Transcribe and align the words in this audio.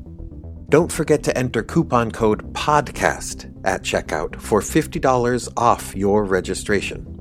Don't 0.68 0.90
forget 0.90 1.22
to 1.24 1.36
enter 1.36 1.62
coupon 1.62 2.10
code 2.10 2.54
PODCAST 2.54 3.52
at 3.64 3.82
checkout 3.82 4.40
for 4.40 4.60
$50 4.60 5.52
off 5.56 5.94
your 5.94 6.24
registration. 6.24 7.11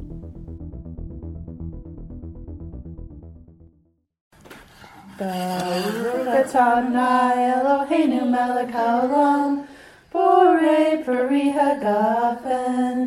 Baruch 5.22 6.25
Adonai 6.25 7.53
Eloheinu 7.53 8.27
melech 8.27 8.73
haolam, 8.73 9.67
borei 10.11 11.05
peri 11.05 11.53
hagafen. 11.58 12.97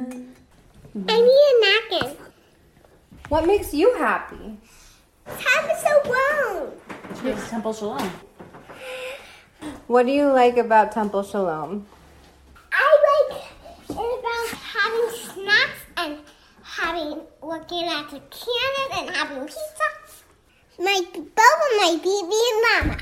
I 1.09 1.17
need 1.27 1.49
a 1.51 1.57
napkin. 1.65 2.17
What 3.31 3.49
makes 3.49 3.75
you 3.75 3.93
happy? 3.99 4.57
Time 5.27 5.71
is 5.73 5.81
so 5.83 5.95
long. 6.15 6.71
It's 7.25 7.51
Temple 7.51 7.73
Shalom. 7.73 8.09
What 9.89 10.07
do 10.07 10.13
you 10.13 10.29
like 10.29 10.57
about 10.57 10.93
Temple 10.93 11.25
Shalom? 11.25 11.85
I 12.71 12.89
like 13.11 13.43
it 13.43 13.91
about 13.91 14.49
having 14.55 15.11
snacks 15.19 15.83
and 15.97 16.19
having 16.63 17.23
looking 17.43 17.89
at 17.89 18.09
the 18.09 18.21
cannon 18.31 18.89
and 19.01 19.11
having 19.17 19.47
pizza. 19.47 20.04
My 20.79 21.03
Bubba, 21.13 21.69
my 21.79 22.01
baby, 22.03 22.41
and 22.51 22.63
Mama. 22.89 22.99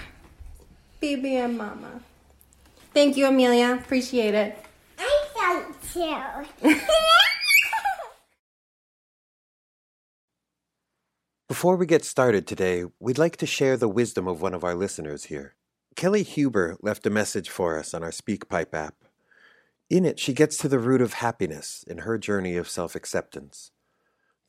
Baby 1.00 1.36
and 1.36 1.56
Mama. 1.56 2.00
Thank 2.92 3.16
you, 3.16 3.26
Amelia. 3.26 3.78
Appreciate 3.82 4.34
it. 4.34 4.58
I 4.98 5.26
felt 5.34 5.82
too. 6.62 6.76
Before 11.48 11.76
we 11.76 11.86
get 11.86 12.04
started 12.04 12.46
today, 12.46 12.84
we'd 12.98 13.18
like 13.18 13.36
to 13.38 13.46
share 13.46 13.76
the 13.76 13.88
wisdom 13.88 14.26
of 14.28 14.40
one 14.42 14.54
of 14.54 14.64
our 14.64 14.74
listeners 14.74 15.24
here. 15.24 15.54
Kelly 15.96 16.22
Huber 16.22 16.76
left 16.80 17.06
a 17.06 17.10
message 17.10 17.50
for 17.50 17.78
us 17.78 17.94
on 17.94 18.02
our 18.02 18.10
SpeakPipe 18.10 18.74
app. 18.74 18.94
In 19.90 20.04
it, 20.04 20.18
she 20.18 20.32
gets 20.32 20.56
to 20.58 20.68
the 20.68 20.78
root 20.78 21.02
of 21.02 21.14
happiness 21.14 21.84
in 21.86 21.98
her 21.98 22.16
journey 22.16 22.56
of 22.56 22.68
self 22.68 22.94
acceptance. 22.94 23.70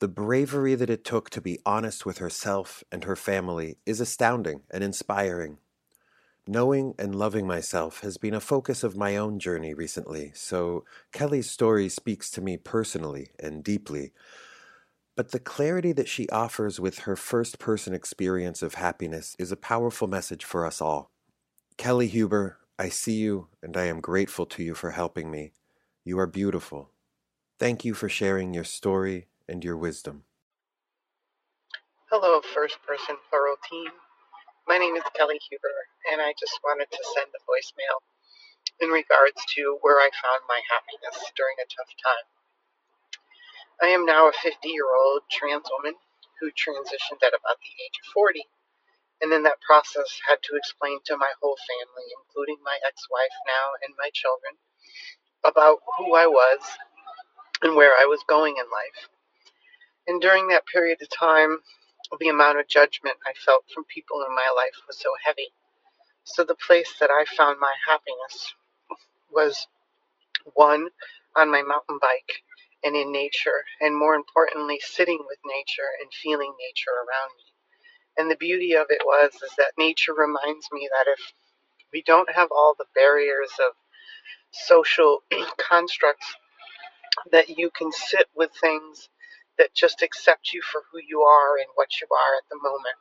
The 0.00 0.08
bravery 0.08 0.74
that 0.74 0.90
it 0.90 1.04
took 1.04 1.30
to 1.30 1.40
be 1.40 1.60
honest 1.64 2.04
with 2.04 2.18
herself 2.18 2.82
and 2.90 3.04
her 3.04 3.16
family 3.16 3.76
is 3.86 4.00
astounding 4.00 4.62
and 4.70 4.82
inspiring. 4.82 5.58
Knowing 6.46 6.94
and 6.98 7.14
loving 7.14 7.46
myself 7.46 8.00
has 8.00 8.18
been 8.18 8.34
a 8.34 8.40
focus 8.40 8.82
of 8.82 8.96
my 8.96 9.16
own 9.16 9.38
journey 9.38 9.72
recently, 9.72 10.30
so 10.34 10.84
Kelly's 11.12 11.48
story 11.48 11.88
speaks 11.88 12.30
to 12.30 12.42
me 12.42 12.56
personally 12.56 13.30
and 13.38 13.64
deeply. 13.64 14.12
But 15.16 15.30
the 15.30 15.38
clarity 15.38 15.92
that 15.92 16.08
she 16.08 16.28
offers 16.28 16.80
with 16.80 17.00
her 17.00 17.16
first 17.16 17.58
person 17.58 17.94
experience 17.94 18.62
of 18.62 18.74
happiness 18.74 19.36
is 19.38 19.52
a 19.52 19.56
powerful 19.56 20.08
message 20.08 20.44
for 20.44 20.66
us 20.66 20.80
all. 20.80 21.12
Kelly 21.78 22.08
Huber, 22.08 22.58
I 22.78 22.88
see 22.88 23.14
you 23.14 23.46
and 23.62 23.76
I 23.76 23.84
am 23.84 24.00
grateful 24.00 24.44
to 24.46 24.62
you 24.62 24.74
for 24.74 24.90
helping 24.90 25.30
me. 25.30 25.52
You 26.04 26.18
are 26.18 26.26
beautiful. 26.26 26.90
Thank 27.58 27.84
you 27.84 27.94
for 27.94 28.08
sharing 28.08 28.52
your 28.52 28.64
story 28.64 29.28
and 29.48 29.64
your 29.64 29.76
wisdom. 29.76 30.24
Hello, 32.10 32.40
first 32.54 32.78
person 32.86 33.16
plural 33.28 33.56
team. 33.70 33.90
My 34.68 34.78
name 34.78 34.96
is 34.96 35.04
Kelly 35.16 35.40
Huber, 35.50 35.76
and 36.12 36.20
I 36.22 36.32
just 36.38 36.60
wanted 36.64 36.88
to 36.90 37.02
send 37.16 37.28
a 37.34 37.42
voicemail 37.44 37.98
in 38.80 38.90
regards 38.90 39.40
to 39.56 39.78
where 39.82 39.98
I 40.00 40.10
found 40.14 40.42
my 40.48 40.60
happiness 40.70 41.18
during 41.36 41.56
a 41.60 41.68
tough 41.68 41.92
time. 42.00 42.26
I 43.82 43.88
am 43.92 44.06
now 44.06 44.28
a 44.28 44.32
50 44.32 44.68
year 44.68 44.88
old 44.88 45.22
trans 45.30 45.68
woman 45.78 45.98
who 46.40 46.48
transitioned 46.54 47.20
at 47.20 47.36
about 47.36 47.60
the 47.60 47.74
age 47.84 47.98
of 48.04 48.12
40, 48.14 48.44
and 49.22 49.32
in 49.32 49.42
that 49.44 49.60
process 49.66 50.08
had 50.26 50.40
to 50.44 50.56
explain 50.56 50.98
to 51.06 51.16
my 51.18 51.32
whole 51.42 51.58
family, 51.68 52.08
including 52.22 52.58
my 52.64 52.78
ex 52.86 53.04
wife 53.10 53.36
now 53.46 53.66
and 53.84 53.94
my 53.98 54.10
children, 54.14 54.56
about 55.44 55.80
who 55.98 56.14
I 56.14 56.26
was 56.26 56.60
and 57.62 57.76
where 57.76 57.94
I 57.98 58.06
was 58.06 58.22
going 58.28 58.56
in 58.58 58.66
life. 58.70 59.08
And 60.06 60.20
during 60.20 60.48
that 60.48 60.66
period 60.66 60.98
of 61.02 61.08
time, 61.10 61.58
the 62.20 62.28
amount 62.28 62.60
of 62.60 62.68
judgment 62.68 63.16
I 63.26 63.32
felt 63.44 63.64
from 63.74 63.84
people 63.84 64.22
in 64.28 64.34
my 64.34 64.50
life 64.56 64.76
was 64.86 64.98
so 64.98 65.10
heavy. 65.24 65.48
So 66.24 66.44
the 66.44 66.56
place 66.56 66.94
that 67.00 67.10
I 67.10 67.24
found 67.36 67.58
my 67.60 67.74
happiness 67.86 68.54
was 69.32 69.66
one 70.54 70.88
on 71.36 71.50
my 71.50 71.62
mountain 71.62 71.98
bike 72.00 72.42
and 72.84 72.96
in 72.96 73.12
nature, 73.12 73.64
and 73.80 73.96
more 73.96 74.14
importantly, 74.14 74.80
sitting 74.82 75.20
with 75.26 75.38
nature 75.46 75.90
and 76.02 76.10
feeling 76.12 76.52
nature 76.60 76.92
around 76.92 77.30
me. 77.36 77.44
And 78.18 78.30
the 78.30 78.36
beauty 78.36 78.74
of 78.74 78.86
it 78.90 79.02
was 79.04 79.32
is 79.34 79.52
that 79.58 79.72
nature 79.78 80.14
reminds 80.14 80.68
me 80.72 80.88
that 80.92 81.10
if 81.10 81.20
we 81.92 82.02
don't 82.02 82.34
have 82.34 82.48
all 82.52 82.74
the 82.78 82.86
barriers 82.94 83.52
of 83.60 83.72
social 84.52 85.22
constructs, 85.58 86.34
that 87.32 87.50
you 87.58 87.70
can 87.70 87.92
sit 87.92 88.28
with 88.36 88.50
things 88.60 89.08
that 89.58 89.74
just 89.74 90.02
accept 90.02 90.52
you 90.52 90.62
for 90.62 90.82
who 90.90 90.98
you 91.06 91.22
are 91.22 91.58
and 91.58 91.68
what 91.74 91.90
you 92.00 92.08
are 92.10 92.34
at 92.38 92.48
the 92.50 92.60
moment. 92.62 92.98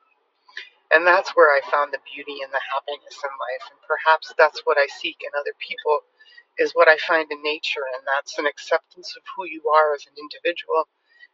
And 0.93 1.07
that's 1.07 1.35
where 1.35 1.51
I 1.51 1.59
found 1.71 1.91
the 1.91 2.03
beauty 2.07 2.39
and 2.43 2.53
the 2.53 2.63
happiness 2.63 3.19
in 3.23 3.33
life. 3.35 3.65
And 3.71 3.79
perhaps 3.87 4.33
that's 4.37 4.61
what 4.63 4.77
I 4.77 4.87
seek 4.87 5.17
in 5.21 5.31
other 5.35 5.55
people 5.59 6.01
is 6.59 6.71
what 6.73 6.87
I 6.87 6.97
find 6.97 7.27
in 7.31 7.43
nature. 7.43 7.83
And 7.97 8.07
that's 8.07 8.39
an 8.39 8.47
acceptance 8.47 9.15
of 9.17 9.23
who 9.35 9.45
you 9.45 9.63
are 9.67 9.95
as 9.95 10.05
an 10.07 10.15
individual 10.15 10.87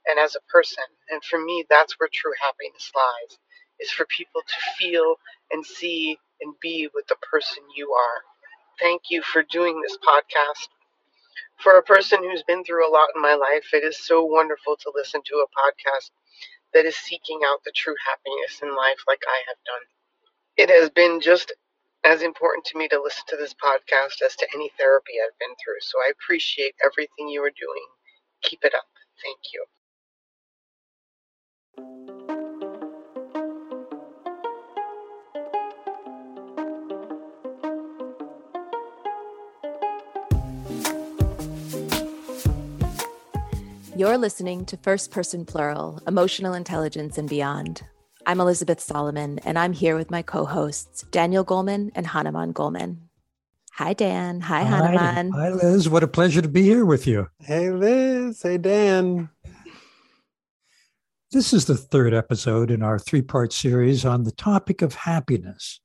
and 0.07 0.17
as 0.17 0.35
a 0.35 0.47
person. 0.49 0.85
And 1.11 1.23
for 1.23 1.37
me, 1.43 1.65
that's 1.69 1.99
where 1.99 2.09
true 2.11 2.33
happiness 2.41 2.89
lies, 2.95 3.37
is 3.79 3.91
for 3.91 4.07
people 4.09 4.41
to 4.41 4.59
feel 4.79 5.15
and 5.51 5.65
see 5.65 6.17
and 6.41 6.55
be 6.61 6.89
with 6.95 7.07
the 7.07 7.19
person 7.29 7.63
you 7.75 7.91
are. 7.93 8.19
Thank 8.79 9.11
you 9.11 9.21
for 9.21 9.43
doing 9.43 9.81
this 9.81 9.97
podcast 10.01 10.67
for 11.61 11.77
a 11.77 11.83
person 11.83 12.23
who's 12.23 12.43
been 12.43 12.63
through 12.63 12.87
a 12.87 12.91
lot 12.91 13.09
in 13.15 13.21
my 13.21 13.35
life, 13.35 13.73
it 13.73 13.83
is 13.83 14.05
so 14.05 14.23
wonderful 14.23 14.75
to 14.77 14.91
listen 14.95 15.21
to 15.25 15.45
a 15.45 15.51
podcast 15.59 16.11
that 16.73 16.85
is 16.85 16.95
seeking 16.95 17.41
out 17.45 17.59
the 17.65 17.73
true 17.75 17.95
happiness 18.07 18.61
in 18.61 18.75
life 18.75 18.99
like 19.07 19.21
I 19.27 19.41
have 19.47 19.57
done. 19.65 19.85
It 20.57 20.69
has 20.69 20.89
been 20.89 21.19
just 21.21 21.51
as 22.05 22.21
important 22.21 22.65
to 22.65 22.77
me 22.77 22.87
to 22.89 23.01
listen 23.01 23.23
to 23.27 23.37
this 23.37 23.53
podcast 23.53 24.21
as 24.25 24.35
to 24.37 24.47
any 24.53 24.71
therapy 24.77 25.13
I've 25.23 25.37
been 25.39 25.55
through. 25.63 25.81
So 25.81 25.99
I 25.99 26.11
appreciate 26.11 26.75
everything 26.83 27.27
you 27.27 27.43
are 27.43 27.51
doing. 27.51 27.85
Keep 28.43 28.63
it 28.63 28.73
up. 28.73 28.87
Thank 29.21 29.39
you. 32.07 32.18
You're 43.99 44.17
listening 44.17 44.63
to 44.67 44.77
First 44.77 45.11
Person 45.11 45.43
Plural 45.43 46.01
Emotional 46.07 46.53
Intelligence 46.53 47.17
and 47.17 47.27
Beyond. 47.27 47.81
I'm 48.25 48.39
Elizabeth 48.39 48.79
Solomon, 48.79 49.39
and 49.39 49.59
I'm 49.59 49.73
here 49.73 49.97
with 49.97 50.09
my 50.09 50.21
co 50.21 50.45
hosts, 50.45 51.03
Daniel 51.11 51.43
Goleman 51.43 51.91
and 51.95 52.07
Hanuman 52.07 52.53
Goleman. 52.53 52.99
Hi, 53.73 53.91
Dan. 53.91 54.39
Hi, 54.39 54.61
Hanuman. 54.61 55.31
Hi, 55.31 55.49
Liz. 55.49 55.89
What 55.89 56.03
a 56.03 56.07
pleasure 56.07 56.41
to 56.41 56.47
be 56.47 56.63
here 56.63 56.85
with 56.85 57.07
you. 57.07 57.27
Hey, 57.39 57.71
Liz. 57.71 58.41
Hey, 58.41 58.57
Dan. 58.57 59.27
This 61.33 61.51
is 61.51 61.65
the 61.65 61.75
third 61.75 62.13
episode 62.13 62.71
in 62.71 62.81
our 62.81 62.99
three 62.99 63.21
part 63.21 63.51
series 63.51 64.05
on 64.05 64.23
the 64.23 64.31
topic 64.31 64.81
of 64.81 64.93
happiness. 64.93 65.81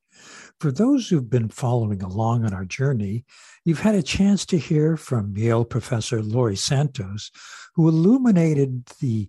For 0.60 0.72
those 0.72 1.08
who've 1.08 1.28
been 1.28 1.48
following 1.48 2.02
along 2.02 2.44
on 2.44 2.54
our 2.54 2.64
journey, 2.64 3.24
you've 3.64 3.80
had 3.80 3.94
a 3.94 4.02
chance 4.02 4.46
to 4.46 4.58
hear 4.58 4.96
from 4.96 5.36
Yale 5.36 5.64
professor 5.64 6.22
Laurie 6.22 6.56
Santos, 6.56 7.30
who 7.74 7.88
illuminated 7.88 8.86
the 9.00 9.28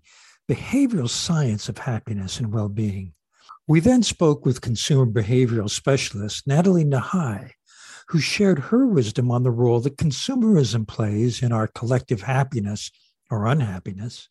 behavioral 0.49 1.09
science 1.09 1.67
of 1.67 1.79
happiness 1.79 2.39
and 2.39 2.53
well 2.53 2.69
being. 2.69 3.13
We 3.67 3.79
then 3.79 4.03
spoke 4.03 4.45
with 4.45 4.61
consumer 4.61 5.07
behavioral 5.07 5.69
specialist 5.69 6.45
Natalie 6.45 6.85
Nahai, 6.85 7.51
who 8.09 8.19
shared 8.19 8.59
her 8.59 8.85
wisdom 8.85 9.31
on 9.31 9.43
the 9.43 9.51
role 9.51 9.79
that 9.81 9.97
consumerism 9.97 10.87
plays 10.87 11.41
in 11.41 11.51
our 11.51 11.67
collective 11.67 12.21
happiness 12.21 12.91
or 13.31 13.47
unhappiness. 13.47 14.29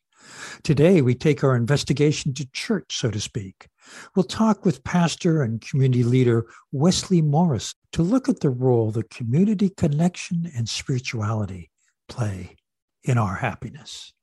Today, 0.62 1.02
we 1.02 1.14
take 1.14 1.42
our 1.42 1.56
investigation 1.56 2.32
to 2.34 2.50
church, 2.52 2.96
so 2.96 3.10
to 3.10 3.20
speak. 3.20 3.66
We'll 4.14 4.24
talk 4.24 4.64
with 4.64 4.84
pastor 4.84 5.42
and 5.42 5.60
community 5.60 6.04
leader 6.04 6.46
Wesley 6.72 7.22
Morris 7.22 7.74
to 7.92 8.02
look 8.02 8.28
at 8.28 8.40
the 8.40 8.50
role 8.50 8.90
that 8.92 9.10
community 9.10 9.70
connection 9.70 10.50
and 10.56 10.68
spirituality 10.68 11.70
play 12.08 12.56
in 13.02 13.18
our 13.18 13.36
happiness 13.36 14.14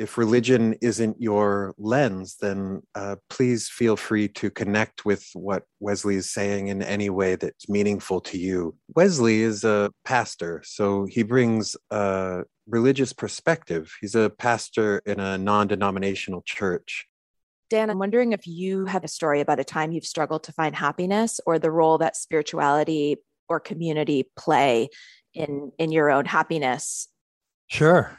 if 0.00 0.16
religion 0.16 0.74
isn't 0.80 1.20
your 1.20 1.74
lens, 1.76 2.36
then 2.40 2.80
uh, 2.94 3.16
please 3.28 3.68
feel 3.68 3.96
free 3.96 4.28
to 4.28 4.48
connect 4.48 5.04
with 5.04 5.28
what 5.34 5.64
Wesley 5.78 6.16
is 6.16 6.32
saying 6.32 6.68
in 6.68 6.82
any 6.82 7.10
way 7.10 7.36
that's 7.36 7.68
meaningful 7.68 8.18
to 8.22 8.38
you. 8.38 8.74
Wesley 8.96 9.42
is 9.42 9.62
a 9.62 9.92
pastor, 10.06 10.62
so 10.64 11.04
he 11.04 11.22
brings 11.22 11.76
a 11.90 12.44
religious 12.66 13.12
perspective. 13.12 13.92
He's 14.00 14.14
a 14.14 14.30
pastor 14.30 15.02
in 15.04 15.20
a 15.20 15.36
non 15.36 15.68
denominational 15.68 16.44
church. 16.46 17.06
Dan, 17.70 17.88
I'm 17.88 17.98
wondering 17.98 18.32
if 18.32 18.46
you 18.46 18.84
have 18.86 19.04
a 19.04 19.08
story 19.08 19.40
about 19.40 19.60
a 19.60 19.64
time 19.64 19.92
you've 19.92 20.04
struggled 20.04 20.44
to 20.44 20.52
find 20.52 20.74
happiness 20.74 21.40
or 21.46 21.58
the 21.58 21.70
role 21.70 21.98
that 21.98 22.16
spirituality 22.16 23.16
or 23.48 23.60
community 23.60 24.28
play 24.36 24.88
in 25.32 25.72
in 25.78 25.92
your 25.92 26.10
own 26.10 26.26
happiness. 26.26 27.08
Sure 27.68 28.16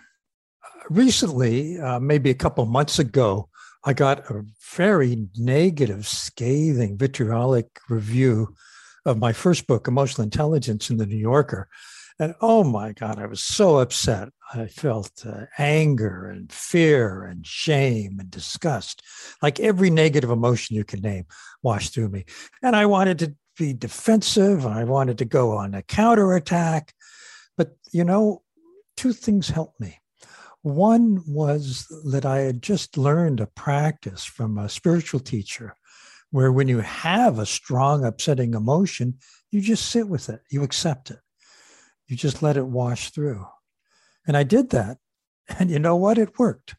recently, 0.89 1.79
uh, 1.79 1.99
maybe 1.99 2.29
a 2.29 2.35
couple 2.35 2.65
months 2.65 2.99
ago, 2.99 3.49
I 3.83 3.93
got 3.93 4.29
a 4.29 4.43
very 4.75 5.27
negative, 5.37 6.07
scathing, 6.07 6.97
vitriolic 6.97 7.79
review 7.89 8.55
of 9.05 9.17
my 9.17 9.33
first 9.33 9.65
book, 9.65 9.87
Emotional 9.87 10.23
Intelligence, 10.23 10.89
in 10.89 10.97
the 10.97 11.07
New 11.07 11.17
Yorker. 11.17 11.67
And 12.21 12.35
oh 12.39 12.63
my 12.63 12.91
God, 12.91 13.17
I 13.17 13.25
was 13.25 13.41
so 13.41 13.79
upset. 13.79 14.29
I 14.53 14.67
felt 14.67 15.25
uh, 15.25 15.45
anger 15.57 16.27
and 16.27 16.53
fear 16.53 17.23
and 17.23 17.43
shame 17.43 18.17
and 18.19 18.29
disgust, 18.29 19.01
like 19.41 19.59
every 19.59 19.89
negative 19.89 20.29
emotion 20.29 20.75
you 20.75 20.83
can 20.83 21.01
name 21.01 21.25
washed 21.63 21.95
through 21.95 22.09
me. 22.09 22.25
And 22.61 22.75
I 22.75 22.85
wanted 22.85 23.17
to 23.19 23.33
be 23.57 23.73
defensive. 23.73 24.67
I 24.67 24.83
wanted 24.83 25.17
to 25.17 25.25
go 25.25 25.57
on 25.57 25.73
a 25.73 25.81
counterattack. 25.81 26.93
But, 27.57 27.75
you 27.91 28.03
know, 28.03 28.43
two 28.95 29.13
things 29.13 29.49
helped 29.49 29.79
me. 29.79 29.97
One 30.61 31.23
was 31.25 31.87
that 32.05 32.23
I 32.23 32.41
had 32.41 32.61
just 32.61 32.99
learned 32.99 33.39
a 33.39 33.47
practice 33.47 34.23
from 34.23 34.59
a 34.59 34.69
spiritual 34.69 35.21
teacher 35.21 35.75
where 36.29 36.51
when 36.51 36.67
you 36.67 36.81
have 36.81 37.39
a 37.39 37.47
strong, 37.47 38.05
upsetting 38.05 38.53
emotion, 38.53 39.15
you 39.49 39.59
just 39.59 39.89
sit 39.89 40.07
with 40.07 40.29
it, 40.29 40.41
you 40.51 40.61
accept 40.61 41.09
it, 41.09 41.17
you 42.11 42.17
just 42.17 42.43
let 42.43 42.57
it 42.57 42.65
wash 42.65 43.11
through. 43.11 43.45
And 44.27 44.35
I 44.37 44.43
did 44.43 44.69
that. 44.71 44.97
And 45.59 45.69
you 45.69 45.79
know 45.79 45.97
what? 45.97 46.17
It 46.17 46.39
worked. 46.39 46.75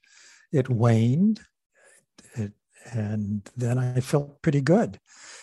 It 0.50 0.70
waned. 0.70 1.40
It, 2.36 2.52
and 2.90 3.46
then 3.54 3.78
I 3.78 4.00
felt 4.00 4.40
pretty 4.40 4.62
good. 4.62 4.98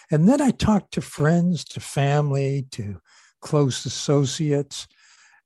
And 0.09 0.27
then 0.27 0.41
I 0.41 0.49
talked 0.49 0.93
to 0.93 1.01
friends, 1.01 1.63
to 1.65 1.79
family, 1.79 2.65
to 2.71 2.99
close 3.39 3.85
associates, 3.85 4.87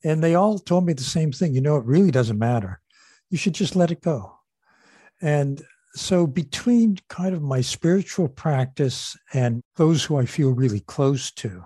and 0.02 0.24
they 0.24 0.36
all 0.36 0.60
told 0.60 0.86
me 0.86 0.94
the 0.94 1.04
same 1.04 1.34
thing. 1.34 1.54
You 1.54 1.62
know, 1.62 1.76
it 1.76 1.86
really 1.86 2.12
doesn't 2.12 2.40
matter 2.40 2.80
you 3.34 3.38
should 3.38 3.56
just 3.56 3.76
let 3.76 3.90
it 3.90 4.00
go. 4.00 4.38
And 5.20 5.60
so, 5.96 6.28
between 6.28 7.00
kind 7.10 7.34
of 7.34 7.42
my 7.42 7.62
spiritual 7.62 8.28
practice 8.28 9.18
and 9.34 9.64
those 9.76 10.04
who 10.04 10.18
I 10.18 10.28
feel 10.28 10.52
really 10.52 10.82
close 10.82 11.32
to, 11.32 11.64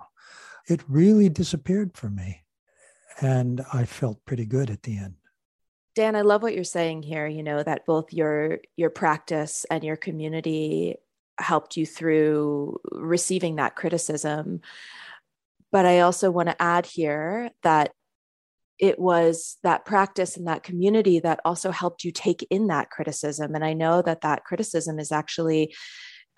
it 0.66 0.80
really 0.88 1.28
disappeared 1.28 1.90
for 1.94 2.08
me. 2.08 2.44
And 3.20 3.62
I 3.72 3.84
felt 3.84 4.24
pretty 4.24 4.46
good 4.46 4.70
at 4.70 4.82
the 4.82 4.98
end. 4.98 5.14
Dan, 5.94 6.14
I 6.14 6.20
love 6.20 6.42
what 6.42 6.54
you're 6.54 6.64
saying 6.64 7.02
here, 7.02 7.26
you 7.26 7.42
know, 7.42 7.62
that 7.62 7.84
both 7.84 8.12
your 8.12 8.60
your 8.76 8.90
practice 8.90 9.66
and 9.70 9.82
your 9.82 9.96
community 9.96 10.96
helped 11.40 11.76
you 11.76 11.86
through 11.86 12.78
receiving 12.92 13.56
that 13.56 13.74
criticism. 13.74 14.60
But 15.72 15.86
I 15.86 16.00
also 16.00 16.30
want 16.30 16.48
to 16.48 16.62
add 16.62 16.86
here 16.86 17.50
that 17.62 17.90
it 18.78 18.98
was 18.98 19.56
that 19.64 19.84
practice 19.84 20.36
and 20.36 20.46
that 20.46 20.62
community 20.62 21.18
that 21.20 21.40
also 21.44 21.70
helped 21.70 22.04
you 22.04 22.12
take 22.12 22.46
in 22.48 22.68
that 22.68 22.90
criticism 22.90 23.54
and 23.54 23.64
i 23.64 23.72
know 23.72 24.00
that 24.02 24.20
that 24.20 24.44
criticism 24.44 24.98
is 24.98 25.10
actually 25.10 25.74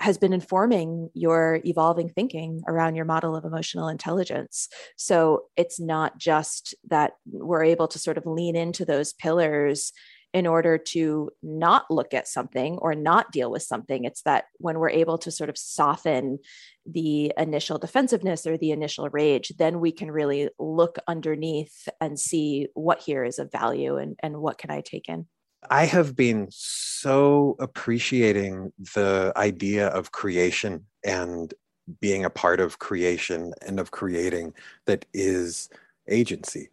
has 0.00 0.18
been 0.18 0.32
informing 0.32 1.10
your 1.14 1.60
evolving 1.64 2.08
thinking 2.08 2.62
around 2.66 2.94
your 2.94 3.04
model 3.04 3.36
of 3.36 3.44
emotional 3.44 3.88
intelligence. 3.88 4.68
So 4.96 5.44
it's 5.56 5.78
not 5.78 6.18
just 6.18 6.74
that 6.88 7.12
we're 7.26 7.64
able 7.64 7.86
to 7.88 7.98
sort 7.98 8.18
of 8.18 8.26
lean 8.26 8.56
into 8.56 8.84
those 8.84 9.12
pillars 9.12 9.92
in 10.32 10.46
order 10.46 10.78
to 10.78 11.30
not 11.42 11.90
look 11.90 12.14
at 12.14 12.28
something 12.28 12.78
or 12.78 12.94
not 12.94 13.32
deal 13.32 13.50
with 13.50 13.62
something. 13.62 14.04
It's 14.04 14.22
that 14.22 14.44
when 14.58 14.78
we're 14.78 14.90
able 14.90 15.18
to 15.18 15.30
sort 15.30 15.50
of 15.50 15.58
soften 15.58 16.38
the 16.86 17.32
initial 17.36 17.78
defensiveness 17.78 18.46
or 18.46 18.56
the 18.56 18.70
initial 18.70 19.08
rage, 19.08 19.52
then 19.58 19.80
we 19.80 19.92
can 19.92 20.10
really 20.10 20.48
look 20.58 20.98
underneath 21.08 21.88
and 22.00 22.18
see 22.18 22.68
what 22.74 23.00
here 23.00 23.24
is 23.24 23.38
of 23.38 23.50
value 23.50 23.96
and, 23.96 24.16
and 24.22 24.38
what 24.38 24.58
can 24.58 24.70
I 24.70 24.82
take 24.82 25.08
in. 25.08 25.26
I 25.68 25.84
have 25.84 26.16
been 26.16 26.48
so 26.50 27.56
appreciating 27.58 28.72
the 28.94 29.32
idea 29.36 29.88
of 29.88 30.12
creation 30.12 30.86
and 31.04 31.52
being 32.00 32.24
a 32.24 32.30
part 32.30 32.60
of 32.60 32.78
creation 32.78 33.52
and 33.66 33.80
of 33.80 33.90
creating 33.90 34.54
that 34.86 35.04
is 35.12 35.68
agency. 36.08 36.70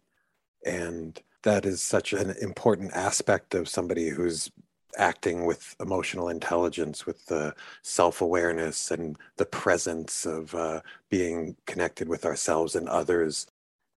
And 0.64 1.20
that 1.42 1.64
is 1.64 1.82
such 1.82 2.12
an 2.12 2.34
important 2.40 2.92
aspect 2.92 3.54
of 3.54 3.68
somebody 3.68 4.08
who's 4.08 4.50
acting 4.96 5.44
with 5.44 5.76
emotional 5.80 6.28
intelligence, 6.28 7.06
with 7.06 7.26
the 7.26 7.54
self 7.82 8.20
awareness 8.20 8.90
and 8.90 9.16
the 9.36 9.46
presence 9.46 10.26
of 10.26 10.54
uh, 10.54 10.80
being 11.08 11.56
connected 11.66 12.08
with 12.08 12.24
ourselves 12.24 12.74
and 12.74 12.88
others. 12.88 13.46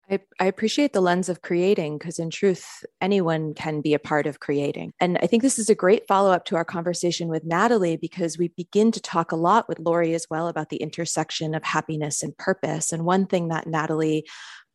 I, 0.09 0.19
I 0.39 0.45
appreciate 0.45 0.93
the 0.93 1.01
lens 1.01 1.29
of 1.29 1.41
creating 1.41 1.97
because, 1.97 2.19
in 2.19 2.29
truth, 2.29 2.83
anyone 2.99 3.53
can 3.53 3.81
be 3.81 3.93
a 3.93 3.99
part 3.99 4.25
of 4.25 4.39
creating. 4.39 4.93
And 4.99 5.17
I 5.21 5.27
think 5.27 5.43
this 5.43 5.59
is 5.59 5.69
a 5.69 5.75
great 5.75 6.07
follow 6.07 6.31
up 6.31 6.45
to 6.45 6.55
our 6.55 6.65
conversation 6.65 7.27
with 7.27 7.45
Natalie 7.45 7.97
because 7.97 8.37
we 8.37 8.49
begin 8.49 8.91
to 8.91 8.99
talk 8.99 9.31
a 9.31 9.35
lot 9.35 9.67
with 9.67 9.79
Laurie 9.79 10.15
as 10.15 10.25
well 10.29 10.47
about 10.47 10.69
the 10.69 10.77
intersection 10.77 11.53
of 11.53 11.63
happiness 11.63 12.23
and 12.23 12.35
purpose. 12.37 12.91
And 12.91 13.05
one 13.05 13.27
thing 13.27 13.49
that 13.49 13.67
Natalie 13.67 14.25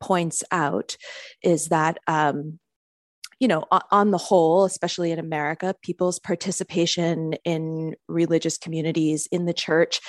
points 0.01 0.45
out 0.51 0.97
is 1.43 1.69
that 1.69 1.99
um, 2.07 2.59
you 3.41 3.49
know 3.49 3.65
on 3.91 4.11
the 4.11 4.19
whole 4.19 4.65
especially 4.65 5.11
in 5.11 5.19
america 5.19 5.75
people's 5.83 6.19
participation 6.21 7.35
in 7.45 7.95
religious 8.09 8.57
communities 8.57 9.27
in 9.33 9.45
the 9.45 9.53
church 9.53 10.01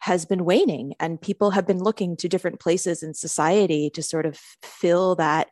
has 0.00 0.24
been 0.24 0.44
waning 0.44 0.94
and 0.98 1.20
people 1.20 1.50
have 1.50 1.66
been 1.66 1.78
looking 1.78 2.16
to 2.16 2.28
different 2.28 2.58
places 2.58 3.02
in 3.02 3.14
society 3.14 3.90
to 3.90 4.02
sort 4.02 4.26
of 4.26 4.38
fill 4.62 5.14
that 5.16 5.48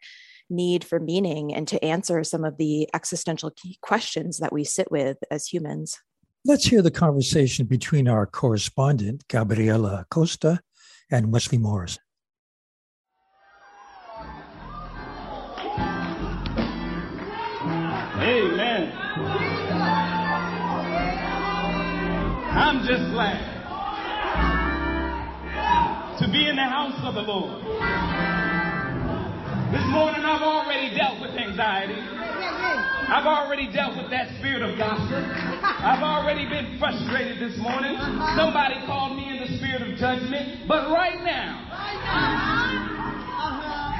need 0.50 0.84
for 0.84 0.98
meaning 0.98 1.54
and 1.54 1.68
to 1.68 1.82
answer 1.84 2.24
some 2.24 2.44
of 2.44 2.56
the 2.56 2.88
existential 2.94 3.52
questions 3.82 4.38
that 4.38 4.52
we 4.52 4.64
sit 4.64 4.90
with 4.90 5.18
as 5.30 5.46
humans. 5.46 5.98
Let's 6.44 6.64
hear 6.64 6.80
the 6.80 6.90
conversation 6.90 7.66
between 7.66 8.08
our 8.08 8.26
correspondent 8.26 9.28
gabriela 9.28 10.06
costa 10.10 10.60
and 11.10 11.32
wesley 11.32 11.58
morris. 11.58 11.98
Amen. 18.20 18.92
I'm 22.50 22.84
just 22.86 23.12
glad 23.12 23.57
to 26.18 26.26
be 26.26 26.48
in 26.48 26.56
the 26.56 26.66
house 26.66 26.98
of 27.06 27.14
the 27.14 27.22
Lord. 27.22 27.62
This 29.70 29.86
morning 29.86 30.26
I've 30.26 30.42
already 30.42 30.90
dealt 30.96 31.20
with 31.22 31.30
anxiety. 31.38 31.94
I've 31.94 33.26
already 33.26 33.70
dealt 33.70 33.96
with 33.96 34.10
that 34.10 34.26
spirit 34.38 34.62
of 34.66 34.76
gossip. 34.76 35.22
I've 35.62 36.02
already 36.02 36.48
been 36.50 36.78
frustrated 36.78 37.38
this 37.38 37.56
morning. 37.62 37.94
Somebody 38.34 38.82
called 38.86 39.16
me 39.16 39.30
in 39.30 39.46
the 39.46 39.58
spirit 39.62 39.82
of 39.86 39.94
judgment. 39.94 40.66
But 40.66 40.90
right 40.90 41.22
now, 41.22 41.70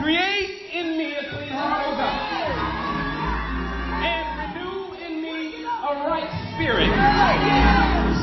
create 0.02 0.74
in 0.74 0.98
me 0.98 1.14
a 1.14 1.22
clean 1.30 1.54
heart, 1.54 1.86
oh 1.86 1.94
God 1.94 2.18
And 4.02 4.26
renew 4.42 4.90
in 5.06 5.22
me 5.22 5.62
a 5.62 6.02
right 6.02 6.26
spirit. 6.58 6.90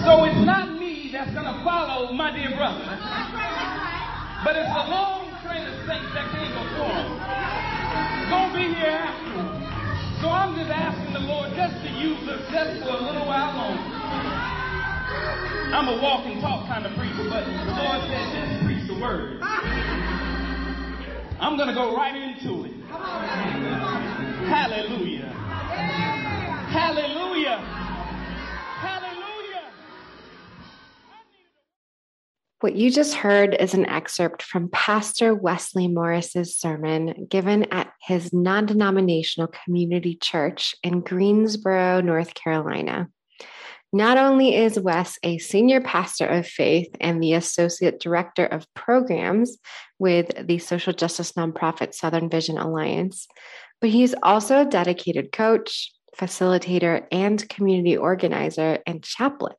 So 0.03 0.25
it's 0.27 0.45
not 0.45 0.75
me 0.75 1.11
that's 1.13 1.31
going 1.31 1.47
to 1.47 1.63
follow 1.63 2.11
my 2.11 2.35
dear 2.35 2.51
brother, 2.55 2.83
but 4.45 4.55
it's 4.55 4.69
a 4.69 4.85
long 4.93 5.25
train 5.41 5.65
of 5.65 5.73
saints 5.89 6.13
that 6.13 6.29
came 6.29 6.53
before 6.53 6.93
him. 6.93 7.17
It's 7.17 8.29
going 8.29 8.45
to 8.45 8.53
be 8.53 8.77
here 8.77 8.93
after. 8.93 9.41
So 10.21 10.29
I'm 10.29 10.53
just 10.53 10.69
asking 10.69 11.17
the 11.17 11.25
Lord 11.25 11.49
just 11.57 11.73
to 11.81 11.89
use 11.89 12.21
us 12.29 12.45
just 12.53 12.85
for 12.85 12.93
a 12.93 13.01
little 13.09 13.25
while 13.25 13.57
longer. 13.57 13.81
I'm 15.73 15.89
a 15.89 15.97
walk 15.97 16.29
and 16.29 16.39
talk 16.41 16.69
kind 16.69 16.85
of 16.85 16.93
preacher, 16.93 17.25
but 17.25 17.41
the 17.41 17.73
Lord 17.73 18.05
said 18.05 18.21
just 18.37 18.61
preach 18.69 18.85
the 18.85 19.01
word. 19.01 19.41
I'm 21.41 21.57
going 21.57 21.67
to 21.67 21.73
go 21.73 21.97
right 21.97 22.13
into 22.13 22.69
it. 22.69 22.73
Hallelujah. 24.45 25.33
Hallelujah. 26.69 27.84
What 32.61 32.75
you 32.75 32.89
just 32.89 33.15
heard 33.15 33.53
is 33.53 33.73
an 33.73 33.85
excerpt 33.85 34.41
from 34.41 34.69
Pastor 34.69 35.35
Wesley 35.35 35.89
Morris's 35.89 36.57
sermon 36.57 37.27
given 37.29 37.71
at 37.73 37.91
his 38.01 38.31
non 38.31 38.65
denominational 38.65 39.49
community 39.65 40.15
church 40.15 40.73
in 40.81 41.01
Greensboro, 41.01 41.99
North 41.99 42.33
Carolina. 42.33 43.09
Not 43.91 44.17
only 44.17 44.55
is 44.55 44.79
Wes 44.79 45.19
a 45.21 45.37
senior 45.37 45.81
pastor 45.81 46.25
of 46.25 46.47
faith 46.47 46.87
and 47.01 47.21
the 47.21 47.33
associate 47.33 47.99
director 47.99 48.45
of 48.45 48.73
programs 48.73 49.57
with 49.99 50.47
the 50.47 50.57
social 50.57 50.93
justice 50.93 51.33
nonprofit 51.33 51.93
Southern 51.93 52.29
Vision 52.29 52.57
Alliance, 52.57 53.27
but 53.81 53.89
he's 53.89 54.15
also 54.23 54.61
a 54.61 54.69
dedicated 54.69 55.33
coach, 55.33 55.93
facilitator, 56.17 57.05
and 57.11 57.47
community 57.49 57.97
organizer 57.97 58.79
and 58.87 59.03
chaplain. 59.03 59.55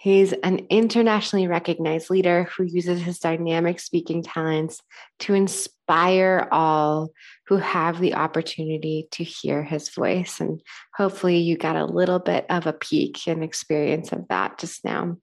He's 0.00 0.32
an 0.32 0.66
internationally 0.70 1.46
recognized 1.46 2.08
leader 2.08 2.44
who 2.44 2.62
uses 2.62 3.02
his 3.02 3.18
dynamic 3.18 3.78
speaking 3.78 4.22
talents 4.22 4.80
to 5.18 5.34
inspire 5.34 6.48
all 6.50 7.10
who 7.48 7.58
have 7.58 8.00
the 8.00 8.14
opportunity 8.14 9.08
to 9.10 9.24
hear 9.24 9.62
his 9.62 9.90
voice. 9.90 10.40
And 10.40 10.62
hopefully, 10.96 11.36
you 11.36 11.58
got 11.58 11.76
a 11.76 11.84
little 11.84 12.18
bit 12.18 12.46
of 12.48 12.66
a 12.66 12.72
peek 12.72 13.26
and 13.26 13.44
experience 13.44 14.10
of 14.10 14.26
that 14.28 14.56
just 14.56 14.86
now. 14.86 15.18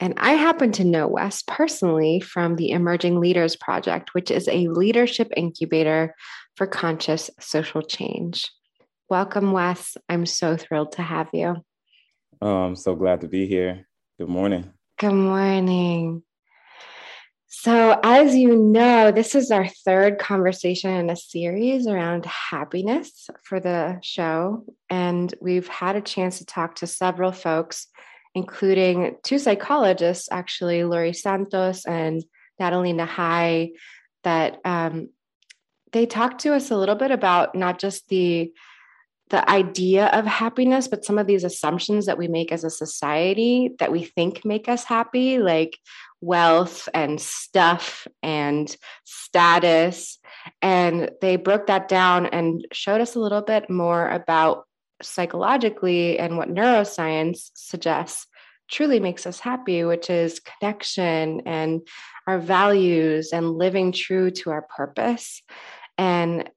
And 0.00 0.14
I 0.16 0.32
happen 0.32 0.72
to 0.72 0.84
know 0.84 1.06
Wes 1.06 1.44
personally 1.46 2.18
from 2.18 2.56
the 2.56 2.72
Emerging 2.72 3.20
Leaders 3.20 3.54
Project, 3.54 4.12
which 4.12 4.32
is 4.32 4.48
a 4.48 4.66
leadership 4.66 5.32
incubator 5.36 6.16
for 6.56 6.66
conscious 6.66 7.30
social 7.38 7.82
change. 7.82 8.50
Welcome, 9.08 9.52
Wes. 9.52 9.96
I'm 10.08 10.26
so 10.26 10.56
thrilled 10.56 10.90
to 10.92 11.02
have 11.02 11.28
you. 11.32 11.62
Oh, 12.40 12.56
I'm 12.56 12.76
so 12.76 12.94
glad 12.94 13.22
to 13.22 13.28
be 13.28 13.46
here. 13.46 13.88
Good 14.18 14.28
morning. 14.28 14.72
Good 14.98 15.12
morning. 15.12 16.22
So, 17.48 17.98
as 18.04 18.36
you 18.36 18.56
know, 18.56 19.10
this 19.10 19.34
is 19.34 19.50
our 19.50 19.66
third 19.66 20.20
conversation 20.20 20.90
in 20.90 21.10
a 21.10 21.16
series 21.16 21.88
around 21.88 22.26
happiness 22.26 23.28
for 23.42 23.58
the 23.58 23.98
show. 24.02 24.64
And 24.88 25.34
we've 25.40 25.66
had 25.66 25.96
a 25.96 26.00
chance 26.00 26.38
to 26.38 26.46
talk 26.46 26.76
to 26.76 26.86
several 26.86 27.32
folks, 27.32 27.88
including 28.36 29.16
two 29.24 29.40
psychologists, 29.40 30.28
actually, 30.30 30.84
Laurie 30.84 31.14
Santos 31.14 31.84
and 31.86 32.22
Natalie 32.60 32.92
Nahai, 32.92 33.72
that 34.22 34.58
um, 34.64 35.08
they 35.90 36.06
talked 36.06 36.42
to 36.42 36.54
us 36.54 36.70
a 36.70 36.76
little 36.76 36.94
bit 36.94 37.10
about 37.10 37.56
not 37.56 37.80
just 37.80 38.08
the 38.08 38.52
the 39.30 39.48
idea 39.50 40.06
of 40.06 40.24
happiness, 40.24 40.88
but 40.88 41.04
some 41.04 41.18
of 41.18 41.26
these 41.26 41.44
assumptions 41.44 42.06
that 42.06 42.18
we 42.18 42.28
make 42.28 42.50
as 42.50 42.64
a 42.64 42.70
society 42.70 43.74
that 43.78 43.92
we 43.92 44.04
think 44.04 44.44
make 44.44 44.68
us 44.68 44.84
happy, 44.84 45.38
like 45.38 45.78
wealth 46.20 46.88
and 46.94 47.20
stuff 47.20 48.06
and 48.22 48.74
status. 49.04 50.18
And 50.62 51.10
they 51.20 51.36
broke 51.36 51.66
that 51.66 51.88
down 51.88 52.26
and 52.26 52.66
showed 52.72 53.00
us 53.00 53.14
a 53.14 53.20
little 53.20 53.42
bit 53.42 53.68
more 53.68 54.08
about 54.08 54.64
psychologically 55.02 56.18
and 56.18 56.36
what 56.36 56.52
neuroscience 56.52 57.50
suggests 57.54 58.26
truly 58.70 59.00
makes 59.00 59.26
us 59.26 59.40
happy, 59.40 59.84
which 59.84 60.10
is 60.10 60.40
connection 60.40 61.42
and 61.46 61.86
our 62.26 62.38
values 62.38 63.32
and 63.32 63.56
living 63.56 63.92
true 63.92 64.30
to 64.30 64.50
our 64.50 64.62
purpose. 64.62 65.42
And 65.96 66.50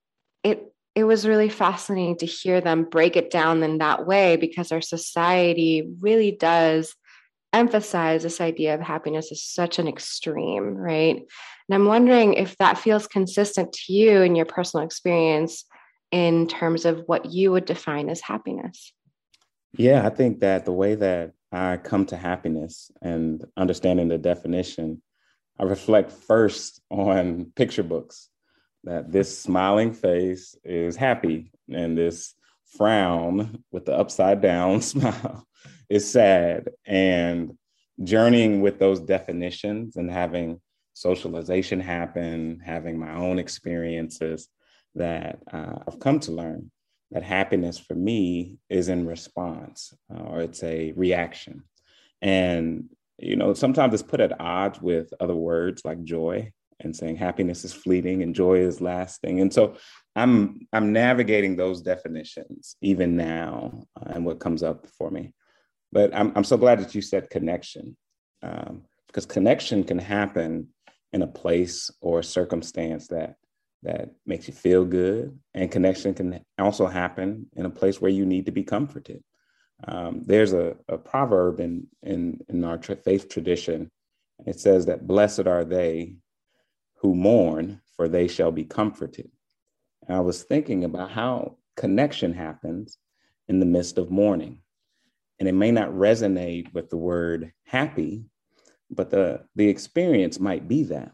it 0.43 0.71
it 0.95 1.03
was 1.05 1.27
really 1.27 1.49
fascinating 1.49 2.17
to 2.17 2.25
hear 2.25 2.59
them 2.59 2.83
break 2.83 3.15
it 3.15 3.31
down 3.31 3.63
in 3.63 3.77
that 3.77 4.05
way 4.05 4.35
because 4.35 4.71
our 4.71 4.81
society 4.81 5.89
really 5.99 6.31
does 6.31 6.93
emphasize 7.53 8.23
this 8.23 8.41
idea 8.41 8.75
of 8.75 8.81
happiness 8.81 9.31
as 9.31 9.43
such 9.43 9.79
an 9.79 9.87
extreme, 9.87 10.75
right? 10.75 11.17
And 11.17 11.75
I'm 11.75 11.85
wondering 11.85 12.33
if 12.33 12.57
that 12.57 12.77
feels 12.77 13.07
consistent 13.07 13.73
to 13.73 13.93
you 13.93 14.21
in 14.21 14.35
your 14.35 14.45
personal 14.45 14.85
experience 14.85 15.65
in 16.11 16.47
terms 16.47 16.85
of 16.85 17.03
what 17.07 17.31
you 17.31 17.51
would 17.51 17.65
define 17.65 18.09
as 18.09 18.21
happiness. 18.21 18.93
Yeah, 19.77 20.05
I 20.05 20.09
think 20.09 20.41
that 20.41 20.65
the 20.65 20.73
way 20.73 20.95
that 20.95 21.31
I 21.53 21.77
come 21.77 22.05
to 22.07 22.17
happiness 22.17 22.91
and 23.01 23.45
understanding 23.55 24.09
the 24.09 24.17
definition, 24.17 25.01
I 25.57 25.63
reflect 25.63 26.11
first 26.11 26.81
on 26.89 27.51
picture 27.55 27.83
books 27.83 28.29
that 28.83 29.11
this 29.11 29.39
smiling 29.39 29.93
face 29.93 30.55
is 30.63 30.95
happy 30.95 31.51
and 31.71 31.97
this 31.97 32.33
frown 32.77 33.63
with 33.71 33.85
the 33.85 33.93
upside 33.93 34.41
down 34.41 34.81
smile 34.81 35.45
is 35.89 36.09
sad. 36.09 36.69
And 36.85 37.57
journeying 38.03 38.61
with 38.61 38.79
those 38.79 38.99
definitions 38.99 39.95
and 39.95 40.09
having 40.11 40.59
socialization 40.93 41.79
happen 41.79 42.59
having 42.63 42.99
my 42.99 43.15
own 43.15 43.39
experiences 43.39 44.49
that 44.93 45.39
uh, 45.53 45.75
i've 45.87 45.99
come 45.99 46.19
to 46.19 46.33
learn 46.33 46.69
that 47.11 47.23
happiness 47.23 47.77
for 47.77 47.93
me 47.93 48.57
is 48.69 48.87
in 48.87 49.05
response 49.05 49.93
uh, 50.13 50.19
or 50.19 50.41
it's 50.41 50.63
a 50.63 50.93
reaction. 50.93 51.63
And 52.21 52.89
you 53.17 53.35
know 53.35 53.53
sometimes 53.53 53.93
it's 53.93 54.03
put 54.03 54.19
at 54.19 54.39
odds 54.39 54.81
with 54.81 55.13
other 55.19 55.35
words 55.35 55.83
like 55.85 56.03
joy 56.03 56.51
and 56.83 56.95
saying 56.95 57.15
happiness 57.15 57.63
is 57.63 57.73
fleeting 57.73 58.23
and 58.23 58.35
joy 58.35 58.59
is 58.59 58.81
lasting. 58.81 59.39
And 59.39 59.53
so 59.53 59.75
I'm 60.15 60.67
I'm 60.73 60.91
navigating 60.91 61.55
those 61.55 61.81
definitions 61.81 62.75
even 62.81 63.15
now 63.15 63.85
uh, 63.99 64.13
and 64.13 64.25
what 64.25 64.39
comes 64.39 64.63
up 64.63 64.87
for 64.87 65.09
me. 65.09 65.33
But 65.91 66.13
I'm 66.13 66.33
I'm 66.35 66.43
so 66.43 66.57
glad 66.57 66.79
that 66.79 66.95
you 66.95 67.01
said 67.01 67.29
connection 67.29 67.95
um, 68.43 68.83
because 69.07 69.25
connection 69.25 69.83
can 69.83 69.99
happen 69.99 70.69
in 71.13 71.21
a 71.21 71.27
place 71.27 71.91
or 72.01 72.19
a 72.19 72.23
circumstance 72.23 73.07
that 73.07 73.35
that 73.83 74.11
makes 74.25 74.47
you 74.47 74.53
feel 74.53 74.85
good, 74.85 75.37
and 75.53 75.71
connection 75.71 76.13
can 76.13 76.45
also 76.59 76.85
happen 76.85 77.47
in 77.55 77.65
a 77.65 77.69
place 77.69 77.99
where 77.99 78.11
you 78.11 78.25
need 78.25 78.45
to 78.45 78.51
be 78.51 78.63
comforted. 78.63 79.23
Um, 79.87 80.21
there's 80.23 80.53
a, 80.53 80.75
a 80.87 80.97
proverb 80.97 81.59
in 81.59 81.87
in 82.03 82.41
in 82.49 82.63
our 82.63 82.79
faith 82.81 83.29
tradition. 83.29 83.89
It 84.45 84.59
says 84.59 84.85
that 84.87 85.07
blessed 85.07 85.47
are 85.47 85.63
they 85.63 86.15
who 87.01 87.15
mourn, 87.15 87.81
for 87.95 88.07
they 88.07 88.27
shall 88.27 88.51
be 88.51 88.63
comforted. 88.63 89.29
And 90.07 90.17
I 90.17 90.19
was 90.19 90.43
thinking 90.43 90.83
about 90.83 91.11
how 91.11 91.57
connection 91.75 92.33
happens 92.33 92.97
in 93.47 93.59
the 93.59 93.65
midst 93.65 93.97
of 93.97 94.11
mourning. 94.11 94.59
And 95.39 95.49
it 95.49 95.53
may 95.53 95.71
not 95.71 95.89
resonate 95.89 96.71
with 96.73 96.89
the 96.89 96.97
word 96.97 97.51
happy, 97.65 98.25
but 98.91 99.09
the, 99.09 99.43
the 99.55 99.67
experience 99.67 100.39
might 100.39 100.67
be 100.67 100.83
that. 100.83 101.11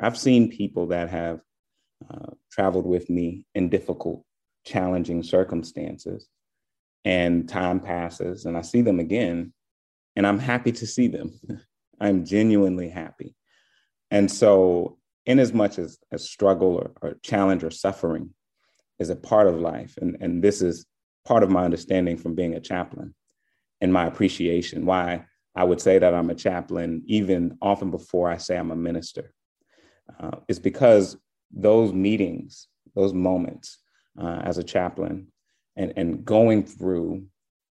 I've 0.00 0.18
seen 0.18 0.50
people 0.50 0.88
that 0.88 1.10
have 1.10 1.40
uh, 2.10 2.32
traveled 2.50 2.86
with 2.86 3.08
me 3.08 3.46
in 3.54 3.68
difficult, 3.68 4.24
challenging 4.64 5.22
circumstances, 5.22 6.28
and 7.04 7.48
time 7.48 7.78
passes, 7.78 8.46
and 8.46 8.56
I 8.56 8.62
see 8.62 8.82
them 8.82 8.98
again, 8.98 9.52
and 10.16 10.26
I'm 10.26 10.38
happy 10.40 10.72
to 10.72 10.86
see 10.86 11.06
them. 11.06 11.38
I'm 12.00 12.24
genuinely 12.24 12.88
happy. 12.88 13.36
And 14.10 14.30
so 14.30 14.98
in 15.26 15.38
as 15.38 15.52
much 15.52 15.78
as, 15.78 15.98
as 16.12 16.28
struggle 16.28 16.74
or, 16.74 16.90
or 17.02 17.14
challenge 17.22 17.64
or 17.64 17.70
suffering 17.70 18.30
is 18.98 19.10
a 19.10 19.16
part 19.16 19.46
of 19.46 19.58
life. 19.58 19.96
And, 20.00 20.16
and 20.20 20.42
this 20.42 20.62
is 20.62 20.86
part 21.24 21.42
of 21.42 21.50
my 21.50 21.64
understanding 21.64 22.16
from 22.16 22.34
being 22.34 22.54
a 22.54 22.60
chaplain 22.60 23.14
and 23.80 23.92
my 23.92 24.06
appreciation 24.06 24.86
why 24.86 25.26
I 25.56 25.64
would 25.64 25.80
say 25.80 25.98
that 25.98 26.14
I'm 26.14 26.30
a 26.30 26.34
chaplain, 26.34 27.02
even 27.06 27.58
often 27.62 27.90
before 27.90 28.30
I 28.30 28.38
say 28.38 28.56
I'm 28.56 28.72
a 28.72 28.76
minister, 28.76 29.32
uh, 30.18 30.38
is 30.48 30.58
because 30.58 31.16
those 31.52 31.92
meetings, 31.92 32.68
those 32.94 33.14
moments 33.14 33.78
uh, 34.20 34.40
as 34.44 34.58
a 34.58 34.64
chaplain, 34.64 35.28
and, 35.76 35.92
and 35.96 36.24
going 36.24 36.64
through 36.64 37.26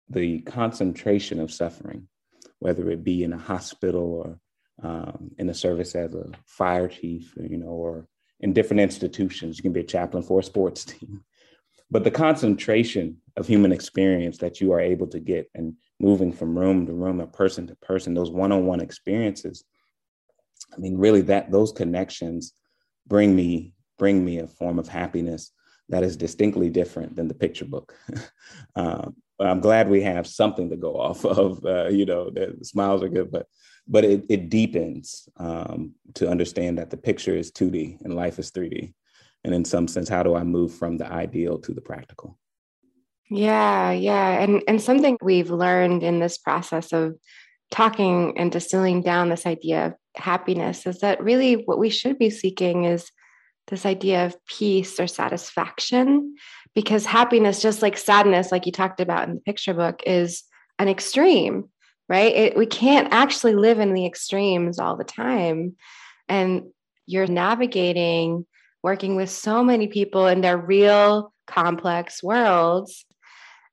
the 0.10 0.40
concentration 0.42 1.40
of 1.40 1.52
suffering, 1.52 2.08
whether 2.60 2.90
it 2.90 3.04
be 3.04 3.24
in 3.24 3.34
a 3.34 3.38
hospital 3.38 4.14
or 4.14 4.40
um, 4.82 5.32
in 5.38 5.48
the 5.48 5.54
service 5.54 5.96
as 5.96 6.14
a 6.14 6.32
fire 6.46 6.88
chief, 6.88 7.34
you 7.38 7.58
know, 7.58 7.68
or 7.68 8.08
in 8.40 8.54
different 8.54 8.82
institutions. 8.82 9.58
You 9.58 9.64
can 9.64 9.74
be 9.74 9.80
a 9.82 9.84
chaplain 9.84 10.24
for 10.24 10.40
a 10.40 10.44
sports 10.44 10.84
team. 10.86 11.24
But 11.92 12.04
the 12.04 12.12
concentration 12.12 13.18
of 13.38 13.48
human 13.48 13.72
experience 13.72 14.40
that 14.40 14.60
you 14.60 14.72
are 14.72 14.80
able 14.80 15.08
to 15.08 15.20
get 15.20 15.50
and 15.54 15.76
moving 16.00 16.34
from 16.34 16.58
room 16.58 16.88
to 16.88 16.94
room 16.94 17.22
or 17.22 17.28
person 17.28 17.68
to 17.68 17.76
person, 17.76 18.14
those 18.14 18.32
one-on-one 18.32 18.82
experiences, 18.82 19.64
I 20.74 20.78
mean, 20.78 20.98
really 20.98 21.22
that 21.22 21.52
those 21.52 21.72
connections 21.72 22.54
bring 23.08 23.36
me 23.36 23.74
bring 23.98 24.26
me 24.26 24.40
a 24.40 24.48
form 24.48 24.78
of 24.78 24.90
happiness 24.90 25.52
that 25.90 26.04
is 26.04 26.18
distinctly 26.18 26.70
different 26.70 27.16
than 27.16 27.28
the 27.28 27.34
picture 27.34 27.66
book. 27.66 27.96
um, 28.76 29.16
I'm 29.40 29.60
glad 29.60 29.90
we 29.90 30.02
have 30.02 30.28
something 30.28 30.70
to 30.70 30.78
go 30.78 31.00
off 31.00 31.24
of. 31.26 31.64
Uh, 31.64 31.88
you 31.88 32.06
know, 32.06 32.30
the 32.30 32.58
smiles 32.64 33.04
are 33.04 33.10
good, 33.10 33.32
but 33.32 33.48
but 33.88 34.04
it, 34.04 34.26
it 34.30 34.50
deepens 34.50 35.30
um, 35.38 35.94
to 36.16 36.30
understand 36.30 36.78
that 36.78 36.90
the 36.90 36.98
picture 36.98 37.36
is 37.36 37.52
2D 37.52 38.02
and 38.02 38.16
life 38.16 38.40
is 38.40 38.52
3D. 38.52 38.94
And 39.44 39.54
in 39.54 39.64
some 39.64 39.88
sense, 39.88 40.10
how 40.10 40.24
do 40.24 40.36
I 40.36 40.44
move 40.44 40.74
from 40.74 40.98
the 40.98 41.06
ideal 41.06 41.60
to 41.60 41.74
the 41.74 41.82
practical? 41.82 42.38
Yeah, 43.30 43.92
yeah. 43.92 44.42
And 44.42 44.64
and 44.68 44.82
something 44.82 45.18
we've 45.22 45.50
learned 45.50 46.04
in 46.04 46.20
this 46.20 46.38
process 46.38 46.94
of 46.94 47.18
talking 47.72 48.38
and 48.38 48.52
distilling 48.52 49.02
down 49.02 49.30
this 49.30 49.46
idea 49.46 49.88
of 49.88 49.94
happiness 50.16 50.86
is 50.86 51.00
that 51.00 51.24
really 51.24 51.56
what 51.56 51.80
we 51.80 51.90
should 51.90 52.18
be 52.20 52.30
seeking 52.30 52.86
is 52.86 53.12
this 53.68 53.86
idea 53.86 54.26
of 54.26 54.36
peace 54.46 55.00
or 55.00 55.08
satisfaction 55.08 56.36
because 56.76 57.06
happiness 57.06 57.62
just 57.62 57.82
like 57.82 57.98
sadness 57.98 58.52
like 58.52 58.68
you 58.68 58.72
talked 58.72 59.02
about 59.02 59.28
in 59.28 59.36
the 59.36 59.42
picture 59.42 59.74
book 59.74 60.02
is 60.06 60.44
an 60.78 60.88
extreme 60.88 61.68
right 62.10 62.36
it, 62.36 62.58
we 62.58 62.66
can't 62.66 63.12
actually 63.12 63.56
live 63.56 63.80
in 63.80 63.94
the 63.94 64.06
extremes 64.06 64.80
all 64.80 64.96
the 64.96 65.04
time 65.04 65.76
and 66.28 66.64
you're 67.06 67.28
navigating 67.28 68.46
working 68.84 69.16
with 69.16 69.30
so 69.30 69.64
many 69.64 69.88
people 69.88 70.28
in 70.28 70.42
their 70.42 70.58
real 70.58 71.34
complex 71.48 72.24
worlds 72.24 73.06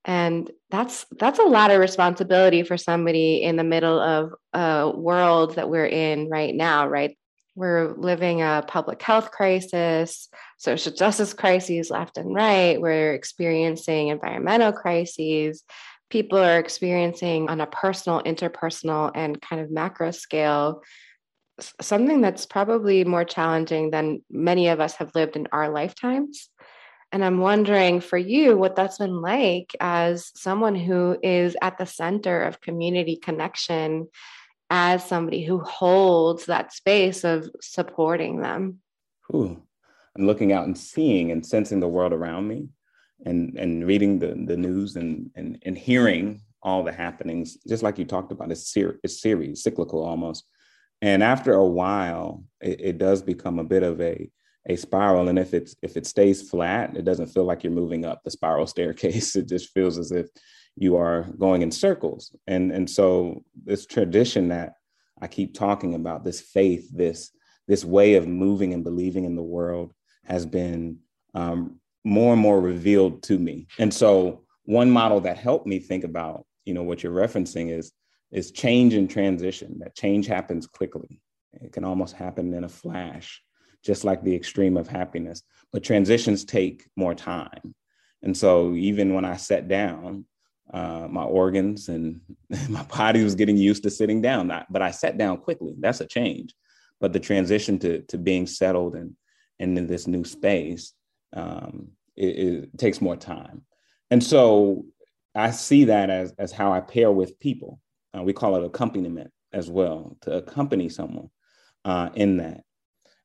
and 0.05 0.51
that's 0.71 1.07
that's 1.19 1.39
a 1.39 1.45
lot 1.45 1.71
of 1.71 1.81
responsibility 1.81 2.62
for 2.62 2.77
somebody 2.77 3.43
in 3.43 3.57
the 3.57 3.65
middle 3.65 4.01
of 4.01 4.33
a 4.53 4.91
world 4.95 5.55
that 5.55 5.71
we're 5.71 5.87
in 5.87 6.29
right 6.29 6.55
now 6.55 6.89
right 6.89 7.17
we're 7.55 7.95
living 7.99 8.41
a 8.41 8.65
public 8.67 9.03
health 9.03 9.31
crisis, 9.31 10.29
social 10.57 10.93
justice 10.93 11.35
crises 11.35 11.91
left 11.91 12.17
and 12.17 12.35
right. 12.35 12.81
We're 12.81 13.12
experiencing 13.12 14.09
environmental 14.09 14.73
crises. 14.73 15.62
People 16.12 16.38
are 16.38 16.59
experiencing 16.59 17.49
on 17.49 17.62
a 17.62 17.66
personal, 17.66 18.23
interpersonal, 18.23 19.11
and 19.14 19.40
kind 19.40 19.62
of 19.62 19.71
macro 19.71 20.11
scale 20.11 20.83
something 21.81 22.21
that's 22.21 22.45
probably 22.45 23.02
more 23.04 23.25
challenging 23.25 23.90
than 23.90 24.23
many 24.31 24.69
of 24.69 24.78
us 24.78 24.95
have 24.97 25.14
lived 25.14 25.37
in 25.37 25.49
our 25.52 25.71
lifetimes. 25.71 26.50
And 27.12 27.25
I'm 27.25 27.38
wondering 27.38 28.00
for 28.00 28.19
you 28.19 28.59
what 28.59 28.76
that's 28.76 28.99
been 28.99 29.23
like 29.23 29.75
as 29.81 30.33
someone 30.37 30.75
who 30.75 31.16
is 31.23 31.57
at 31.62 31.78
the 31.78 31.87
center 31.87 32.42
of 32.42 32.61
community 32.61 33.16
connection 33.16 34.09
as 34.69 35.07
somebody 35.07 35.45
who 35.45 35.61
holds 35.61 36.45
that 36.47 36.75
space 36.75 37.25
of 37.25 37.49
supporting 37.62 38.42
them. 38.42 38.81
Ooh, 39.35 39.62
I'm 40.14 40.26
looking 40.26 40.52
out 40.52 40.66
and 40.66 40.76
seeing 40.76 41.31
and 41.31 41.45
sensing 41.45 41.81
the 41.81 41.88
world 41.88 42.12
around 42.12 42.49
me 42.49 42.69
and, 43.25 43.57
and 43.59 43.87
reading 43.87 44.19
the, 44.19 44.35
the 44.47 44.57
news 44.57 44.97
and, 44.97 45.31
and, 45.35 45.62
and 45.64 45.76
hearing 45.76 46.43
all 46.62 46.83
the 46.83 46.93
happenings, 46.93 47.57
just 47.67 47.83
like 47.83 47.99
you 47.99 48.05
talked 48.05 48.33
about, 48.33 48.50
it's, 48.50 48.73
ser- 48.73 48.99
it's 49.02 49.21
series, 49.21 49.62
cyclical 49.62 50.05
almost. 50.05 50.45
And 51.00 51.23
after 51.23 51.55
a 51.55 51.67
while, 51.67 52.45
it, 52.61 52.81
it 52.81 52.99
does 52.99 53.23
become 53.23 53.59
a 53.59 53.64
bit 53.64 53.83
of 53.83 54.00
a, 54.00 54.31
a 54.69 54.76
spiral. 54.76 55.29
And 55.29 55.38
if 55.38 55.55
it's 55.55 55.75
if 55.83 55.97
it 55.97 56.07
stays 56.07 56.49
flat, 56.49 56.97
it 56.97 57.05
doesn't 57.05 57.26
feel 57.26 57.45
like 57.45 57.64
you're 57.64 57.73
moving 57.73 58.05
up 58.05 58.23
the 58.23 58.31
spiral 58.31 58.67
staircase. 58.69 59.35
It 59.35 59.49
just 59.49 59.71
feels 59.71 59.99
as 59.99 60.12
if 60.12 60.29
you 60.76 60.97
are 60.97 61.23
going 61.38 61.62
in 61.62 61.71
circles. 61.71 62.35
And, 62.47 62.73
and 62.73 62.88
so 62.88 63.45
this 63.64 63.87
tradition 63.87 64.49
that 64.49 64.75
I 65.21 65.26
keep 65.26 65.55
talking 65.55 65.95
about, 65.95 66.25
this 66.25 66.41
faith, 66.41 66.88
this, 66.93 67.31
this 67.69 67.85
way 67.85 68.14
of 68.14 68.26
moving 68.26 68.73
and 68.73 68.83
believing 68.83 69.25
in 69.25 69.37
the 69.37 69.43
world 69.43 69.93
has 70.25 70.47
been 70.47 70.99
um, 71.35 71.81
more 72.04 72.32
and 72.32 72.42
more 72.42 72.61
revealed 72.61 73.23
to 73.25 73.38
me. 73.38 73.66
And 73.78 73.92
so 73.92 74.44
one 74.64 74.90
model 74.90 75.21
that 75.21 75.38
helped 75.38 75.66
me 75.66 75.78
think 75.78 76.04
about, 76.04 76.47
you 76.64 76.75
know, 76.75 76.82
what 76.82 77.02
you're 77.02 77.12
referencing 77.12 77.76
is, 77.76 77.92
is 78.30 78.50
change 78.50 78.94
and 78.94 79.11
transition, 79.11 79.78
that 79.80 79.95
change 79.95 80.26
happens 80.26 80.67
quickly. 80.67 81.21
It 81.52 81.73
can 81.73 81.84
almost 81.84 82.15
happen 82.15 82.54
in 82.54 82.65
a 82.65 82.69
flash, 82.69 83.43
just 83.84 84.04
like 84.04 84.23
the 84.23 84.34
extreme 84.34 84.76
of 84.76 84.88
happiness, 84.88 85.43
but 85.73 85.82
transitions 85.82 86.45
take 86.45 86.88
more 86.97 87.15
time. 87.15 87.75
And 88.23 88.36
so 88.36 88.75
even 88.75 89.15
when 89.15 89.25
I 89.25 89.36
sat 89.36 89.69
down, 89.69 90.25
uh, 90.73 91.06
my 91.10 91.25
organs 91.25 91.88
and 91.88 92.21
my 92.69 92.82
body 92.84 93.23
was 93.23 93.34
getting 93.34 93.56
used 93.56 93.82
to 93.82 93.91
sitting 93.91 94.23
down. 94.23 94.50
but 94.71 94.82
I 94.82 94.91
sat 94.91 95.19
down 95.19 95.38
quickly. 95.38 95.75
That's 95.78 96.00
a 96.00 96.06
change. 96.06 96.54
But 97.00 97.12
the 97.12 97.21
transition 97.21 97.78
to 97.80 98.02
to 98.02 98.19
being 98.19 98.47
settled 98.47 98.95
and 98.95 99.17
and 99.58 99.76
in 99.76 99.86
this 99.86 100.06
new 100.06 100.25
space, 100.25 100.93
um, 101.34 101.88
it, 102.16 102.38
it 102.38 102.78
takes 102.78 103.00
more 103.00 103.16
time. 103.16 103.62
And 104.10 104.23
so 104.23 104.84
I 105.34 105.50
see 105.50 105.84
that 105.84 106.10
as 106.10 106.32
as 106.38 106.52
how 106.52 106.73
I 106.73 106.80
pair 106.80 107.10
with 107.10 107.38
people. 107.40 107.80
Uh, 108.16 108.23
we 108.23 108.32
call 108.32 108.56
it 108.56 108.64
accompaniment 108.64 109.30
as 109.52 109.71
well 109.71 110.16
to 110.23 110.36
accompany 110.36 110.88
someone 110.88 111.30
uh, 111.84 112.10
in 112.14 112.36
that, 112.38 112.62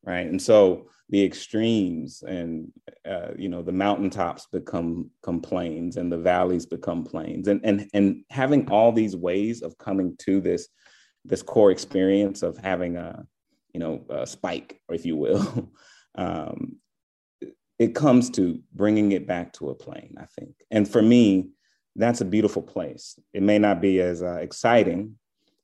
right? 0.04 0.26
And 0.26 0.42
so 0.42 0.88
the 1.10 1.24
extremes 1.24 2.24
and 2.28 2.72
uh, 3.06 3.30
you 3.38 3.50
know 3.50 3.62
the 3.62 3.72
mountaintops 3.72 4.48
become, 4.52 5.10
plains 5.42 5.98
and 5.98 6.12
the 6.12 6.18
valleys 6.18 6.66
become 6.66 7.04
plains 7.04 7.48
and 7.48 7.62
and 7.64 7.90
and 7.94 8.24
having 8.30 8.70
all 8.70 8.92
these 8.92 9.16
ways 9.16 9.62
of 9.62 9.78
coming 9.78 10.16
to 10.20 10.42
this 10.42 10.68
this 11.26 11.42
core 11.42 11.72
experience 11.72 12.44
of 12.44 12.58
having 12.58 12.96
a 12.98 13.26
you 13.74 13.80
know 13.80 14.06
a 14.10 14.26
spike 14.26 14.82
if 14.90 15.06
you 15.06 15.16
will 15.16 15.72
um, 16.16 16.78
it 17.80 17.94
comes 17.94 18.30
to 18.32 18.60
bringing 18.74 19.12
it 19.12 19.28
back 19.28 19.54
to 19.54 19.70
a 19.70 19.76
plane 19.76 20.16
i 20.20 20.26
think. 20.40 20.56
And 20.72 20.88
for 20.88 21.02
me 21.02 21.50
that's 22.00 22.22
a 22.22 22.26
beautiful 22.26 22.62
place. 22.62 23.20
It 23.34 23.42
may 23.42 23.58
not 23.58 23.82
be 23.82 24.00
as 24.02 24.22
uh, 24.22 24.36
exciting 24.36 25.18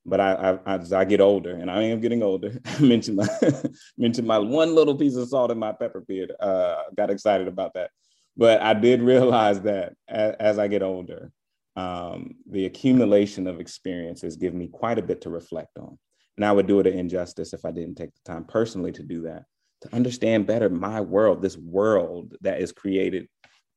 but 0.06 0.20
I, 0.20 0.60
I, 0.66 0.76
as 0.76 0.94
I 0.94 1.06
get 1.06 1.22
older, 1.22 1.56
and 1.56 1.72
I 1.72 1.84
am 1.84 2.02
getting 2.02 2.24
older, 2.24 2.60
I 2.66 2.80
mentioned 2.82 3.18
my 3.18 3.28
mentioned 3.98 4.28
my 4.28 4.38
one 4.40 4.76
little 4.76 4.96
piece 4.96 5.16
of 5.16 5.28
salt 5.30 5.52
in 5.52 5.60
my 5.60 5.72
pepper 5.72 6.02
beard. 6.02 6.34
Uh, 6.40 6.84
got 6.96 7.10
excited 7.10 7.48
about 7.48 7.74
that, 7.76 7.92
but 8.36 8.62
I 8.62 8.74
did 8.74 9.02
realize 9.02 9.62
that 9.62 9.94
as, 10.08 10.36
as 10.40 10.60
I 10.60 10.68
get 10.68 10.84
older, 10.84 11.32
um, 11.76 12.36
the 12.50 12.66
accumulation 12.66 13.48
of 13.48 13.60
experiences 13.60 14.36
give 14.36 14.54
me 14.54 14.68
quite 14.68 15.00
a 15.00 15.04
bit 15.04 15.22
to 15.22 15.30
reflect 15.30 15.78
on, 15.78 15.98
and 16.38 16.46
I 16.46 16.52
would 16.52 16.68
do 16.68 16.80
it 16.80 16.88
an 16.88 16.98
injustice 16.98 17.54
if 17.54 17.66
I 17.66 17.72
didn't 17.72 17.96
take 17.96 18.14
the 18.14 18.32
time 18.32 18.44
personally 18.44 18.92
to 18.94 19.04
do 19.04 19.22
that, 19.24 19.46
to 19.84 19.96
understand 19.96 20.48
better 20.48 20.70
my 20.70 21.02
world, 21.02 21.42
this 21.42 21.58
world 21.58 22.36
that 22.42 22.62
is 22.62 22.72
created 22.72 23.28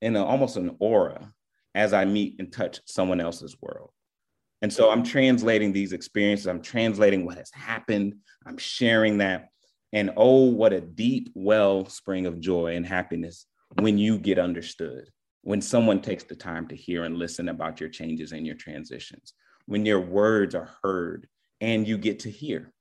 in 0.01 0.17
a, 0.17 0.25
almost 0.25 0.57
an 0.57 0.77
aura 0.79 1.33
as 1.75 1.93
I 1.93 2.05
meet 2.05 2.37
and 2.39 2.53
touch 2.53 2.81
someone 2.87 3.21
else's 3.21 3.57
world. 3.61 3.91
And 4.63 4.73
so 4.73 4.91
I'm 4.91 5.03
translating 5.03 5.73
these 5.73 5.93
experiences, 5.93 6.47
I'm 6.47 6.63
translating 6.63 7.27
what 7.27 7.37
has 7.39 7.51
happened, 7.53 8.15
I'm 8.47 8.57
sharing 8.57 9.19
that. 9.19 9.49
And 9.93 10.13
oh, 10.17 10.45
what 10.45 10.73
a 10.73 10.81
deep 10.81 11.31
wellspring 11.35 12.27
of 12.27 12.41
joy 12.41 12.77
and 12.77 12.87
happiness 12.87 13.47
when 13.81 13.99
you 13.99 14.19
get 14.19 14.39
understood, 14.39 15.11
when 15.43 15.61
someone 15.61 16.01
takes 16.01 16.25
the 16.25 16.37
time 16.37 16.69
to 16.69 16.77
hear 16.77 17.05
and 17.05 17.17
listen 17.17 17.49
about 17.49 17.81
your 17.81 17.89
changes 17.89 18.33
and 18.33 18.47
your 18.47 18.57
transitions, 18.57 19.35
when 19.67 19.85
your 19.85 20.01
words 20.01 20.55
are 20.55 20.71
heard 20.83 21.29
and 21.61 21.87
you 21.87 21.99
get 21.99 22.21
to 22.21 22.31
hear. 22.31 22.73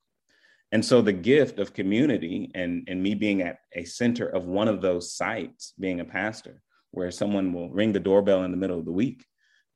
And 0.72 0.84
so 0.84 1.02
the 1.02 1.14
gift 1.14 1.60
of 1.60 1.74
community 1.74 2.52
and, 2.54 2.84
and 2.88 3.02
me 3.02 3.16
being 3.16 3.42
at 3.42 3.60
a 3.74 3.86
center 3.86 4.28
of 4.28 4.46
one 4.46 4.68
of 4.68 4.82
those 4.82 5.14
sites, 5.14 5.74
being 5.80 6.00
a 6.00 6.06
pastor, 6.06 6.62
where 6.92 7.12
someone 7.12 7.54
will 7.54 7.70
ring 7.70 7.92
the 7.92 8.00
doorbell 8.00 8.44
in 8.44 8.52
the 8.52 8.58
middle 8.58 8.80
of 8.80 8.86
the 8.86 8.92
week 8.92 9.26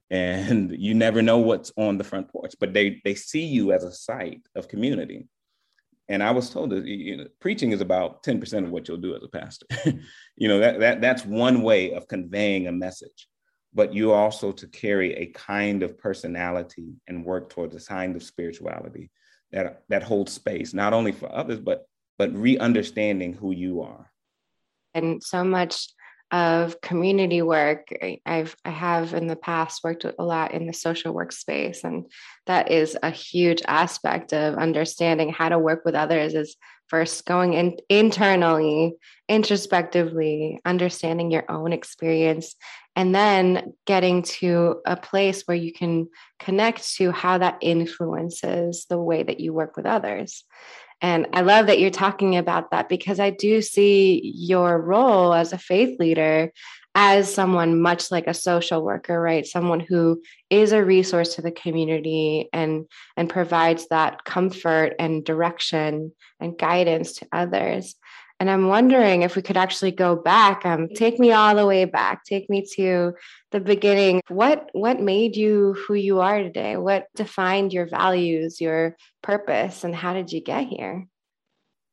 and 0.09 0.71
you 0.79 0.93
never 0.93 1.21
know 1.21 1.37
what's 1.37 1.71
on 1.77 1.97
the 1.97 2.03
front 2.03 2.31
porch 2.31 2.55
but 2.59 2.73
they 2.73 3.01
they 3.03 3.15
see 3.15 3.45
you 3.45 3.71
as 3.71 3.83
a 3.83 3.91
site 3.91 4.41
of 4.55 4.67
community. 4.67 5.27
And 6.07 6.23
i 6.23 6.31
was 6.31 6.49
told 6.49 6.71
that 6.71 6.85
you 6.85 7.17
know, 7.17 7.27
preaching 7.39 7.71
is 7.71 7.81
about 7.81 8.23
10% 8.23 8.63
of 8.63 8.71
what 8.71 8.87
you'll 8.87 8.97
do 8.97 9.15
as 9.15 9.23
a 9.23 9.27
pastor. 9.27 9.67
You 10.37 10.47
know 10.47 10.59
that, 10.59 10.79
that 10.79 11.01
that's 11.01 11.25
one 11.25 11.61
way 11.61 11.91
of 11.93 12.07
conveying 12.07 12.67
a 12.67 12.71
message 12.71 13.27
but 13.73 13.93
you 13.93 14.11
also 14.11 14.51
to 14.51 14.67
carry 14.67 15.13
a 15.13 15.27
kind 15.27 15.83
of 15.83 15.97
personality 15.97 16.95
and 17.07 17.25
work 17.25 17.49
towards 17.49 17.75
a 17.75 17.87
kind 17.87 18.15
of 18.15 18.23
spirituality 18.23 19.11
that 19.51 19.83
that 19.89 20.03
holds 20.03 20.31
space 20.31 20.73
not 20.73 20.93
only 20.93 21.11
for 21.11 21.33
others 21.33 21.59
but 21.59 21.85
but 22.17 22.33
re-understanding 22.33 23.33
who 23.33 23.51
you 23.51 23.81
are. 23.81 24.11
And 24.93 25.23
so 25.23 25.43
much 25.43 25.87
of 26.31 26.79
community 26.81 27.41
work 27.41 27.87
i've 28.25 28.55
i 28.63 28.69
have 28.69 29.15
in 29.15 29.25
the 29.25 29.35
past 29.35 29.83
worked 29.83 30.05
a 30.05 30.23
lot 30.23 30.53
in 30.53 30.67
the 30.67 30.73
social 30.73 31.11
work 31.11 31.31
space 31.31 31.83
and 31.83 32.05
that 32.45 32.69
is 32.69 32.95
a 33.01 33.09
huge 33.09 33.63
aspect 33.67 34.31
of 34.31 34.55
understanding 34.55 35.31
how 35.31 35.49
to 35.49 35.57
work 35.57 35.83
with 35.85 35.95
others 35.95 36.35
is 36.35 36.55
first 36.89 37.25
going 37.25 37.53
in 37.53 37.77
internally 37.89 38.95
introspectively 39.27 40.59
understanding 40.65 41.31
your 41.31 41.45
own 41.49 41.71
experience 41.71 42.55
and 42.95 43.13
then 43.13 43.73
getting 43.85 44.23
to 44.23 44.81
a 44.85 44.97
place 44.97 45.43
where 45.43 45.55
you 45.55 45.71
can 45.71 46.09
connect 46.39 46.95
to 46.95 47.11
how 47.11 47.37
that 47.37 47.59
influences 47.61 48.85
the 48.89 48.97
way 48.97 49.23
that 49.23 49.39
you 49.39 49.53
work 49.53 49.77
with 49.77 49.85
others. 49.85 50.43
And 51.01 51.27
I 51.31 51.41
love 51.41 51.67
that 51.67 51.79
you're 51.79 51.91
talking 51.91 52.35
about 52.35 52.71
that 52.71 52.89
because 52.89 53.19
I 53.19 53.29
do 53.29 53.61
see 53.61 54.33
your 54.35 54.81
role 54.81 55.33
as 55.33 55.53
a 55.53 55.57
faith 55.57 55.97
leader 55.99 56.51
as 57.01 57.33
someone 57.33 57.81
much 57.81 58.11
like 58.11 58.27
a 58.27 58.33
social 58.33 58.83
worker 58.83 59.21
right? 59.21 59.45
Someone 59.45 59.79
who 59.79 60.21
is 60.49 60.73
a 60.73 60.83
resource 60.83 61.35
to 61.35 61.41
the 61.41 61.49
community 61.51 62.49
and 62.51 62.87
and 63.15 63.29
provides 63.29 63.87
that 63.87 64.25
comfort 64.25 64.95
and 64.99 65.23
direction 65.23 66.11
and 66.41 66.57
guidance 66.57 67.13
to 67.13 67.27
others. 67.31 67.95
And 68.41 68.49
i'm 68.49 68.67
wondering 68.67 69.21
if 69.21 69.37
we 69.37 69.41
could 69.41 69.55
actually 69.55 69.91
go 69.91 70.17
back 70.17 70.65
um, 70.65 70.89
take 70.93 71.19
me 71.19 71.31
all 71.31 71.55
the 71.55 71.65
way 71.65 71.85
back 71.85 72.25
take 72.25 72.49
me 72.49 72.65
to 72.75 73.13
the 73.51 73.61
beginning. 73.61 74.21
What 74.27 74.69
what 74.73 74.99
made 74.99 75.37
you 75.37 75.77
who 75.81 75.93
you 75.93 76.19
are 76.19 76.43
today? 76.43 76.75
What 76.75 77.05
defined 77.15 77.71
your 77.71 77.87
values 77.87 78.59
your 78.59 78.97
purpose 79.21 79.85
and 79.85 79.95
how 79.95 80.13
did 80.13 80.33
you 80.33 80.41
get 80.41 80.67
here? 80.67 81.07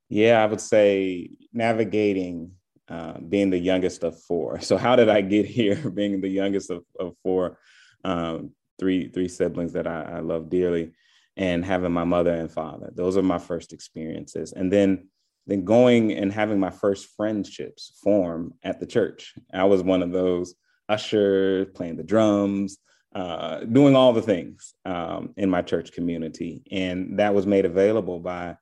Yeah 0.09 0.43
i 0.43 0.47
would 0.47 0.61
say 0.61 1.31
navigating 1.53 2.56
uh, 2.89 3.19
being 3.19 3.51
the 3.51 3.59
youngest 3.59 4.05
of 4.05 4.21
four. 4.23 4.61
So 4.61 4.77
how 4.77 4.97
did 4.97 5.09
I 5.09 5.21
get 5.21 5.47
here? 5.47 5.77
being 5.95 6.21
the 6.21 6.29
youngest 6.29 6.71
of, 6.71 6.85
of 6.99 7.15
four, 7.23 7.59
um, 8.05 8.53
three 8.79 9.09
three 9.09 9.29
siblings 9.29 9.73
that 9.73 9.87
I, 9.87 10.03
I, 10.03 10.21
love 10.21 10.51
dearly, 10.51 10.93
and 11.37 11.65
having 11.65 11.93
my 11.93 12.05
mother 12.05 12.35
and 12.35 12.51
father. 12.51 12.91
Those 12.95 13.17
are 13.17 13.23
my 13.23 13.39
first 13.39 13.73
experiences, 13.73 14.53
and 14.53 14.73
then 14.73 15.09
then 15.47 15.65
going 15.65 16.13
and 16.13 16.33
having 16.33 16.59
my 16.59 16.71
first 16.71 17.09
friendships 17.17 17.99
form 18.03 18.55
at 18.65 18.81
the 18.81 18.87
church. 18.87 19.35
I 19.53 19.65
was 19.65 19.83
one 19.83 20.03
of 20.03 20.11
those 20.13 20.55
ushers, 20.89 21.69
playing 21.75 21.97
the 21.97 22.03
drums. 22.03 22.79
Uh, 23.15 23.61
doing 23.61 23.97
all 23.97 24.13
the 24.13 24.21
things 24.21 24.75
um, 24.85 25.33
in 25.39 25.49
my 25.49 25.63
church 25.63 25.93
community. 25.93 26.61
And 26.71 27.19
that 27.19 27.33
was 27.33 27.47
made 27.47 27.65
available 27.65 28.21
by 28.21 28.57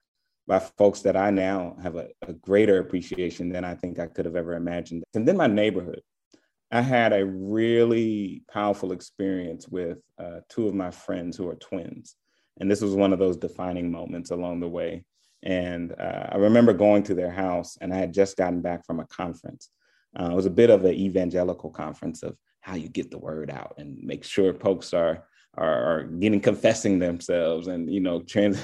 by 0.46 0.59
folks 0.59 1.00
that 1.00 1.16
I 1.16 1.30
now 1.30 1.76
have 1.83 1.96
a, 1.96 2.09
a, 2.22 2.33
greater 2.33 2.78
appreciation 2.78 3.50
than 3.50 3.64
I 3.64 3.74
think 3.74 3.98
I 3.98 4.07
could 4.07 4.26
have 4.26 4.37
ever 4.37 4.54
imagined. 4.54 5.04
And 5.14 5.26
then 5.26 5.37
my 5.37 5.46
neighborhood. 5.46 6.02
I 6.70 6.80
had 6.80 7.12
a 7.12 7.24
really 7.24 8.42
powerful 8.52 8.92
experience 8.92 9.68
with 9.68 9.98
uh, 10.18 10.40
two 10.48 10.66
of 10.66 10.74
my 10.74 10.90
friends 10.90 11.37
who 11.37 11.48
are 11.48 11.54
twins. 11.54 12.16
And 12.59 12.70
this 12.70 12.80
was 12.80 12.94
one 12.94 13.12
of 13.12 13.18
those 13.18 13.37
defining 13.37 13.92
moments 13.92 14.30
along 14.33 14.61
the 14.61 14.68
way. 14.68 15.04
And 15.42 15.92
uh, 15.92 16.28
I 16.33 16.37
remember 16.37 16.72
going 16.72 17.02
to 17.04 17.14
their 17.14 17.30
house, 17.30 17.76
and 17.80 17.92
I 17.92 17.98
had 17.98 18.14
just 18.14 18.37
gotten 18.37 18.61
back 18.61 18.85
from 18.87 18.98
a 18.98 19.07
conference. 19.07 19.68
Uh, 20.18 20.30
it 20.30 20.35
was 20.35 20.46
a 20.46 20.50
bit 20.50 20.70
of 20.70 20.85
an 20.85 20.94
evangelical 20.94 21.70
conference 21.70 22.22
of 22.22 22.37
how 22.61 22.74
you 22.74 22.88
get 22.88 23.11
the 23.11 23.18
word 23.18 23.50
out 23.50 23.74
and 23.76 24.02
make 24.02 24.24
sure 24.24 24.54
folks 24.54 24.94
are 24.94 25.24
are, 25.57 25.98
are 25.98 26.02
getting 26.04 26.40
confessing 26.40 26.98
themselves 26.98 27.68
and 27.68 27.92
you 27.92 28.00
know 28.00 28.22
trans 28.22 28.59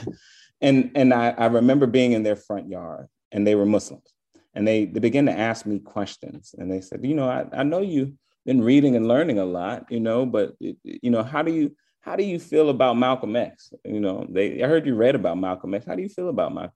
and 0.60 0.90
and 0.94 1.12
I, 1.12 1.30
I 1.30 1.46
remember 1.46 1.86
being 1.86 2.12
in 2.12 2.22
their 2.22 2.36
front 2.36 2.68
yard 2.68 3.08
and 3.32 3.46
they 3.46 3.54
were 3.54 3.66
muslims 3.66 4.14
and 4.54 4.66
they 4.66 4.84
they 4.84 5.00
began 5.00 5.26
to 5.26 5.38
ask 5.38 5.66
me 5.66 5.78
questions 5.78 6.54
and 6.58 6.70
they 6.70 6.80
said 6.80 7.04
you 7.04 7.14
know 7.14 7.28
i, 7.28 7.46
I 7.52 7.62
know 7.62 7.80
you've 7.80 8.12
been 8.46 8.62
reading 8.62 8.96
and 8.96 9.06
learning 9.06 9.38
a 9.38 9.44
lot 9.44 9.86
you 9.90 10.00
know 10.00 10.26
but 10.26 10.54
you 10.60 11.10
know 11.10 11.22
how 11.22 11.42
do 11.42 11.52
you 11.52 11.74
how 12.00 12.16
do 12.16 12.24
you 12.24 12.38
feel 12.38 12.70
about 12.70 12.96
malcolm 12.96 13.36
x? 13.36 13.72
You 13.84 14.00
know 14.00 14.26
they 14.28 14.62
i 14.62 14.66
heard 14.66 14.86
you 14.86 14.94
read 14.94 15.14
about 15.14 15.38
malcolm 15.38 15.74
x. 15.74 15.86
How 15.86 15.94
do 15.94 16.02
you 16.02 16.08
feel 16.08 16.28
about 16.28 16.54
malcolm? 16.54 16.72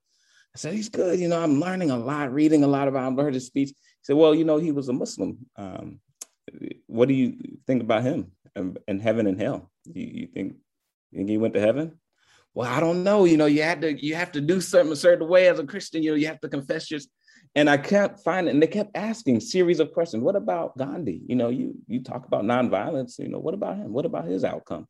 I 0.55 0.57
said 0.57 0.73
he's 0.73 0.89
good 0.89 1.19
you 1.19 1.27
know 1.27 1.41
i'm 1.41 1.59
learning 1.59 1.91
a 1.91 1.97
lot 1.97 2.33
reading 2.33 2.63
a 2.63 2.67
lot 2.67 2.87
about 2.87 3.19
I 3.19 3.23
heard 3.23 3.33
his 3.33 3.47
speech. 3.47 3.69
He 3.69 3.75
said 4.03 4.15
well 4.15 4.35
you 4.35 4.45
know 4.45 4.57
he 4.57 4.71
was 4.71 4.89
a 4.89 4.93
muslim 4.93 5.37
um, 5.57 5.99
what 6.87 7.07
do 7.07 7.13
you 7.13 7.37
think 7.67 7.81
about 7.81 8.03
him 8.03 8.31
and, 8.55 8.77
and 8.87 9.01
heaven 9.01 9.27
and 9.27 9.39
hell? 9.39 9.71
You, 9.85 10.05
you 10.05 10.27
think 10.27 10.55
you 11.11 11.19
think 11.19 11.29
he 11.29 11.37
went 11.37 11.53
to 11.55 11.59
heaven 11.59 11.99
well, 12.55 12.71
I 12.71 12.79
don't 12.79 13.03
know. 13.03 13.25
You 13.25 13.35
know, 13.35 13.45
you 13.45 13.61
had 13.61 13.81
to 13.81 13.93
you 14.03 14.15
have 14.15 14.31
to 14.31 14.41
do 14.41 14.61
something 14.61 14.93
a 14.93 14.95
certain 14.95 15.27
way 15.27 15.49
as 15.49 15.59
a 15.59 15.65
Christian. 15.65 16.01
You 16.01 16.11
know, 16.11 16.15
you 16.15 16.27
have 16.27 16.39
to 16.39 16.49
confess 16.49 16.89
your. 16.89 17.01
And 17.53 17.69
I 17.69 17.77
kept 17.77 18.21
finding, 18.21 18.53
and 18.53 18.63
they 18.63 18.67
kept 18.67 18.97
asking 18.97 19.39
series 19.41 19.79
of 19.79 19.91
questions. 19.91 20.23
What 20.23 20.35
about 20.35 20.77
Gandhi? 20.77 21.21
You 21.27 21.35
know, 21.35 21.49
you 21.49 21.75
you 21.87 22.01
talk 22.01 22.25
about 22.25 22.45
nonviolence. 22.45 23.19
You 23.19 23.27
know, 23.27 23.39
what 23.39 23.53
about 23.53 23.75
him? 23.75 23.91
What 23.91 24.05
about 24.05 24.25
his 24.25 24.45
outcome? 24.45 24.87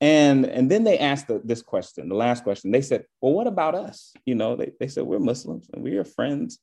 And 0.00 0.46
and 0.46 0.70
then 0.70 0.84
they 0.84 0.98
asked 0.98 1.28
the, 1.28 1.42
this 1.44 1.62
question, 1.62 2.08
the 2.08 2.14
last 2.14 2.42
question. 2.42 2.70
They 2.70 2.82
said, 2.82 3.04
"Well, 3.20 3.32
what 3.32 3.46
about 3.46 3.74
us? 3.74 4.14
You 4.24 4.34
know, 4.34 4.56
they, 4.56 4.72
they 4.80 4.88
said 4.88 5.04
we're 5.04 5.18
Muslims 5.18 5.68
and 5.72 5.82
we 5.82 5.96
are 5.98 6.04
friends. 6.04 6.58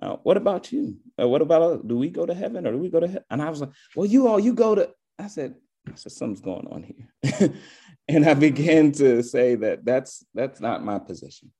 Uh, 0.00 0.16
what 0.22 0.38
about 0.38 0.72
you? 0.72 0.96
Uh, 1.20 1.28
what 1.28 1.42
about 1.42 1.62
us? 1.62 1.80
Do 1.86 1.96
we 1.96 2.10
go 2.10 2.26
to 2.26 2.34
heaven 2.34 2.66
or 2.66 2.72
do 2.72 2.78
we 2.78 2.90
go 2.90 3.00
to 3.00 3.08
hell?" 3.08 3.24
And 3.30 3.42
I 3.42 3.50
was 3.50 3.60
like, 3.60 3.70
"Well, 3.94 4.06
you 4.06 4.26
all, 4.26 4.40
you 4.40 4.54
go 4.54 4.74
to." 4.74 4.90
I 5.18 5.28
said, 5.28 5.54
"I 5.86 5.94
said 5.96 6.12
something's 6.12 6.40
going 6.40 6.66
on 6.68 6.82
here." 6.82 7.52
and 8.08 8.24
I 8.24 8.34
began 8.34 8.92
to 8.92 9.22
say 9.22 9.54
that 9.56 9.84
that's 9.84 10.24
that's 10.34 10.60
not 10.60 10.84
my 10.84 10.98
position. 10.98 11.52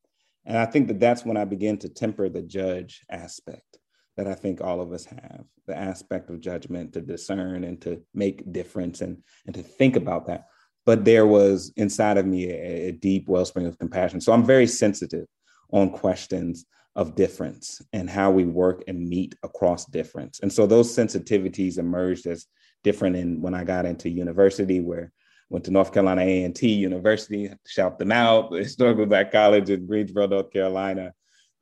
And 0.45 0.57
I 0.57 0.67
think 0.67 0.89
that 0.89 1.01
that's 1.01 1.25
when 1.25 1.37
I 1.37 1.45
begin 1.45 1.77
to 1.79 1.89
temper 1.89 2.29
the 2.29 2.43
judge 2.43 3.05
aspect 3.11 3.79
that 4.17 4.27
I 4.27 4.35
think 4.35 4.61
all 4.61 4.81
of 4.81 4.93
us 4.93 5.05
have, 5.05 5.45
the 5.67 5.77
aspect 5.77 6.31
of 6.31 6.41
judgment 6.41 6.93
to 6.95 7.01
discern 7.01 7.65
and 7.65 7.81
to 7.83 8.03
make 8.15 8.51
difference 8.53 9.01
and, 9.01 9.23
and 9.47 9.55
to 9.55 9.63
think 9.63 9.97
about 9.97 10.27
that. 10.29 10.47
But 10.87 11.05
there 11.05 11.27
was 11.27 11.73
inside 11.77 12.17
of 12.17 12.27
me 12.27 12.49
a, 12.51 12.89
a 12.89 12.93
deep 12.93 13.29
wellspring 13.29 13.67
of 13.67 13.79
compassion. 13.79 14.21
So 14.21 14.33
I'm 14.33 14.45
very 14.45 14.69
sensitive 14.69 15.27
on 15.71 15.91
questions 15.91 16.65
of 16.95 17.15
difference 17.15 17.83
and 17.93 18.09
how 18.09 18.31
we 18.31 18.45
work 18.45 18.85
and 18.89 19.07
meet 19.07 19.35
across 19.43 19.85
difference. 19.85 20.41
And 20.41 20.51
so 20.51 20.67
those 20.67 20.95
sensitivities 20.95 21.77
emerged 21.77 22.27
as 22.27 22.47
different 22.85 23.17
in 23.17 23.43
when 23.43 23.53
I 23.55 23.65
got 23.65 23.85
into 23.85 24.09
university 24.09 24.81
where 24.81 25.13
went 25.49 25.65
to 25.65 25.71
North 25.71 25.93
Carolina 25.93 26.23
A&T 26.23 26.69
University, 26.69 27.51
shout 27.67 27.99
them 27.99 28.13
out, 28.13 28.53
historical 28.53 29.07
black 29.07 29.31
college 29.31 29.71
in 29.71 29.87
Greensboro, 29.87 30.27
North 30.27 30.51
Carolina. 30.51 31.13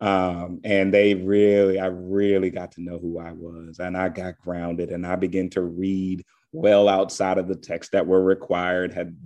Um, 0.01 0.61
and 0.65 0.93
they 0.93 1.15
really, 1.15 1.79
I 1.79 1.87
really 1.87 2.51
got 2.51 2.73
to 2.73 2.83
know 2.83 2.99
who 2.99 3.19
I 3.19 3.33
was 3.33 3.79
and 3.79 3.97
I 3.97 4.09
got 4.09 4.39
grounded 4.39 4.91
and 4.91 5.07
I 5.07 5.17
began 5.17 5.49
to 5.51 5.63
read 5.63 6.25
well 6.53 6.89
outside 6.89 7.39
of 7.39 7.49
the 7.49 7.57
text 7.57 7.93
that 7.93 8.07
were 8.07 8.23
required, 8.23 8.93
had 8.93 9.17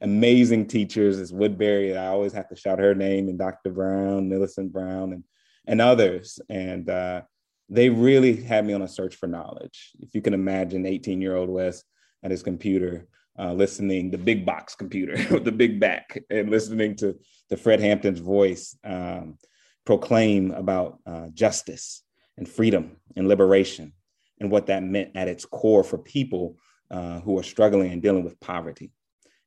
amazing 0.00 0.66
teachers 0.66 1.18
as 1.18 1.32
Woodbury. 1.32 1.96
I 1.96 2.08
always 2.08 2.32
have 2.32 2.48
to 2.48 2.56
shout 2.56 2.78
her 2.78 2.94
name 2.94 3.28
and 3.28 3.38
Dr. 3.38 3.70
Brown, 3.70 4.28
Millicent 4.28 4.72
Brown 4.72 5.12
and, 5.12 5.24
and 5.66 5.80
others. 5.80 6.38
And 6.48 6.88
uh, 6.88 7.22
they 7.68 7.90
really 7.90 8.36
had 8.42 8.66
me 8.66 8.72
on 8.74 8.82
a 8.82 8.88
search 8.88 9.16
for 9.16 9.26
knowledge. 9.26 9.92
If 10.00 10.14
you 10.14 10.22
can 10.22 10.34
imagine 10.34 10.86
18 10.86 11.20
year 11.20 11.36
old 11.36 11.48
Wes 11.48 11.84
at 12.22 12.30
his 12.30 12.42
computer, 12.42 13.06
uh, 13.38 13.52
listening 13.52 14.10
the 14.10 14.18
big 14.18 14.44
box 14.44 14.74
computer 14.74 15.14
with 15.32 15.44
the 15.44 15.52
big 15.52 15.78
back 15.78 16.18
and 16.30 16.50
listening 16.50 16.96
to, 16.96 17.16
to 17.48 17.56
Fred 17.56 17.80
Hampton's 17.80 18.20
voice 18.20 18.76
um, 18.84 19.38
proclaim 19.84 20.50
about 20.50 20.98
uh, 21.06 21.28
justice 21.32 22.02
and 22.36 22.48
freedom 22.48 22.96
and 23.16 23.28
liberation 23.28 23.92
and 24.40 24.50
what 24.50 24.66
that 24.66 24.82
meant 24.82 25.10
at 25.14 25.28
its 25.28 25.44
core 25.44 25.84
for 25.84 25.98
people 25.98 26.56
uh, 26.90 27.20
who 27.20 27.38
are 27.38 27.42
struggling 27.42 27.92
and 27.92 28.02
dealing 28.02 28.24
with 28.24 28.40
poverty. 28.40 28.92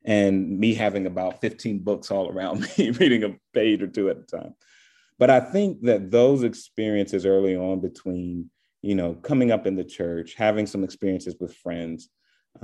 And 0.03 0.59
me 0.59 0.73
having 0.73 1.05
about 1.05 1.41
15 1.41 1.79
books 1.79 2.11
all 2.11 2.29
around 2.29 2.67
me, 2.77 2.89
reading 2.91 3.23
a 3.23 3.35
page 3.53 3.81
or 3.81 3.87
two 3.87 4.09
at 4.09 4.17
a 4.17 4.23
time. 4.23 4.55
But 5.19 5.29
I 5.29 5.39
think 5.39 5.83
that 5.83 6.09
those 6.09 6.43
experiences 6.43 7.25
early 7.25 7.55
on 7.55 7.79
between, 7.79 8.49
you 8.81 8.95
know, 8.95 9.13
coming 9.13 9.51
up 9.51 9.67
in 9.67 9.75
the 9.75 9.83
church, 9.83 10.33
having 10.35 10.65
some 10.65 10.83
experiences 10.83 11.35
with 11.39 11.55
friends, 11.55 12.09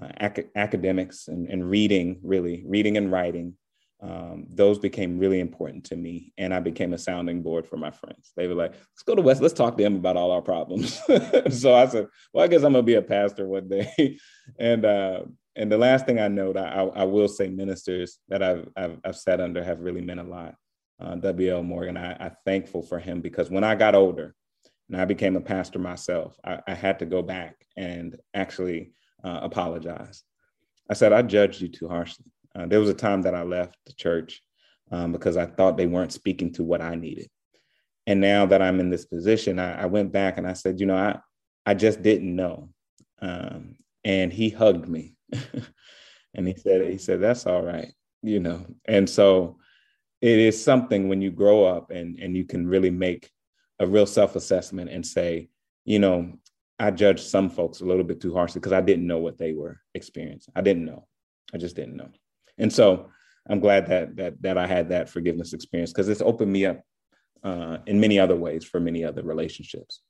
uh, 0.02 0.10
ac- 0.20 0.50
academics 0.56 1.28
and, 1.28 1.48
and, 1.48 1.70
reading, 1.70 2.20
really, 2.24 2.64
reading 2.68 2.98
and 2.98 3.12
writing, 3.12 3.54
um, 4.02 4.46
those 4.50 4.78
became 4.78 5.18
really 5.18 5.40
important 5.40 5.86
to 5.86 5.96
me. 5.96 6.34
And 6.38 6.54
I 6.54 6.60
became 6.60 6.94
a 6.94 6.98
sounding 6.98 7.42
board 7.42 7.68
for 7.68 7.78
my 7.78 7.90
friends. 7.90 8.32
They 8.36 8.48
were 8.48 8.54
like, 8.54 8.72
let's 8.72 9.04
go 9.06 9.16
to 9.16 9.22
Wes, 9.22 9.42
let's 9.42 9.54
talk 9.54 9.78
to 9.78 9.84
them 9.84 9.96
about 9.96 10.18
all 10.18 10.32
our 10.32 10.42
problems. 10.42 11.02
so 11.50 11.74
I 11.74 11.88
said, 11.88 12.08
well, 12.34 12.44
I 12.44 12.48
guess 12.48 12.64
I'm 12.64 12.74
going 12.74 12.84
to 12.84 12.84
be 12.84 12.96
a 12.96 13.02
pastor 13.02 13.48
one 13.48 13.68
day. 13.68 14.20
and, 14.60 14.86
uh, 14.86 15.22
and 15.56 15.72
the 15.72 15.78
last 15.78 16.06
thing 16.06 16.20
I 16.20 16.28
know, 16.28 16.54
I, 16.54 17.02
I 17.02 17.04
will 17.06 17.28
say 17.28 17.48
ministers 17.48 18.20
that 18.30 18.44
I've, 18.44 18.70
I've, 18.76 19.00
I've 19.04 19.18
sat 19.18 19.42
under 19.42 19.64
have 19.64 19.80
really 19.80 20.02
meant 20.02 20.20
a 20.20 20.24
lot. 20.24 20.56
Uh, 21.00 21.16
W.L. 21.16 21.64
Morgan, 21.64 21.98
I, 21.98 22.16
I'm 22.20 22.36
thankful 22.46 22.82
for 22.82 23.00
him 23.00 23.22
because 23.22 23.50
when 23.50 23.64
I 23.64 23.76
got 23.76 23.96
older 23.96 24.36
and 24.90 25.00
I 25.00 25.06
became 25.06 25.36
a 25.36 25.42
pastor 25.42 25.80
myself, 25.80 26.36
I, 26.44 26.60
I 26.68 26.74
had 26.74 27.00
to 27.00 27.06
go 27.06 27.22
back 27.22 27.56
and 27.76 28.16
actually 28.34 28.94
uh, 29.24 29.40
apologize. 29.42 30.24
I 30.90 30.94
said, 30.94 31.14
I 31.14 31.22
judged 31.22 31.62
you 31.62 31.68
too 31.68 31.88
harshly. 31.88 32.26
Uh, 32.56 32.66
there 32.66 32.80
was 32.80 32.90
a 32.90 32.94
time 32.94 33.22
that 33.24 33.36
I 33.36 33.44
left 33.44 33.78
the 33.86 33.94
church 33.94 34.42
um, 34.92 35.12
because 35.12 35.38
I 35.38 35.46
thought 35.46 35.78
they 35.78 35.88
weren't 35.88 36.14
speaking 36.14 36.54
to 36.54 36.64
what 36.64 36.82
I 36.82 36.96
needed. 36.96 37.30
And 38.06 38.22
now 38.22 38.46
that 38.46 38.62
I'm 38.62 38.80
in 38.80 38.90
this 38.90 39.06
position, 39.06 39.60
I, 39.60 39.84
I 39.84 39.86
went 39.86 40.12
back 40.12 40.38
and 40.38 40.48
I 40.48 40.54
said, 40.54 40.80
you 40.80 40.86
know, 40.86 40.96
I, 40.96 41.20
I 41.66 41.74
just 41.74 42.02
didn't 42.02 42.34
know. 42.34 42.70
Um, 43.22 43.76
and 44.04 44.32
he 44.32 44.50
hugged 44.50 44.88
me 44.88 45.16
and 46.34 46.48
he 46.48 46.56
said, 46.56 46.88
he 46.90 46.98
said, 46.98 47.22
that's 47.22 47.46
all 47.46 47.62
right, 47.62 47.94
you 48.22 48.40
know. 48.40 48.66
And 48.86 49.10
so 49.10 49.58
it 50.22 50.40
is 50.40 50.64
something 50.64 51.10
when 51.10 51.22
you 51.22 51.32
grow 51.32 51.66
up 51.66 51.92
and, 51.92 52.18
and 52.20 52.36
you 52.36 52.46
can 52.46 52.66
really 52.66 52.90
make 52.90 53.30
a 53.80 53.86
real 53.86 54.06
self-assessment 54.06 54.90
and 54.90 55.06
say, 55.06 55.50
you 55.84 56.00
know, 56.00 56.34
I 56.80 56.92
judged 56.92 57.24
some 57.24 57.50
folks 57.50 57.82
a 57.82 57.86
little 57.86 58.04
bit 58.04 58.22
too 58.22 58.34
harshly 58.34 58.60
because 58.60 58.74
I 58.74 58.82
didn't 58.82 59.08
know 59.08 59.18
what 59.18 59.38
they 59.38 59.54
were 59.54 59.82
experiencing. 59.96 60.54
I 60.56 60.62
didn't 60.62 60.86
know. 60.86 61.08
I 61.54 61.58
just 61.58 61.76
didn't 61.76 61.96
know. 61.96 62.10
And 62.58 62.72
so 62.72 63.10
I'm 63.50 63.60
glad 63.60 63.88
that 63.88 64.16
that 64.18 64.42
that 64.42 64.58
I 64.58 64.68
had 64.68 64.90
that 64.90 65.10
forgiveness 65.10 65.54
experience 65.54 65.92
because 65.92 66.10
it's 66.10 66.22
opened 66.22 66.52
me 66.52 66.66
up 66.66 66.82
uh, 67.44 67.78
in 67.86 68.00
many 68.00 68.20
other 68.20 68.36
ways 68.36 68.64
for 68.64 68.80
many 68.80 69.04
other 69.04 69.24
relationships. 69.24 70.02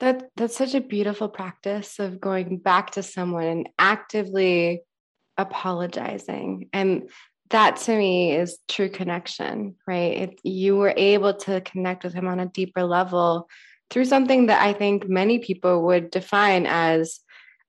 That 0.00 0.30
that's 0.36 0.56
such 0.56 0.74
a 0.74 0.80
beautiful 0.80 1.28
practice 1.28 1.98
of 1.98 2.20
going 2.20 2.58
back 2.58 2.92
to 2.92 3.02
someone 3.02 3.44
and 3.44 3.68
actively 3.78 4.82
apologizing. 5.36 6.68
And 6.72 7.10
that 7.50 7.76
to 7.76 7.96
me 7.96 8.32
is 8.34 8.58
true 8.68 8.88
connection, 8.88 9.74
right? 9.86 10.38
You 10.42 10.76
were 10.76 10.94
able 10.96 11.34
to 11.34 11.60
connect 11.60 12.04
with 12.04 12.14
him 12.14 12.28
on 12.28 12.40
a 12.40 12.46
deeper 12.46 12.84
level 12.84 13.48
through 13.90 14.04
something 14.04 14.46
that 14.46 14.62
I 14.62 14.72
think 14.72 15.08
many 15.08 15.40
people 15.40 15.82
would 15.86 16.10
define 16.10 16.66
as 16.66 17.20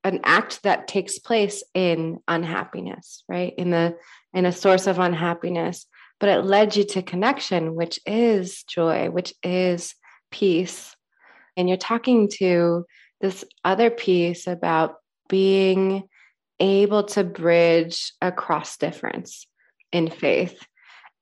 an 0.04 0.20
act 0.24 0.64
that 0.64 0.88
takes 0.88 1.20
place 1.20 1.64
in 1.74 2.20
unhappiness, 2.28 3.24
right? 3.28 3.54
In 3.58 3.72
the 3.72 3.98
in 4.34 4.46
a 4.46 4.52
source 4.52 4.88
of 4.88 5.00
unhappiness, 5.00 5.86
but 6.20 6.30
it 6.30 6.46
led 6.46 6.76
you 6.76 6.86
to 6.86 7.02
connection, 7.02 7.76
which 7.76 8.00
is 8.06 8.64
joy, 8.64 9.10
which 9.10 9.34
is 9.44 9.96
peace. 10.32 10.96
And 11.58 11.68
you're 11.68 11.78
talking 11.78 12.30
to 12.40 12.86
this 13.20 13.44
other 13.66 13.90
piece 13.90 14.48
about 14.48 14.96
being 15.28 16.08
able 16.60 17.04
to 17.04 17.24
bridge 17.24 18.14
across 18.22 18.78
difference 18.78 19.46
in 19.92 20.10
faith. 20.10 20.64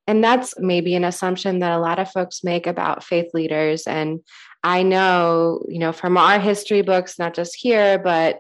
And 0.10 0.24
that's 0.24 0.56
maybe 0.58 0.96
an 0.96 1.04
assumption 1.04 1.60
that 1.60 1.72
a 1.72 1.78
lot 1.78 2.00
of 2.00 2.10
folks 2.10 2.44
make 2.44 2.66
about 2.66 3.04
faith 3.04 3.32
leaders. 3.36 3.86
And 3.86 4.22
I 4.64 4.82
know, 4.82 5.64
you 5.70 5.78
know, 5.78 5.92
from 5.92 6.18
our 6.18 6.40
history 6.40 6.82
books, 6.82 7.20
not 7.20 7.36
just 7.36 7.56
here, 7.56 8.00
but 8.00 8.40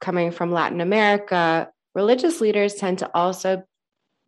coming 0.00 0.32
from 0.32 0.50
Latin 0.50 0.80
America, 0.80 1.68
religious 1.94 2.40
leaders 2.40 2.74
tend 2.74 2.98
to 2.98 3.10
also 3.14 3.62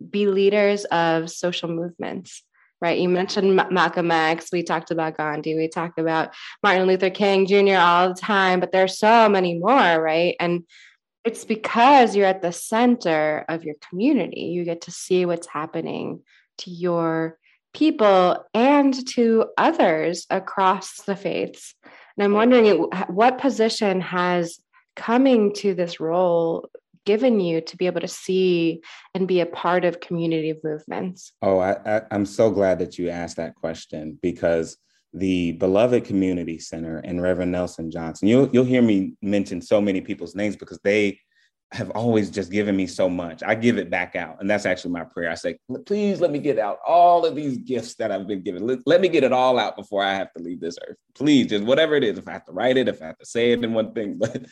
be 0.08 0.28
leaders 0.28 0.84
of 0.84 1.32
social 1.32 1.68
movements, 1.68 2.44
right? 2.80 3.00
You 3.00 3.08
mentioned 3.08 3.56
Malcolm 3.72 4.12
X, 4.12 4.50
we 4.52 4.62
talked 4.62 4.92
about 4.92 5.16
Gandhi, 5.16 5.56
we 5.56 5.66
talked 5.66 5.98
about 5.98 6.32
Martin 6.62 6.86
Luther 6.86 7.10
King 7.10 7.44
Jr. 7.48 7.74
all 7.74 8.10
the 8.10 8.14
time, 8.14 8.60
but 8.60 8.70
there's 8.70 9.00
so 9.00 9.28
many 9.28 9.58
more, 9.58 10.00
right? 10.00 10.36
And 10.38 10.62
it's 11.24 11.44
because 11.44 12.14
you're 12.14 12.24
at 12.24 12.40
the 12.40 12.52
center 12.52 13.44
of 13.48 13.64
your 13.64 13.74
community. 13.88 14.42
You 14.42 14.64
get 14.64 14.82
to 14.82 14.92
see 14.92 15.26
what's 15.26 15.48
happening 15.48 16.20
to 16.58 16.70
your 16.70 17.38
people 17.74 18.44
and 18.54 19.06
to 19.10 19.46
others 19.56 20.26
across 20.30 21.02
the 21.02 21.16
faiths. 21.16 21.74
And 22.16 22.24
I'm 22.24 22.32
wondering 22.32 22.88
what 23.08 23.38
position 23.38 24.00
has 24.00 24.58
coming 24.96 25.54
to 25.54 25.74
this 25.74 26.00
role 26.00 26.68
given 27.08 27.40
you 27.40 27.62
to 27.62 27.76
be 27.78 27.86
able 27.86 28.02
to 28.02 28.06
see 28.06 28.82
and 29.14 29.26
be 29.26 29.40
a 29.40 29.46
part 29.46 29.86
of 29.86 29.98
community 29.98 30.52
movements? 30.62 31.32
Oh, 31.40 31.58
I, 31.58 32.02
am 32.10 32.26
so 32.26 32.50
glad 32.50 32.78
that 32.80 32.98
you 32.98 33.08
asked 33.08 33.38
that 33.38 33.54
question 33.54 34.18
because 34.20 34.76
the 35.14 35.52
beloved 35.52 36.04
community 36.04 36.58
center 36.58 36.98
and 36.98 37.22
Reverend 37.22 37.50
Nelson 37.50 37.90
Johnson, 37.90 38.28
you'll 38.28 38.50
you'll 38.52 38.64
hear 38.64 38.82
me 38.82 39.14
mention 39.22 39.62
so 39.62 39.80
many 39.80 40.02
people's 40.02 40.34
names 40.34 40.54
because 40.54 40.80
they 40.84 41.18
have 41.72 41.90
always 41.90 42.30
just 42.30 42.50
given 42.50 42.74
me 42.74 42.86
so 42.86 43.10
much. 43.10 43.42
I 43.42 43.54
give 43.54 43.76
it 43.76 43.90
back 43.90 44.16
out. 44.16 44.38
And 44.40 44.48
that's 44.48 44.64
actually 44.64 44.92
my 44.92 45.04
prayer. 45.04 45.30
I 45.30 45.34
say, 45.34 45.58
please 45.84 46.18
let 46.20 46.30
me 46.30 46.38
get 46.38 46.58
out 46.58 46.78
all 46.86 47.26
of 47.26 47.34
these 47.36 47.58
gifts 47.58 47.94
that 47.96 48.10
I've 48.10 48.26
been 48.26 48.42
given. 48.42 48.66
Let, 48.66 48.78
let, 48.86 49.00
me 49.02 49.08
get 49.08 49.22
it 49.22 49.32
all 49.32 49.58
out 49.58 49.76
before 49.76 50.02
I 50.02 50.14
have 50.14 50.32
to 50.32 50.42
leave 50.42 50.60
this 50.60 50.78
earth. 50.88 50.96
Please, 51.14 51.48
just 51.48 51.64
whatever 51.64 51.94
it 51.94 52.04
is, 52.04 52.16
if 52.16 52.26
I 52.26 52.32
have 52.32 52.46
to 52.46 52.52
write 52.52 52.78
it, 52.78 52.88
if 52.88 53.02
I 53.02 53.06
have 53.06 53.18
to 53.18 53.26
say 53.26 53.52
it 53.52 53.62
in 53.62 53.74
one 53.74 53.92
thing. 53.92 54.18
But 54.28 54.46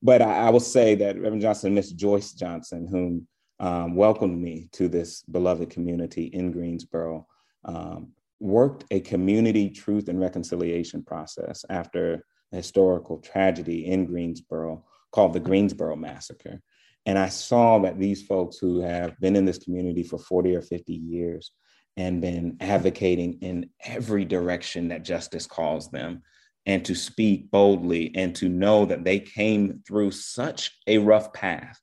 but 0.00 0.22
I, 0.22 0.46
I 0.46 0.50
will 0.50 0.60
say 0.60 0.94
that 0.96 1.16
Reverend 1.16 1.42
Johnson 1.42 1.74
Miss 1.74 1.90
Joyce 1.90 2.32
Johnson, 2.32 2.86
whom 2.86 3.26
um, 3.58 3.96
welcomed 3.96 4.40
me 4.40 4.68
to 4.72 4.88
this 4.88 5.22
beloved 5.22 5.70
community 5.70 6.26
in 6.26 6.52
Greensboro, 6.52 7.26
um, 7.64 8.12
worked 8.38 8.84
a 8.90 9.00
community 9.00 9.68
truth 9.70 10.08
and 10.08 10.20
reconciliation 10.20 11.02
process 11.02 11.64
after 11.68 12.24
a 12.52 12.56
historical 12.56 13.18
tragedy 13.18 13.86
in 13.86 14.06
Greensboro 14.06 14.84
called 15.12 15.32
the 15.32 15.40
Greensboro 15.40 15.96
Massacre. 15.96 16.60
And 17.06 17.18
I 17.18 17.28
saw 17.28 17.78
that 17.80 17.98
these 17.98 18.26
folks 18.26 18.58
who 18.58 18.80
have 18.80 19.18
been 19.20 19.36
in 19.36 19.44
this 19.44 19.58
community 19.58 20.02
for 20.02 20.18
40 20.18 20.56
or 20.56 20.62
50 20.62 20.92
years 20.92 21.52
and 21.96 22.20
been 22.20 22.56
advocating 22.60 23.38
in 23.40 23.70
every 23.84 24.24
direction 24.24 24.88
that 24.88 25.04
justice 25.04 25.46
calls 25.46 25.90
them 25.90 26.22
and 26.66 26.84
to 26.84 26.94
speak 26.94 27.50
boldly 27.50 28.12
and 28.14 28.36
to 28.36 28.48
know 28.48 28.84
that 28.84 29.04
they 29.04 29.18
came 29.18 29.82
through 29.86 30.10
such 30.10 30.78
a 30.86 30.98
rough 30.98 31.32
path 31.32 31.80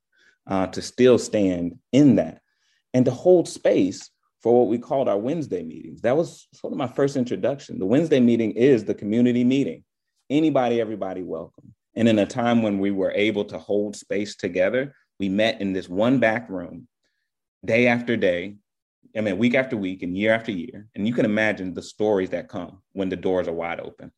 uh, 0.48 0.68
to 0.68 0.82
still 0.82 1.18
stand 1.18 1.80
in 1.92 2.16
that 2.16 2.40
and 2.94 3.06
to 3.06 3.12
hold 3.12 3.48
space 3.48 4.10
for 4.42 4.60
what 4.60 4.70
we 4.70 4.78
called 4.78 5.10
our 5.10 5.18
Wednesday 5.18 5.64
meetings. 5.64 6.02
That 6.02 6.16
was 6.16 6.48
sort 6.54 6.72
of 6.72 6.78
my 6.78 6.88
first 6.88 7.18
introduction. 7.18 7.80
The 7.80 7.86
Wednesday 7.86 8.20
meeting 8.20 8.52
is 8.52 8.86
the 8.86 8.94
community 8.94 9.44
meeting. 9.44 9.84
Anybody, 10.30 10.80
everybody 10.80 11.24
welcome. 11.24 11.75
And 11.96 12.08
in 12.08 12.20
a 12.20 12.26
time 12.26 12.62
when 12.62 12.80
we 12.80 12.92
were 12.92 13.12
able 13.12 13.46
to 13.46 13.58
hold 13.58 13.96
space 13.96 14.36
together, 14.36 14.94
we 15.20 15.30
met 15.30 15.62
in 15.62 15.74
this 15.74 15.88
one 15.88 16.20
back 16.20 16.50
room 16.50 16.88
day 17.64 17.88
after 17.88 18.18
day, 18.18 18.58
I 19.16 19.22
mean, 19.22 19.38
week 19.38 19.56
after 19.56 19.78
week 19.78 20.04
and 20.04 20.18
year 20.18 20.34
after 20.34 20.52
year. 20.52 20.88
And 20.96 21.08
you 21.08 21.14
can 21.14 21.26
imagine 21.26 21.74
the 21.74 21.82
stories 21.82 22.32
that 22.32 22.50
come 22.50 22.82
when 22.94 23.10
the 23.10 23.16
doors 23.16 23.48
are 23.48 23.54
wide 23.54 23.80
open. 23.80 24.12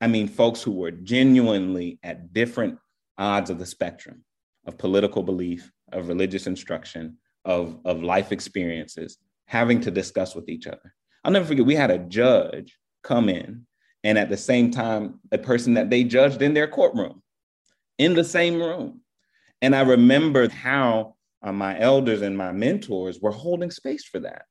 I 0.00 0.08
mean, 0.08 0.28
folks 0.28 0.62
who 0.62 0.72
were 0.72 0.90
genuinely 0.90 1.98
at 2.02 2.32
different 2.32 2.78
odds 3.16 3.50
of 3.50 3.58
the 3.58 3.66
spectrum 3.66 4.24
of 4.66 4.78
political 4.78 5.22
belief, 5.22 5.70
of 5.92 6.08
religious 6.08 6.46
instruction, 6.46 7.16
of, 7.44 7.78
of 7.84 8.02
life 8.02 8.32
experiences, 8.32 9.18
having 9.46 9.80
to 9.80 9.90
discuss 9.90 10.34
with 10.34 10.48
each 10.48 10.66
other. 10.66 10.94
I'll 11.24 11.32
never 11.32 11.46
forget, 11.46 11.66
we 11.66 11.74
had 11.74 11.90
a 11.90 11.98
judge 11.98 12.78
come 13.02 13.28
in, 13.28 13.66
and 14.04 14.18
at 14.18 14.28
the 14.28 14.36
same 14.36 14.70
time, 14.70 15.20
a 15.30 15.38
person 15.38 15.74
that 15.74 15.90
they 15.90 16.04
judged 16.04 16.42
in 16.42 16.54
their 16.54 16.68
courtroom, 16.68 17.22
in 17.98 18.14
the 18.14 18.24
same 18.24 18.60
room. 18.60 19.00
And 19.60 19.76
I 19.76 19.82
remember 19.82 20.48
how 20.48 21.14
uh, 21.42 21.52
my 21.52 21.78
elders 21.78 22.22
and 22.22 22.36
my 22.36 22.52
mentors 22.52 23.20
were 23.20 23.30
holding 23.30 23.70
space 23.70 24.04
for 24.04 24.20
that 24.20 24.42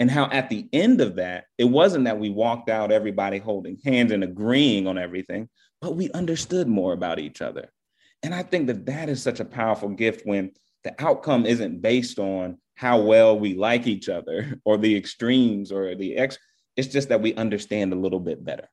and 0.00 0.10
how 0.10 0.24
at 0.30 0.50
the 0.50 0.68
end 0.72 1.00
of 1.00 1.16
that, 1.16 1.44
it 1.58 1.64
wasn't 1.64 2.04
that 2.04 2.18
we 2.18 2.30
walked 2.30 2.68
out 2.68 2.92
everybody 2.92 3.38
holding 3.38 3.78
hands 3.84 4.12
and 4.12 4.24
agreeing 4.24 4.86
on 4.86 4.98
everything, 4.98 5.48
but 5.80 5.96
we 5.96 6.10
understood 6.12 6.68
more 6.68 6.92
about 6.92 7.18
each 7.18 7.40
other. 7.40 7.70
And 8.22 8.34
I 8.34 8.42
think 8.42 8.66
that 8.66 8.86
that 8.86 9.08
is 9.08 9.22
such 9.22 9.40
a 9.40 9.44
powerful 9.44 9.90
gift 9.90 10.26
when 10.26 10.52
the 10.82 10.94
outcome 10.98 11.46
isn't 11.46 11.82
based 11.82 12.18
on 12.18 12.58
how 12.74 13.00
well 13.00 13.38
we 13.38 13.54
like 13.54 13.86
each 13.86 14.08
other 14.08 14.60
or 14.64 14.76
the 14.76 14.96
extremes 14.96 15.70
or 15.70 15.94
the 15.94 16.16
ex. 16.16 16.38
It's 16.76 16.88
just 16.88 17.08
that 17.10 17.22
we 17.22 17.34
understand 17.34 17.92
a 17.92 17.96
little 17.96 18.20
bit 18.20 18.44
better. 18.44 18.68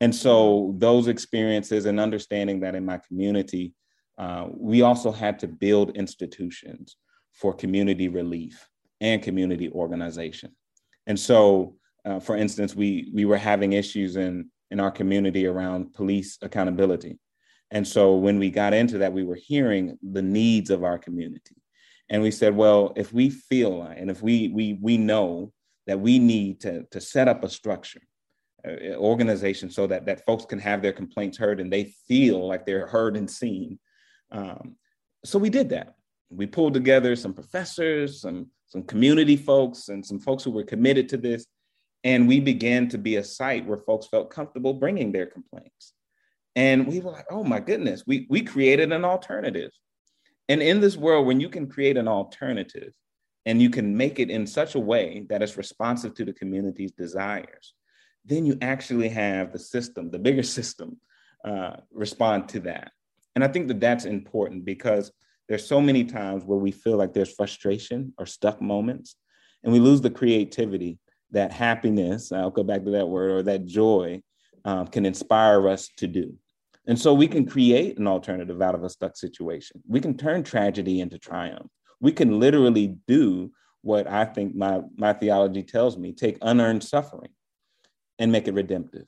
And 0.00 0.14
so 0.14 0.74
those 0.78 1.08
experiences 1.08 1.86
and 1.86 1.98
understanding 1.98 2.60
that 2.60 2.74
in 2.74 2.84
my 2.84 2.98
community, 2.98 3.72
uh, 4.18 4.46
we 4.50 4.82
also 4.82 5.10
had 5.12 5.38
to 5.40 5.48
build 5.48 5.96
institutions 5.96 6.96
for 7.32 7.52
community 7.52 8.08
relief 8.08 8.68
and 9.00 9.22
community 9.22 9.70
organization. 9.70 10.54
And 11.06 11.18
so, 11.18 11.76
uh, 12.04 12.20
for 12.20 12.36
instance, 12.36 12.74
we 12.74 13.10
we 13.14 13.24
were 13.24 13.36
having 13.36 13.72
issues 13.72 14.16
in 14.16 14.50
in 14.70 14.80
our 14.80 14.90
community 14.90 15.46
around 15.46 15.92
police 15.94 16.38
accountability. 16.42 17.18
And 17.70 17.86
so 17.86 18.14
when 18.14 18.38
we 18.38 18.50
got 18.50 18.74
into 18.74 18.98
that, 18.98 19.12
we 19.12 19.24
were 19.24 19.36
hearing 19.36 19.98
the 20.02 20.22
needs 20.22 20.70
of 20.70 20.84
our 20.84 20.98
community. 20.98 21.56
And 22.08 22.22
we 22.22 22.30
said, 22.30 22.54
well, 22.54 22.92
if 22.96 23.12
we 23.12 23.30
feel 23.30 23.78
like 23.78 23.98
and 23.98 24.10
if 24.10 24.22
we 24.22 24.48
we 24.48 24.78
we 24.80 24.96
know 24.96 25.52
that 25.86 26.00
we 26.00 26.18
need 26.18 26.60
to, 26.60 26.84
to 26.90 27.00
set 27.00 27.28
up 27.28 27.44
a 27.44 27.48
structure, 27.48 28.02
organization 28.96 29.70
so 29.70 29.86
that, 29.86 30.06
that 30.06 30.24
folks 30.26 30.44
can 30.44 30.58
have 30.58 30.82
their 30.82 30.92
complaints 30.92 31.38
heard 31.38 31.60
and 31.60 31.72
they 31.72 31.94
feel 32.08 32.46
like 32.46 32.66
they're 32.66 32.86
heard 32.86 33.16
and 33.16 33.30
seen. 33.30 33.78
Um, 34.30 34.76
so 35.24 35.38
we 35.38 35.50
did 35.50 35.68
that. 35.70 35.96
We 36.30 36.46
pulled 36.46 36.74
together 36.74 37.14
some 37.16 37.34
professors, 37.34 38.20
some 38.20 38.50
some 38.68 38.82
community 38.82 39.36
folks 39.36 39.88
and 39.88 40.04
some 40.04 40.18
folks 40.18 40.42
who 40.44 40.50
were 40.50 40.64
committed 40.64 41.08
to 41.10 41.16
this. 41.16 41.46
And 42.04 42.28
we 42.28 42.40
began 42.40 42.88
to 42.88 42.98
be 42.98 43.16
a 43.16 43.24
site 43.24 43.66
where 43.66 43.78
folks 43.78 44.06
felt 44.06 44.30
comfortable 44.30 44.74
bringing 44.74 45.12
their 45.12 45.26
complaints. 45.26 45.94
And 46.54 46.86
we 46.86 47.00
were 47.00 47.12
like, 47.12 47.26
oh 47.30 47.44
my 47.44 47.60
goodness, 47.60 48.04
we, 48.06 48.26
we 48.28 48.42
created 48.42 48.92
an 48.92 49.04
alternative. 49.04 49.70
And 50.48 50.62
in 50.62 50.80
this 50.80 50.96
world, 50.96 51.26
when 51.26 51.40
you 51.40 51.48
can 51.48 51.68
create 51.68 51.96
an 51.96 52.08
alternative 52.08 52.92
and 53.44 53.60
you 53.60 53.70
can 53.70 53.96
make 53.96 54.18
it 54.18 54.30
in 54.30 54.46
such 54.46 54.74
a 54.74 54.80
way 54.80 55.24
that 55.28 55.42
it's 55.42 55.56
responsive 55.56 56.14
to 56.14 56.24
the 56.24 56.32
community's 56.32 56.92
desires, 56.92 57.74
then 58.26 58.44
you 58.44 58.58
actually 58.60 59.08
have 59.08 59.52
the 59.52 59.58
system, 59.58 60.10
the 60.10 60.18
bigger 60.18 60.42
system, 60.58 60.98
uh, 61.44 61.76
respond 61.92 62.48
to 62.50 62.60
that. 62.60 62.90
And 63.34 63.44
I 63.44 63.48
think 63.48 63.68
that 63.68 63.80
that's 63.80 64.04
important 64.04 64.64
because 64.64 65.12
there's 65.48 65.66
so 65.66 65.80
many 65.80 66.04
times 66.04 66.44
where 66.44 66.58
we 66.58 66.72
feel 66.72 66.96
like 66.96 67.12
there's 67.12 67.32
frustration 67.32 68.12
or 68.18 68.26
stuck 68.26 68.60
moments, 68.60 69.16
and 69.62 69.72
we 69.72 69.78
lose 69.78 70.00
the 70.00 70.10
creativity 70.10 70.98
that 71.30 71.52
happiness, 71.52 72.32
I'll 72.32 72.50
go 72.50 72.62
back 72.62 72.84
to 72.84 72.90
that 72.92 73.08
word, 73.08 73.30
or 73.30 73.42
that 73.44 73.66
joy 73.66 74.22
um, 74.64 74.86
can 74.86 75.06
inspire 75.06 75.68
us 75.68 75.88
to 75.98 76.06
do. 76.06 76.34
And 76.86 76.98
so 76.98 77.12
we 77.14 77.28
can 77.28 77.46
create 77.46 77.98
an 77.98 78.06
alternative 78.06 78.62
out 78.62 78.74
of 78.74 78.84
a 78.84 78.90
stuck 78.90 79.16
situation. 79.16 79.82
We 79.88 80.00
can 80.00 80.16
turn 80.16 80.44
tragedy 80.44 81.00
into 81.00 81.18
triumph. 81.18 81.68
We 82.00 82.12
can 82.12 82.38
literally 82.38 82.96
do 83.06 83.52
what 83.82 84.06
I 84.06 84.24
think 84.24 84.54
my, 84.54 84.80
my 84.96 85.12
theology 85.12 85.62
tells 85.62 85.96
me 85.96 86.12
take 86.12 86.38
unearned 86.42 86.84
suffering 86.84 87.30
and 88.18 88.32
make 88.32 88.48
it 88.48 88.54
redemptive. 88.54 89.06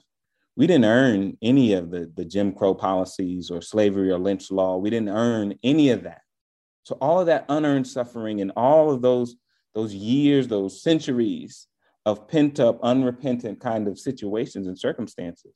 We 0.57 0.67
didn't 0.67 0.87
earn 0.87 1.37
any 1.41 1.75
of 1.75 1.91
the, 1.91 2.11
the 2.17 2.25
Jim 2.25 2.53
Crow 2.53 2.75
policies 2.75 3.51
or 3.51 3.61
slavery 3.61 4.11
or 4.11 4.19
lynch 4.19 4.51
law. 4.51 4.77
We 4.77 4.91
didn't 4.91 5.11
earn 5.11 5.55
any 5.63 5.91
of 5.91 6.03
that. 6.03 6.23
So 6.83 6.97
all 7.01 7.21
of 7.21 7.27
that 7.27 7.45
unearned 7.49 7.87
suffering 7.87 8.41
and 8.41 8.51
all 8.57 8.91
of 8.91 9.03
those, 9.03 9.37
those 9.75 9.95
years, 9.95 10.49
those 10.49 10.83
centuries 10.83 11.69
of 12.07 12.27
pent 12.27 12.59
up, 12.59 12.81
unrepentant 12.83 13.61
kind 13.61 13.87
of 13.87 13.99
situations 13.99 14.67
and 14.67 14.79
circumstances, 14.79 15.55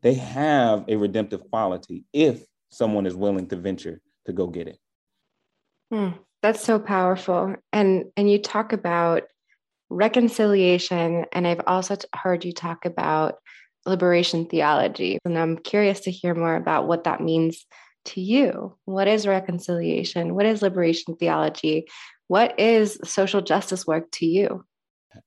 they 0.00 0.14
have 0.14 0.84
a 0.88 0.96
redemptive 0.96 1.48
quality 1.50 2.04
if 2.12 2.44
someone 2.70 3.06
is 3.06 3.14
willing 3.14 3.46
to 3.48 3.56
venture 3.56 4.00
to 4.26 4.32
go 4.32 4.46
get 4.46 4.68
it. 4.68 4.78
Hmm, 5.92 6.16
that's 6.42 6.64
so 6.64 6.78
powerful. 6.78 7.54
And 7.72 8.06
and 8.16 8.30
you 8.30 8.40
talk 8.40 8.72
about 8.72 9.24
reconciliation, 9.92 11.26
and 11.32 11.46
I've 11.46 11.62
also 11.66 11.96
heard 12.14 12.44
you 12.44 12.52
talk 12.52 12.84
about 12.84 13.36
liberation 13.84 14.46
theology. 14.46 15.18
And 15.24 15.38
I'm 15.38 15.58
curious 15.58 16.00
to 16.00 16.10
hear 16.10 16.34
more 16.34 16.56
about 16.56 16.86
what 16.86 17.04
that 17.04 17.20
means 17.20 17.66
to 18.06 18.20
you. 18.20 18.76
What 18.84 19.08
is 19.08 19.26
reconciliation? 19.26 20.34
What 20.34 20.46
is 20.46 20.62
liberation 20.62 21.16
theology? 21.16 21.86
What 22.28 22.58
is 22.58 22.98
social 23.04 23.40
justice 23.40 23.86
work 23.86 24.10
to 24.12 24.26
you? 24.26 24.64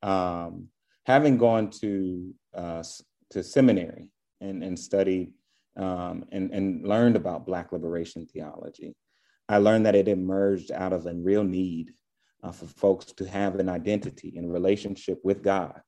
Um, 0.01 0.69
having 1.05 1.37
gone 1.37 1.69
to 1.81 2.33
uh, 2.53 2.83
to 3.31 3.43
seminary 3.43 4.07
and, 4.41 4.63
and 4.63 4.79
studied 4.79 5.31
um, 5.77 6.25
and, 6.31 6.51
and 6.51 6.87
learned 6.87 7.15
about 7.15 7.45
Black 7.45 7.71
liberation 7.71 8.25
theology, 8.25 8.95
I 9.47 9.57
learned 9.57 9.85
that 9.85 9.95
it 9.95 10.07
emerged 10.07 10.71
out 10.71 10.93
of 10.93 11.05
a 11.05 11.13
real 11.13 11.43
need 11.43 11.91
uh, 12.45 12.51
for 12.51 12.67
folks 12.67 13.05
to 13.05 13.25
have 13.25 13.55
an 13.55 13.69
identity 13.69 14.33
and 14.37 14.53
relationship 14.53 15.19
with 15.23 15.41
God 15.41 15.81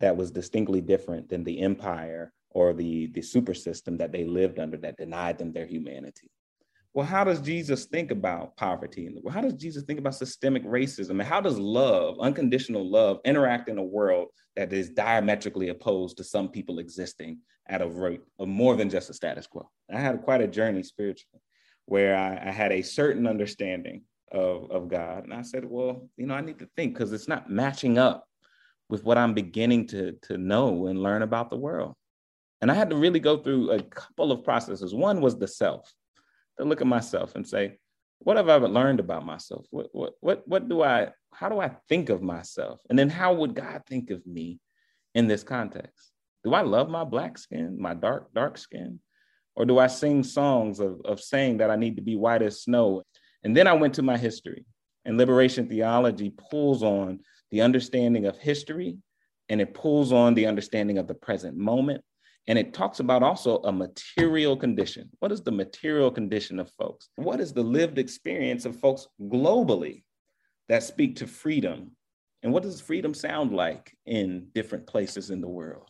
that 0.00 0.16
was 0.16 0.30
distinctly 0.30 0.80
different 0.80 1.28
than 1.28 1.44
the 1.44 1.60
empire 1.60 2.32
or 2.50 2.72
the, 2.72 3.06
the 3.08 3.22
super 3.22 3.54
system 3.54 3.96
that 3.98 4.10
they 4.10 4.24
lived 4.24 4.58
under 4.58 4.76
that 4.78 4.96
denied 4.96 5.38
them 5.38 5.52
their 5.52 5.66
humanity. 5.66 6.30
Well, 6.94 7.06
how 7.06 7.24
does 7.24 7.40
Jesus 7.40 7.86
think 7.86 8.10
about 8.10 8.56
poverty? 8.56 9.06
And 9.06 9.18
how 9.32 9.40
does 9.40 9.54
Jesus 9.54 9.82
think 9.82 9.98
about 9.98 10.14
systemic 10.14 10.64
racism? 10.64 11.10
And 11.10 11.22
how 11.22 11.40
does 11.40 11.58
love, 11.58 12.16
unconditional 12.20 12.88
love, 12.88 13.18
interact 13.24 13.68
in 13.68 13.78
a 13.78 13.82
world 13.82 14.28
that 14.54 14.72
is 14.72 14.90
diametrically 14.90 15.68
opposed 15.70 16.16
to 16.16 16.24
some 16.24 16.48
people 16.48 16.78
existing 16.78 17.38
at 17.68 17.82
a 17.82 17.88
rate 17.88 18.22
of 18.38 18.46
more 18.46 18.76
than 18.76 18.90
just 18.90 19.10
a 19.10 19.14
status 19.14 19.46
quo? 19.46 19.68
I 19.92 19.98
had 19.98 20.22
quite 20.22 20.40
a 20.40 20.46
journey 20.46 20.84
spiritually 20.84 21.40
where 21.86 22.16
I, 22.16 22.48
I 22.48 22.52
had 22.52 22.70
a 22.70 22.82
certain 22.82 23.26
understanding 23.26 24.02
of, 24.34 24.70
of 24.70 24.88
God. 24.88 25.24
And 25.24 25.32
I 25.32 25.42
said, 25.42 25.64
well, 25.64 26.08
you 26.16 26.26
know, 26.26 26.34
I 26.34 26.40
need 26.40 26.58
to 26.58 26.68
think 26.76 26.94
because 26.94 27.12
it's 27.12 27.28
not 27.28 27.48
matching 27.48 27.96
up 27.96 28.26
with 28.90 29.04
what 29.04 29.16
I'm 29.16 29.32
beginning 29.32 29.86
to, 29.88 30.12
to 30.22 30.36
know 30.36 30.86
and 30.88 31.02
learn 31.02 31.22
about 31.22 31.48
the 31.48 31.56
world. 31.56 31.94
And 32.60 32.70
I 32.70 32.74
had 32.74 32.90
to 32.90 32.96
really 32.96 33.20
go 33.20 33.38
through 33.38 33.70
a 33.70 33.82
couple 33.82 34.32
of 34.32 34.44
processes. 34.44 34.94
One 34.94 35.20
was 35.20 35.38
the 35.38 35.48
self, 35.48 35.90
to 36.58 36.64
look 36.64 36.80
at 36.80 36.86
myself 36.86 37.34
and 37.34 37.46
say, 37.46 37.78
what 38.18 38.36
have 38.36 38.48
I 38.48 38.56
learned 38.56 39.00
about 39.00 39.26
myself? 39.26 39.66
What, 39.70 39.88
what, 39.92 40.14
what, 40.20 40.46
what 40.46 40.68
do 40.68 40.82
I, 40.82 41.08
how 41.32 41.48
do 41.48 41.60
I 41.60 41.70
think 41.88 42.08
of 42.10 42.22
myself? 42.22 42.80
And 42.88 42.98
then 42.98 43.10
how 43.10 43.34
would 43.34 43.54
God 43.54 43.82
think 43.86 44.10
of 44.10 44.26
me 44.26 44.60
in 45.14 45.28
this 45.28 45.42
context? 45.42 46.10
Do 46.42 46.54
I 46.54 46.62
love 46.62 46.88
my 46.88 47.04
black 47.04 47.38
skin, 47.38 47.76
my 47.80 47.94
dark, 47.94 48.32
dark 48.34 48.58
skin? 48.58 49.00
Or 49.56 49.64
do 49.64 49.78
I 49.78 49.86
sing 49.86 50.24
songs 50.24 50.80
of, 50.80 51.00
of 51.04 51.20
saying 51.20 51.58
that 51.58 51.70
I 51.70 51.76
need 51.76 51.96
to 51.96 52.02
be 52.02 52.16
white 52.16 52.42
as 52.42 52.62
snow? 52.62 53.02
And 53.44 53.56
then 53.56 53.66
I 53.66 53.72
went 53.74 53.94
to 53.94 54.02
my 54.02 54.16
history, 54.16 54.64
and 55.04 55.18
liberation 55.18 55.68
theology 55.68 56.32
pulls 56.50 56.82
on 56.82 57.20
the 57.50 57.60
understanding 57.60 58.26
of 58.26 58.36
history 58.38 58.96
and 59.48 59.60
it 59.60 59.74
pulls 59.74 60.12
on 60.12 60.34
the 60.34 60.46
understanding 60.46 60.98
of 60.98 61.06
the 61.06 61.14
present 61.14 61.56
moment 61.56 62.02
and 62.46 62.58
it 62.58 62.74
talks 62.74 63.00
about 63.00 63.22
also 63.22 63.58
a 63.62 63.72
material 63.72 64.56
condition. 64.56 65.08
What 65.20 65.32
is 65.32 65.42
the 65.42 65.52
material 65.52 66.10
condition 66.10 66.58
of 66.58 66.70
folks? 66.72 67.08
What 67.16 67.40
is 67.40 67.52
the 67.52 67.62
lived 67.62 67.98
experience 67.98 68.66
of 68.66 68.78
folks 68.78 69.06
globally 69.22 70.04
that 70.68 70.82
speak 70.82 71.16
to 71.16 71.26
freedom? 71.26 71.92
And 72.42 72.52
what 72.52 72.62
does 72.62 72.80
freedom 72.80 73.14
sound 73.14 73.54
like 73.54 73.96
in 74.04 74.48
different 74.54 74.86
places 74.86 75.30
in 75.30 75.40
the 75.40 75.48
world? 75.48 75.88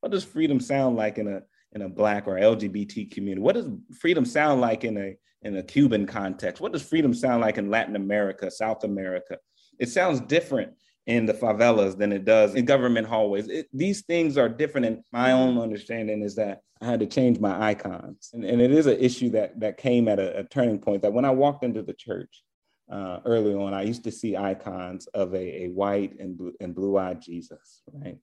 What 0.00 0.12
does 0.12 0.22
freedom 0.22 0.60
sound 0.60 0.96
like 0.96 1.18
in 1.18 1.26
a 1.26 1.42
in 1.76 1.82
a 1.82 1.88
black 1.88 2.26
or 2.26 2.34
LGBT 2.34 3.12
community? 3.12 3.42
What 3.42 3.54
does 3.54 3.68
freedom 4.00 4.24
sound 4.24 4.60
like 4.60 4.82
in 4.82 4.96
a 4.96 5.16
in 5.42 5.56
a 5.56 5.62
Cuban 5.62 6.06
context? 6.06 6.60
What 6.60 6.72
does 6.72 6.82
freedom 6.82 7.14
sound 7.14 7.42
like 7.42 7.58
in 7.58 7.70
Latin 7.70 7.94
America, 7.94 8.50
South 8.50 8.82
America? 8.82 9.38
It 9.78 9.90
sounds 9.90 10.20
different 10.22 10.72
in 11.06 11.26
the 11.26 11.34
favelas 11.34 11.96
than 11.96 12.12
it 12.12 12.24
does 12.24 12.54
in 12.54 12.64
government 12.64 13.06
hallways. 13.06 13.46
It, 13.48 13.68
these 13.72 14.02
things 14.02 14.36
are 14.38 14.48
different. 14.48 14.86
And 14.86 15.04
my 15.12 15.32
own 15.32 15.58
understanding 15.58 16.22
is 16.22 16.34
that 16.36 16.62
I 16.80 16.86
had 16.86 17.00
to 17.00 17.06
change 17.06 17.38
my 17.38 17.68
icons. 17.68 18.30
And, 18.32 18.44
and 18.44 18.60
it 18.60 18.72
is 18.72 18.86
an 18.86 18.98
issue 18.98 19.30
that, 19.30 19.60
that 19.60 19.76
came 19.76 20.08
at 20.08 20.18
a, 20.18 20.40
a, 20.40 20.44
turning 20.44 20.80
point 20.80 21.02
that 21.02 21.12
when 21.12 21.24
I 21.24 21.30
walked 21.30 21.62
into 21.62 21.82
the 21.82 21.92
church 21.92 22.42
uh, 22.90 23.20
early 23.24 23.54
on, 23.54 23.72
I 23.72 23.82
used 23.82 24.02
to 24.04 24.10
see 24.10 24.36
icons 24.36 25.06
of 25.08 25.32
a, 25.34 25.64
a 25.64 25.68
white 25.68 26.18
and, 26.18 26.36
blue, 26.36 26.54
and 26.58 26.74
blue-eyed 26.74 27.22
Jesus, 27.22 27.82
right? 27.92 28.16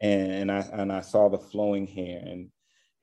And, 0.00 0.32
and, 0.32 0.52
I, 0.52 0.58
and 0.72 0.92
I 0.92 1.02
saw 1.02 1.28
the 1.28 1.38
flowing 1.38 1.86
hair. 1.86 2.20
And, 2.24 2.50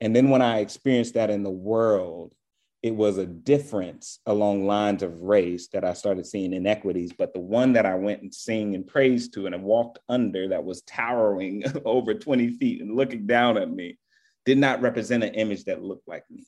and 0.00 0.14
then 0.14 0.30
when 0.30 0.42
I 0.42 0.58
experienced 0.58 1.14
that 1.14 1.30
in 1.30 1.42
the 1.42 1.50
world, 1.50 2.34
it 2.82 2.94
was 2.94 3.18
a 3.18 3.26
difference 3.26 4.20
along 4.26 4.66
lines 4.66 5.02
of 5.02 5.22
race 5.22 5.68
that 5.68 5.84
I 5.84 5.94
started 5.94 6.26
seeing 6.26 6.52
inequities. 6.52 7.12
But 7.12 7.32
the 7.32 7.40
one 7.40 7.72
that 7.72 7.86
I 7.86 7.94
went 7.94 8.22
and 8.22 8.32
sing 8.32 8.74
and 8.74 8.86
praised 8.86 9.34
to 9.34 9.46
and 9.46 9.54
I 9.54 9.58
walked 9.58 9.98
under 10.08 10.48
that 10.48 10.64
was 10.64 10.82
towering 10.82 11.64
over 11.84 12.14
20 12.14 12.50
feet 12.50 12.82
and 12.82 12.94
looking 12.94 13.26
down 13.26 13.56
at 13.56 13.70
me 13.70 13.98
did 14.44 14.58
not 14.58 14.82
represent 14.82 15.24
an 15.24 15.34
image 15.34 15.64
that 15.64 15.82
looked 15.82 16.06
like 16.06 16.24
me. 16.30 16.46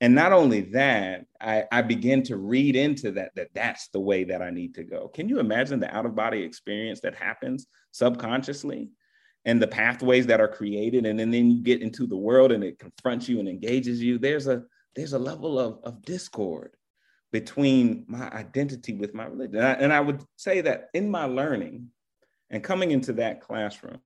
And 0.00 0.14
not 0.14 0.32
only 0.32 0.60
that, 0.72 1.24
I, 1.40 1.64
I 1.72 1.82
began 1.82 2.22
to 2.24 2.36
read 2.36 2.76
into 2.76 3.12
that, 3.12 3.32
that 3.34 3.48
that's 3.54 3.88
the 3.88 4.00
way 4.00 4.24
that 4.24 4.42
I 4.42 4.50
need 4.50 4.74
to 4.74 4.84
go. 4.84 5.08
Can 5.08 5.28
you 5.28 5.40
imagine 5.40 5.80
the 5.80 5.94
out 5.96 6.06
of 6.06 6.14
body 6.14 6.42
experience 6.42 7.00
that 7.00 7.14
happens 7.14 7.66
subconsciously? 7.92 8.90
And 9.44 9.62
the 9.62 9.66
pathways 9.66 10.26
that 10.26 10.40
are 10.40 10.48
created 10.48 11.06
and 11.06 11.18
then, 11.18 11.30
then 11.30 11.50
you 11.50 11.62
get 11.62 11.82
into 11.82 12.06
the 12.06 12.16
world 12.16 12.52
and 12.52 12.64
it 12.64 12.78
confronts 12.78 13.28
you 13.28 13.38
and 13.38 13.48
engages 13.48 14.02
you 14.02 14.18
there's 14.18 14.46
a 14.46 14.62
there's 14.96 15.12
a 15.12 15.18
level 15.18 15.58
of, 15.58 15.78
of 15.84 16.02
discord 16.02 16.72
between 17.32 18.04
my 18.08 18.28
identity 18.30 18.94
with 18.94 19.14
my 19.14 19.26
religion. 19.26 19.56
And 19.56 19.66
I, 19.66 19.72
and 19.72 19.92
I 19.92 20.00
would 20.00 20.22
say 20.36 20.60
that 20.62 20.88
in 20.94 21.10
my 21.10 21.24
learning 21.24 21.88
and 22.50 22.64
coming 22.64 22.90
into 22.90 23.12
that 23.14 23.40
classroom 23.40 24.00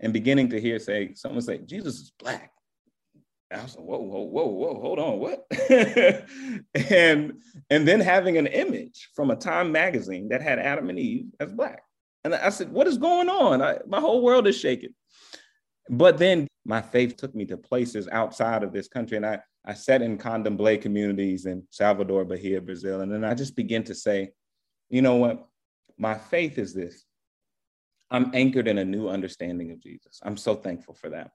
and 0.00 0.12
beginning 0.12 0.50
to 0.50 0.60
hear 0.60 0.78
say 0.78 1.14
someone 1.14 1.42
say 1.42 1.58
Jesus 1.58 1.96
is 1.96 2.12
black. 2.18 2.50
I 3.50 3.62
was 3.62 3.76
like, 3.76 3.84
whoa, 3.84 3.98
whoa, 3.98 4.22
whoa, 4.22 4.46
whoa, 4.46 4.80
hold 4.80 4.98
on, 4.98 5.18
what? 5.20 5.46
and 6.90 7.34
and 7.70 7.86
then 7.86 8.00
having 8.00 8.36
an 8.36 8.48
image 8.48 9.10
from 9.14 9.30
a 9.30 9.36
Time 9.36 9.70
magazine 9.70 10.28
that 10.30 10.42
had 10.42 10.58
Adam 10.58 10.90
and 10.90 10.98
Eve 10.98 11.26
as 11.38 11.52
black. 11.52 11.82
And 12.24 12.34
I 12.34 12.48
said, 12.48 12.72
what 12.72 12.86
is 12.86 12.96
going 12.96 13.28
on? 13.28 13.60
I, 13.60 13.78
my 13.86 14.00
whole 14.00 14.22
world 14.22 14.46
is 14.46 14.58
shaking. 14.58 14.94
But 15.90 16.16
then 16.16 16.48
my 16.64 16.80
faith 16.80 17.16
took 17.16 17.34
me 17.34 17.44
to 17.46 17.58
places 17.58 18.08
outside 18.10 18.62
of 18.62 18.72
this 18.72 18.88
country. 18.88 19.18
And 19.18 19.26
I, 19.26 19.40
I 19.66 19.74
sat 19.74 20.00
in 20.00 20.16
candomblé 20.16 20.80
communities 20.80 21.44
in 21.44 21.62
Salvador, 21.70 22.24
Bahia, 22.24 22.60
Brazil. 22.60 23.02
And 23.02 23.12
then 23.12 23.24
I 23.24 23.34
just 23.34 23.54
began 23.54 23.84
to 23.84 23.94
say, 23.94 24.30
you 24.88 25.02
know 25.02 25.16
what? 25.16 25.46
My 25.98 26.14
faith 26.14 26.58
is 26.58 26.74
this 26.74 27.04
I'm 28.10 28.30
anchored 28.34 28.68
in 28.68 28.78
a 28.78 28.84
new 28.84 29.08
understanding 29.08 29.70
of 29.70 29.80
Jesus. 29.80 30.20
I'm 30.22 30.36
so 30.36 30.54
thankful 30.54 30.94
for 30.94 31.10
that. 31.10 31.32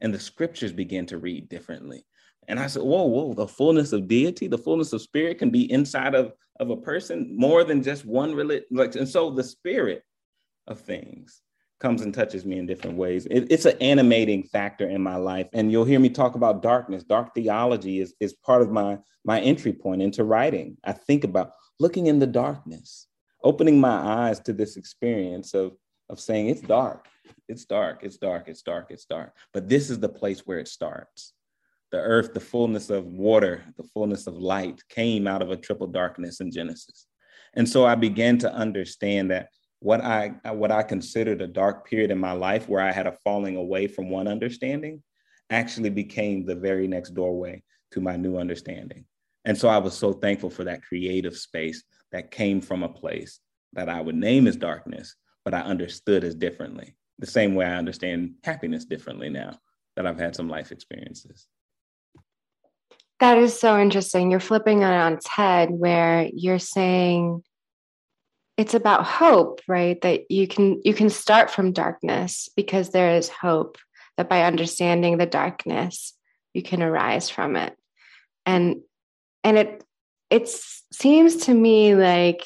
And 0.00 0.12
the 0.12 0.20
scriptures 0.20 0.72
began 0.72 1.06
to 1.06 1.18
read 1.18 1.48
differently. 1.48 2.04
And 2.48 2.58
I 2.58 2.66
said, 2.66 2.82
whoa, 2.82 3.04
whoa, 3.04 3.32
the 3.32 3.46
fullness 3.46 3.92
of 3.92 4.08
deity, 4.08 4.48
the 4.48 4.58
fullness 4.58 4.92
of 4.92 5.02
spirit 5.02 5.38
can 5.38 5.50
be 5.50 5.70
inside 5.70 6.14
of, 6.14 6.32
of 6.58 6.70
a 6.70 6.76
person 6.76 7.34
more 7.36 7.64
than 7.64 7.82
just 7.82 8.04
one 8.04 8.34
religion. 8.34 8.66
Like, 8.70 8.94
and 8.96 9.08
so 9.08 9.30
the 9.30 9.44
spirit 9.44 10.02
of 10.70 10.80
things 10.80 11.42
comes 11.80 12.02
and 12.02 12.12
touches 12.12 12.44
me 12.44 12.58
in 12.58 12.66
different 12.66 12.96
ways. 12.96 13.26
It, 13.26 13.46
it's 13.50 13.64
an 13.64 13.76
animating 13.80 14.42
factor 14.44 14.88
in 14.88 15.02
my 15.02 15.16
life. 15.16 15.48
And 15.52 15.72
you'll 15.72 15.84
hear 15.86 15.98
me 15.98 16.10
talk 16.10 16.34
about 16.34 16.62
darkness. 16.62 17.02
Dark 17.02 17.34
theology 17.34 18.00
is, 18.00 18.14
is 18.20 18.34
part 18.34 18.62
of 18.62 18.70
my, 18.70 18.98
my 19.24 19.40
entry 19.40 19.72
point 19.72 20.02
into 20.02 20.24
writing. 20.24 20.76
I 20.84 20.92
think 20.92 21.24
about 21.24 21.52
looking 21.80 22.06
in 22.06 22.18
the 22.18 22.26
darkness, 22.26 23.08
opening 23.42 23.80
my 23.80 23.96
eyes 24.28 24.40
to 24.40 24.52
this 24.52 24.76
experience 24.76 25.54
of, 25.54 25.72
of 26.10 26.20
saying 26.20 26.48
it's 26.48 26.60
dark, 26.60 27.08
it's 27.48 27.64
dark, 27.64 28.00
it's 28.02 28.18
dark, 28.18 28.48
it's 28.48 28.62
dark, 28.62 28.90
it's 28.90 29.06
dark. 29.06 29.34
But 29.54 29.68
this 29.68 29.88
is 29.88 29.98
the 29.98 30.08
place 30.08 30.40
where 30.40 30.58
it 30.58 30.68
starts. 30.68 31.32
The 31.92 31.98
earth, 31.98 32.34
the 32.34 32.40
fullness 32.40 32.90
of 32.90 33.06
water, 33.06 33.64
the 33.76 33.88
fullness 33.94 34.26
of 34.26 34.34
light 34.34 34.80
came 34.90 35.26
out 35.26 35.42
of 35.42 35.50
a 35.50 35.56
triple 35.56 35.88
darkness 35.88 36.40
in 36.40 36.52
Genesis. 36.52 37.06
And 37.54 37.68
so 37.68 37.84
I 37.84 37.94
began 37.96 38.38
to 38.38 38.52
understand 38.52 39.30
that 39.30 39.48
what 39.80 40.00
I 40.02 40.34
what 40.52 40.70
I 40.70 40.82
considered 40.82 41.42
a 41.42 41.46
dark 41.46 41.88
period 41.88 42.10
in 42.10 42.18
my 42.18 42.32
life 42.32 42.68
where 42.68 42.82
I 42.82 42.92
had 42.92 43.06
a 43.06 43.16
falling 43.24 43.56
away 43.56 43.86
from 43.88 44.10
one 44.10 44.28
understanding 44.28 45.02
actually 45.50 45.90
became 45.90 46.44
the 46.44 46.54
very 46.54 46.86
next 46.86 47.10
doorway 47.10 47.62
to 47.92 48.00
my 48.00 48.16
new 48.16 48.36
understanding. 48.36 49.04
And 49.44 49.58
so 49.58 49.68
I 49.68 49.78
was 49.78 49.94
so 49.94 50.12
thankful 50.12 50.50
for 50.50 50.64
that 50.64 50.82
creative 50.82 51.36
space 51.36 51.82
that 52.12 52.30
came 52.30 52.60
from 52.60 52.82
a 52.82 52.88
place 52.88 53.40
that 53.72 53.88
I 53.88 54.00
would 54.00 54.14
name 54.14 54.46
as 54.46 54.56
darkness, 54.56 55.16
but 55.44 55.54
I 55.54 55.60
understood 55.60 56.24
as 56.24 56.34
differently. 56.34 56.94
The 57.18 57.26
same 57.26 57.54
way 57.54 57.64
I 57.66 57.76
understand 57.76 58.34
happiness 58.44 58.84
differently 58.84 59.28
now. 59.28 59.58
that 59.96 60.06
I've 60.06 60.18
had 60.18 60.36
some 60.36 60.48
life 60.48 60.72
experiences. 60.72 61.46
That 63.18 63.36
is 63.38 63.58
so 63.58 63.78
interesting. 63.78 64.30
You're 64.30 64.40
flipping 64.40 64.80
it 64.82 64.86
on 64.86 65.14
its 65.14 65.28
head 65.28 65.68
where 65.70 66.28
you're 66.32 66.58
saying 66.58 67.42
it's 68.60 68.74
about 68.74 69.04
hope, 69.04 69.60
right? 69.66 70.00
That 70.02 70.30
you 70.30 70.46
can 70.46 70.80
you 70.84 70.94
can 70.94 71.10
start 71.10 71.50
from 71.50 71.72
darkness 71.72 72.48
because 72.56 72.90
there 72.90 73.16
is 73.16 73.28
hope 73.28 73.78
that 74.16 74.28
by 74.28 74.42
understanding 74.42 75.18
the 75.18 75.26
darkness, 75.26 76.14
you 76.52 76.62
can 76.62 76.82
arise 76.82 77.30
from 77.30 77.56
it. 77.56 77.76
And 78.44 78.82
and 79.44 79.56
it 79.56 79.84
it 80.30 80.48
seems 80.92 81.36
to 81.46 81.54
me 81.54 81.94
like 81.94 82.44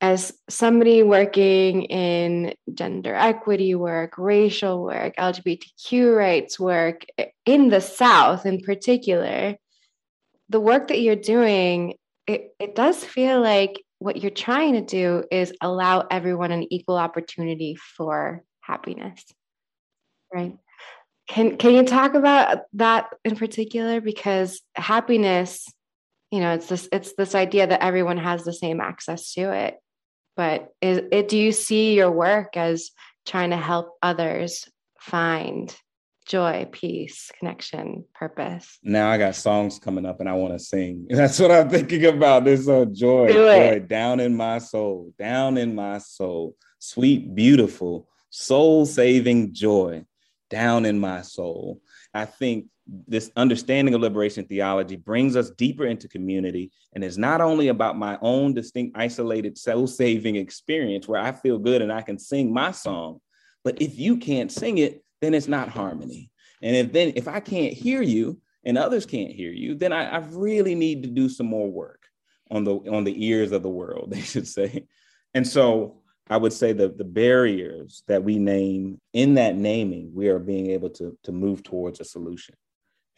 as 0.00 0.32
somebody 0.48 1.02
working 1.02 1.82
in 1.84 2.54
gender 2.72 3.14
equity 3.14 3.74
work, 3.74 4.16
racial 4.16 4.82
work, 4.82 5.16
LGBTQ 5.16 6.16
rights 6.16 6.58
work 6.58 7.04
in 7.44 7.68
the 7.68 7.80
South 7.80 8.46
in 8.46 8.60
particular, 8.60 9.56
the 10.48 10.60
work 10.60 10.88
that 10.88 11.00
you're 11.00 11.16
doing, 11.16 11.94
it, 12.26 12.54
it 12.60 12.76
does 12.76 13.04
feel 13.04 13.40
like 13.40 13.82
what 13.98 14.16
you're 14.16 14.30
trying 14.30 14.74
to 14.74 14.80
do 14.80 15.24
is 15.30 15.52
allow 15.60 16.06
everyone 16.10 16.52
an 16.52 16.72
equal 16.72 16.96
opportunity 16.96 17.76
for 17.96 18.44
happiness. 18.60 19.24
Right. 20.32 20.56
Can 21.28 21.56
can 21.56 21.74
you 21.74 21.84
talk 21.84 22.14
about 22.14 22.62
that 22.74 23.10
in 23.24 23.36
particular? 23.36 24.00
Because 24.00 24.60
happiness, 24.74 25.66
you 26.30 26.40
know, 26.40 26.54
it's 26.54 26.68
this 26.68 26.88
it's 26.92 27.14
this 27.14 27.34
idea 27.34 27.66
that 27.66 27.82
everyone 27.82 28.18
has 28.18 28.44
the 28.44 28.52
same 28.52 28.80
access 28.80 29.32
to 29.34 29.52
it. 29.52 29.76
But 30.36 30.72
is 30.80 31.02
it 31.10 31.28
do 31.28 31.36
you 31.36 31.52
see 31.52 31.94
your 31.94 32.10
work 32.10 32.56
as 32.56 32.90
trying 33.26 33.50
to 33.50 33.56
help 33.56 33.96
others 34.02 34.68
find 35.00 35.74
joy, 36.28 36.68
peace, 36.70 37.32
connection, 37.38 38.04
purpose. 38.14 38.78
Now 38.82 39.10
I 39.10 39.18
got 39.18 39.34
songs 39.34 39.78
coming 39.78 40.06
up 40.06 40.20
and 40.20 40.28
I 40.28 40.34
want 40.34 40.52
to 40.52 40.58
sing. 40.58 41.06
That's 41.10 41.40
what 41.40 41.50
I'm 41.50 41.68
thinking 41.68 42.04
about. 42.04 42.44
This 42.44 42.68
uh, 42.68 42.84
joy, 42.84 43.32
joy 43.32 43.80
down 43.80 44.20
in 44.20 44.36
my 44.36 44.58
soul, 44.58 45.12
down 45.18 45.56
in 45.56 45.74
my 45.74 45.98
soul, 45.98 46.54
sweet, 46.78 47.34
beautiful, 47.34 48.08
soul 48.30 48.86
saving 48.86 49.54
joy 49.54 50.04
down 50.50 50.84
in 50.84 50.98
my 50.98 51.22
soul. 51.22 51.80
I 52.12 52.26
think 52.26 52.66
this 53.06 53.30
understanding 53.36 53.94
of 53.94 54.00
liberation 54.00 54.46
theology 54.46 54.96
brings 54.96 55.36
us 55.36 55.50
deeper 55.50 55.84
into 55.84 56.08
community 56.08 56.70
and 56.94 57.04
is 57.04 57.18
not 57.18 57.40
only 57.40 57.68
about 57.68 57.98
my 57.98 58.18
own 58.22 58.54
distinct, 58.54 58.96
isolated, 58.98 59.58
soul 59.58 59.86
saving 59.86 60.36
experience 60.36 61.08
where 61.08 61.20
I 61.20 61.32
feel 61.32 61.58
good 61.58 61.82
and 61.82 61.92
I 61.92 62.02
can 62.02 62.18
sing 62.18 62.52
my 62.52 62.70
song. 62.70 63.20
But 63.64 63.82
if 63.82 63.98
you 63.98 64.16
can't 64.16 64.50
sing 64.50 64.78
it, 64.78 65.02
then 65.20 65.34
it's 65.34 65.48
not 65.48 65.68
harmony. 65.68 66.30
And 66.62 66.76
if 66.76 66.92
then 66.92 67.12
if 67.16 67.28
I 67.28 67.40
can't 67.40 67.72
hear 67.72 68.02
you 68.02 68.40
and 68.64 68.76
others 68.76 69.06
can't 69.06 69.32
hear 69.32 69.52
you, 69.52 69.74
then 69.74 69.92
I, 69.92 70.08
I 70.08 70.18
really 70.18 70.74
need 70.74 71.02
to 71.04 71.08
do 71.08 71.28
some 71.28 71.46
more 71.46 71.70
work 71.70 72.02
on 72.50 72.64
the 72.64 72.74
on 72.90 73.04
the 73.04 73.26
ears 73.26 73.52
of 73.52 73.62
the 73.62 73.68
world, 73.68 74.10
they 74.12 74.20
should 74.20 74.48
say. 74.48 74.86
And 75.34 75.46
so 75.46 76.02
I 76.30 76.36
would 76.36 76.52
say 76.52 76.72
that 76.72 76.98
the 76.98 77.04
barriers 77.04 78.02
that 78.06 78.22
we 78.22 78.38
name 78.38 79.00
in 79.12 79.34
that 79.34 79.56
naming, 79.56 80.12
we 80.14 80.28
are 80.28 80.38
being 80.38 80.70
able 80.70 80.90
to, 80.90 81.16
to 81.24 81.32
move 81.32 81.62
towards 81.62 82.00
a 82.00 82.04
solution. 82.04 82.54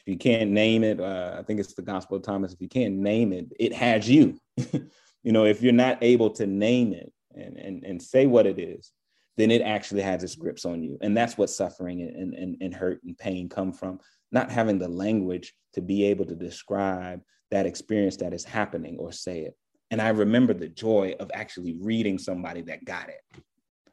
If 0.00 0.08
you 0.08 0.16
can't 0.16 0.50
name 0.50 0.84
it, 0.84 1.00
uh, 1.00 1.36
I 1.38 1.42
think 1.42 1.60
it's 1.60 1.74
the 1.74 1.82
Gospel 1.82 2.16
of 2.16 2.22
Thomas. 2.22 2.52
If 2.52 2.60
you 2.60 2.68
can't 2.68 2.94
name 2.94 3.32
it, 3.32 3.52
it 3.58 3.72
has 3.74 4.08
you. 4.08 4.38
you 4.56 5.32
know, 5.32 5.44
if 5.44 5.60
you're 5.60 5.72
not 5.72 5.98
able 6.02 6.30
to 6.30 6.46
name 6.46 6.92
it 6.92 7.12
and, 7.34 7.56
and, 7.56 7.84
and 7.84 8.02
say 8.02 8.26
what 8.26 8.46
it 8.46 8.58
is, 8.58 8.92
then 9.36 9.50
it 9.50 9.62
actually 9.62 10.02
has 10.02 10.22
its 10.22 10.34
grips 10.34 10.64
on 10.64 10.82
you. 10.82 10.98
And 11.00 11.16
that's 11.16 11.38
what 11.38 11.50
suffering 11.50 12.02
and, 12.02 12.34
and, 12.34 12.56
and 12.60 12.74
hurt 12.74 13.02
and 13.04 13.16
pain 13.16 13.48
come 13.48 13.72
from. 13.72 14.00
Not 14.32 14.50
having 14.50 14.78
the 14.78 14.88
language 14.88 15.54
to 15.74 15.80
be 15.80 16.04
able 16.04 16.24
to 16.26 16.34
describe 16.34 17.22
that 17.50 17.66
experience 17.66 18.16
that 18.18 18.34
is 18.34 18.44
happening 18.44 18.96
or 18.98 19.12
say 19.12 19.40
it. 19.40 19.56
And 19.90 20.00
I 20.00 20.10
remember 20.10 20.54
the 20.54 20.68
joy 20.68 21.16
of 21.18 21.30
actually 21.34 21.76
reading 21.80 22.18
somebody 22.18 22.62
that 22.62 22.84
got 22.84 23.08
it. 23.08 23.20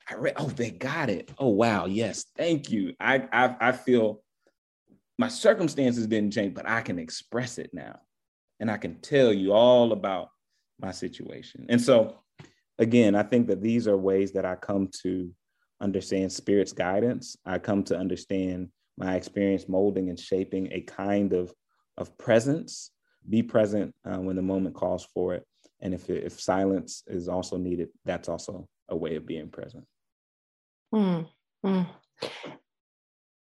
I 0.09 0.15
read, 0.15 0.33
oh, 0.37 0.47
they 0.47 0.71
got 0.71 1.09
it. 1.09 1.31
Oh, 1.37 1.49
wow. 1.49 1.85
Yes. 1.85 2.25
Thank 2.37 2.69
you. 2.69 2.93
I, 2.99 3.27
I, 3.31 3.55
I 3.59 3.71
feel 3.71 4.21
my 5.17 5.27
circumstances 5.27 6.07
didn't 6.07 6.33
change, 6.33 6.53
but 6.53 6.67
I 6.67 6.81
can 6.81 6.99
express 6.99 7.57
it 7.57 7.71
now. 7.73 7.99
And 8.59 8.69
I 8.71 8.77
can 8.77 8.95
tell 8.99 9.33
you 9.33 9.53
all 9.53 9.91
about 9.91 10.29
my 10.79 10.91
situation. 10.91 11.65
And 11.69 11.81
so 11.81 12.19
again, 12.79 13.15
I 13.15 13.23
think 13.23 13.47
that 13.47 13.61
these 13.61 13.87
are 13.87 13.97
ways 13.97 14.31
that 14.33 14.45
I 14.45 14.55
come 14.55 14.89
to 15.03 15.31
understand 15.81 16.31
spirit's 16.31 16.73
guidance. 16.73 17.35
I 17.45 17.59
come 17.59 17.83
to 17.85 17.97
understand 17.97 18.69
my 18.97 19.15
experience 19.15 19.67
molding 19.69 20.09
and 20.09 20.19
shaping 20.19 20.71
a 20.71 20.81
kind 20.81 21.33
of, 21.33 21.53
of 21.97 22.17
presence. 22.17 22.91
Be 23.29 23.43
present 23.43 23.93
uh, 24.05 24.17
when 24.17 24.35
the 24.35 24.41
moment 24.41 24.75
calls 24.75 25.05
for 25.13 25.35
it. 25.35 25.45
And 25.81 25.93
if, 25.93 26.09
if 26.09 26.39
silence 26.39 27.03
is 27.07 27.27
also 27.27 27.57
needed, 27.57 27.89
that's 28.05 28.29
also 28.29 28.67
a 28.89 28.95
way 28.95 29.15
of 29.15 29.25
being 29.25 29.49
present. 29.49 29.85
Mm. 30.93 31.27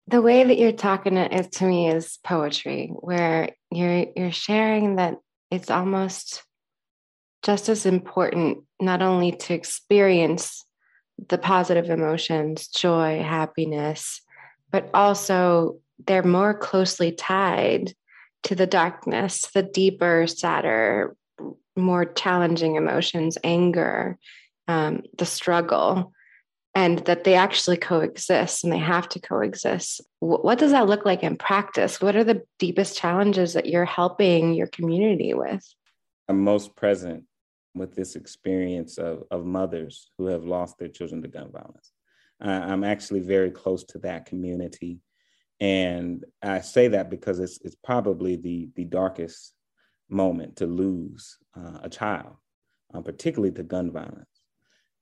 The 0.07 0.21
way 0.21 0.43
that 0.43 0.57
you're 0.57 0.71
talking 0.71 1.13
to 1.15 1.65
me 1.65 1.89
is 1.89 2.17
poetry, 2.23 2.91
where 2.99 3.49
you're 3.71 4.07
you're 4.15 4.31
sharing 4.31 4.95
that 4.95 5.17
it's 5.51 5.69
almost 5.69 6.43
just 7.43 7.69
as 7.69 7.85
important 7.85 8.63
not 8.79 9.01
only 9.01 9.31
to 9.31 9.53
experience 9.53 10.65
the 11.27 11.37
positive 11.37 11.89
emotions, 11.89 12.67
joy, 12.67 13.21
happiness, 13.21 14.21
but 14.71 14.89
also 14.93 15.77
they're 16.05 16.23
more 16.23 16.53
closely 16.53 17.11
tied 17.11 17.93
to 18.43 18.55
the 18.55 18.67
darkness, 18.67 19.49
the 19.53 19.63
deeper, 19.63 20.25
sadder, 20.27 21.15
more 21.75 22.05
challenging 22.05 22.75
emotions, 22.75 23.37
anger, 23.43 24.17
um, 24.67 25.01
the 25.17 25.25
struggle, 25.25 26.13
and 26.75 26.99
that 26.99 27.23
they 27.23 27.33
actually 27.33 27.77
coexist 27.77 28.63
and 28.63 28.71
they 28.71 28.77
have 28.77 29.09
to 29.09 29.19
coexist. 29.19 30.01
W- 30.21 30.41
what 30.41 30.59
does 30.59 30.71
that 30.71 30.87
look 30.87 31.03
like 31.03 31.23
in 31.23 31.35
practice? 31.35 31.99
What 31.99 32.15
are 32.15 32.23
the 32.23 32.43
deepest 32.59 32.97
challenges 32.97 33.53
that 33.53 33.65
you're 33.65 33.85
helping 33.85 34.53
your 34.53 34.67
community 34.67 35.33
with? 35.33 35.65
I'm 36.27 36.43
most 36.43 36.75
present 36.75 37.25
with 37.75 37.95
this 37.95 38.15
experience 38.15 38.97
of, 38.97 39.23
of 39.31 39.45
mothers 39.45 40.11
who 40.17 40.25
have 40.25 40.43
lost 40.43 40.77
their 40.77 40.87
children 40.87 41.21
to 41.21 41.27
gun 41.27 41.51
violence. 41.51 41.91
I'm 42.41 42.83
actually 42.83 43.19
very 43.19 43.51
close 43.51 43.83
to 43.85 43.99
that 43.99 44.25
community. 44.25 44.99
And 45.59 46.23
I 46.41 46.61
say 46.61 46.87
that 46.89 47.09
because 47.09 47.39
it's, 47.39 47.59
it's 47.63 47.75
probably 47.83 48.37
the, 48.37 48.69
the 48.75 48.85
darkest 48.85 49.53
moment 50.09 50.55
to 50.57 50.65
lose 50.65 51.37
uh, 51.55 51.79
a 51.83 51.89
child, 51.89 52.35
uh, 52.93 53.01
particularly 53.01 53.53
to 53.55 53.63
gun 53.63 53.91
violence. 53.91 54.25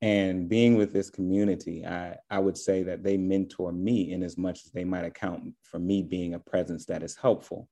And 0.02 0.48
being 0.48 0.76
with 0.76 0.94
this 0.94 1.10
community, 1.10 1.86
I, 1.86 2.18
I 2.30 2.40
would 2.40 2.58
say 2.58 2.84
that 2.84 3.04
they 3.04 3.18
mentor 3.18 3.72
me 3.72 4.12
in 4.12 4.24
as 4.24 4.38
much 4.38 4.66
as 4.66 4.72
they 4.72 4.84
might 4.84 5.06
account 5.06 5.54
for 5.64 5.80
me 5.80 6.04
being 6.04 6.34
a 6.34 6.40
presence 6.40 6.86
that 6.86 7.04
is 7.04 7.16
helpful. 7.16 7.68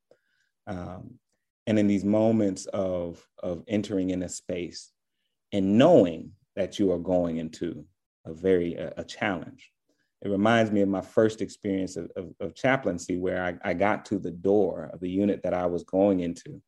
Um, 0.68 1.20
and 1.68 1.80
in 1.80 1.88
these 1.88 2.06
moments 2.06 2.66
of, 2.68 3.26
of 3.42 3.64
entering 3.68 4.12
in 4.12 4.24
a 4.24 4.30
space 4.30 4.92
and 5.52 5.78
knowing 5.78 6.32
that 6.56 6.80
you 6.80 6.92
are 6.92 7.00
going 7.00 7.38
into 7.38 7.86
a 8.26 8.34
very 8.34 8.76
a, 8.76 8.94
a 8.98 9.04
challenge. 9.04 9.72
It 10.22 10.30
reminds 10.30 10.72
me 10.72 10.82
of 10.82 10.90
my 10.90 11.02
first 11.02 11.42
experience 11.42 11.98
of, 11.98 12.10
of, 12.16 12.34
of 12.40 12.56
chaplaincy 12.56 13.18
where 13.18 13.44
I, 13.44 13.70
I 13.70 13.74
got 13.74 14.06
to 14.06 14.18
the 14.18 14.32
door 14.32 14.90
of 14.94 15.00
the 15.00 15.10
unit 15.10 15.42
that 15.44 15.54
I 15.54 15.66
was 15.66 15.84
going 15.84 16.22
into 16.22 16.62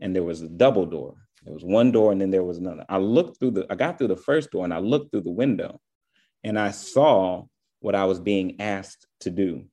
and 0.00 0.14
there 0.14 0.24
was 0.24 0.42
a 0.42 0.48
double 0.48 0.86
door. 0.86 1.14
There 1.44 1.54
was 1.54 1.64
one 1.64 1.92
door 1.92 2.10
and 2.10 2.20
then 2.20 2.30
there 2.30 2.42
was 2.42 2.58
another. 2.58 2.84
I 2.88 2.98
looked 2.98 3.38
through 3.38 3.52
the, 3.52 3.66
I 3.70 3.74
got 3.74 3.98
through 3.98 4.08
the 4.08 4.16
first 4.16 4.50
door 4.50 4.64
and 4.64 4.74
I 4.74 4.78
looked 4.78 5.10
through 5.10 5.22
the 5.22 5.30
window 5.30 5.80
and 6.42 6.58
I 6.58 6.70
saw 6.70 7.44
what 7.80 7.94
I 7.94 8.06
was 8.06 8.18
being 8.18 8.60
asked 8.60 9.06
to 9.20 9.30
do. 9.30 9.64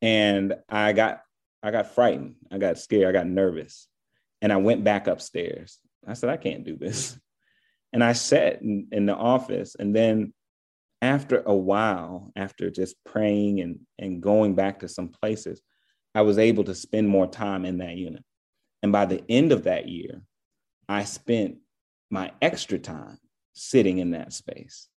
And 0.00 0.54
I 0.68 0.92
got, 0.92 1.22
I 1.62 1.70
got 1.70 1.94
frightened. 1.94 2.36
I 2.50 2.58
got 2.58 2.78
scared. 2.78 3.08
I 3.08 3.18
got 3.18 3.26
nervous. 3.26 3.88
And 4.42 4.52
I 4.52 4.58
went 4.58 4.84
back 4.84 5.06
upstairs. 5.06 5.78
I 6.06 6.12
said, 6.12 6.28
I 6.28 6.36
can't 6.36 6.64
do 6.64 6.76
this. 6.76 7.18
And 7.94 8.02
I 8.02 8.12
sat 8.12 8.60
in, 8.60 8.88
in 8.92 9.06
the 9.06 9.14
office. 9.14 9.76
And 9.78 9.94
then 9.94 10.34
after 11.00 11.42
a 11.46 11.54
while, 11.54 12.32
after 12.36 12.70
just 12.70 12.96
praying 13.04 13.60
and, 13.60 13.80
and 13.98 14.22
going 14.22 14.54
back 14.54 14.80
to 14.80 14.88
some 14.88 15.08
places, 15.08 15.62
I 16.14 16.22
was 16.22 16.38
able 16.38 16.64
to 16.64 16.74
spend 16.74 17.08
more 17.08 17.26
time 17.26 17.64
in 17.64 17.78
that 17.78 17.96
unit. 17.96 18.24
And 18.82 18.92
by 18.92 19.06
the 19.06 19.22
end 19.28 19.52
of 19.52 19.64
that 19.64 19.88
year, 19.88 20.22
I 20.88 21.04
spent 21.04 21.58
my 22.10 22.32
extra 22.42 22.78
time 22.78 23.18
sitting 23.52 23.98
in 23.98 24.10
that 24.10 24.32
space. 24.32 24.88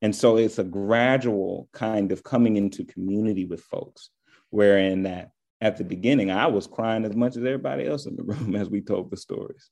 And 0.00 0.16
so 0.16 0.36
it's 0.36 0.58
a 0.58 0.64
gradual 0.64 1.68
kind 1.72 2.10
of 2.10 2.24
coming 2.24 2.56
into 2.56 2.84
community 2.84 3.44
with 3.44 3.60
folks, 3.60 4.10
wherein 4.50 5.04
that 5.04 5.30
at 5.62 5.78
the 5.78 5.84
beginning, 5.84 6.30
I 6.30 6.46
was 6.46 6.66
crying 6.66 7.04
as 7.06 7.16
much 7.16 7.36
as 7.36 7.44
everybody 7.44 7.86
else 7.86 8.04
in 8.06 8.16
the 8.16 8.22
room 8.30 8.54
as 8.54 8.68
we 8.68 8.82
told 8.82 9.10
the 9.10 9.16
stories. 9.16 9.70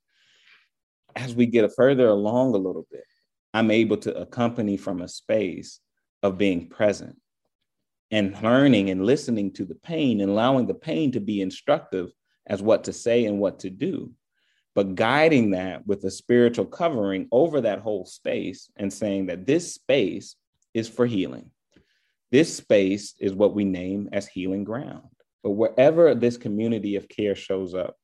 As 1.14 1.34
we 1.34 1.46
get 1.46 1.70
further 1.76 2.08
along 2.08 2.54
a 2.54 2.58
little 2.58 2.86
bit, 2.90 3.04
I'm 3.52 3.70
able 3.70 3.98
to 3.98 4.16
accompany 4.16 4.76
from 4.76 5.02
a 5.02 5.08
space 5.08 5.80
of 6.22 6.38
being 6.38 6.68
present 6.68 7.16
and 8.10 8.40
learning 8.42 8.90
and 8.90 9.04
listening 9.04 9.52
to 9.52 9.64
the 9.64 9.74
pain 9.74 10.20
and 10.20 10.30
allowing 10.30 10.66
the 10.66 10.74
pain 10.74 11.12
to 11.12 11.20
be 11.20 11.42
instructive 11.42 12.10
as 12.46 12.62
what 12.62 12.84
to 12.84 12.92
say 12.92 13.26
and 13.26 13.38
what 13.38 13.58
to 13.60 13.70
do 13.70 14.12
but 14.74 14.94
guiding 14.94 15.50
that 15.50 15.86
with 15.86 16.04
a 16.04 16.10
spiritual 16.10 16.66
covering 16.66 17.28
over 17.32 17.60
that 17.60 17.80
whole 17.80 18.06
space 18.06 18.70
and 18.76 18.92
saying 18.92 19.26
that 19.26 19.46
this 19.46 19.74
space 19.74 20.36
is 20.74 20.88
for 20.88 21.06
healing. 21.06 21.50
This 22.30 22.56
space 22.56 23.14
is 23.18 23.34
what 23.34 23.54
we 23.54 23.64
name 23.64 24.08
as 24.12 24.28
healing 24.28 24.62
ground. 24.62 25.08
But 25.42 25.52
wherever 25.52 26.14
this 26.14 26.36
community 26.36 26.96
of 26.96 27.08
care 27.08 27.34
shows 27.34 27.74
up, 27.74 27.96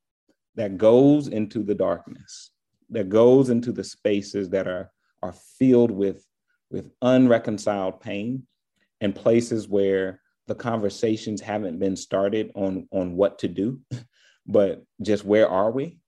that 0.55 0.78
goes 0.78 1.28
into 1.28 1.62
the 1.62 1.74
darkness, 1.74 2.51
that 2.91 3.09
goes 3.09 3.51
into 3.51 3.72
the 3.72 3.84
spaces 3.84 4.51
that 4.51 4.66
are, 4.66 4.91
are 5.22 5.34
filled 5.59 5.91
with, 5.91 6.24
with 6.70 6.91
unreconciled 7.03 8.01
pain 8.01 8.47
and 9.01 9.14
places 9.14 9.68
where 9.68 10.20
the 10.47 10.55
conversations 10.55 11.41
haven't 11.41 11.78
been 11.78 11.97
started 11.97 12.53
on, 12.55 12.89
on 12.91 13.16
what 13.16 13.41
to 13.41 13.49
do, 13.49 13.80
but 14.47 14.82
just 15.03 15.24
where 15.24 15.49
are 15.49 15.70
we? 15.70 15.99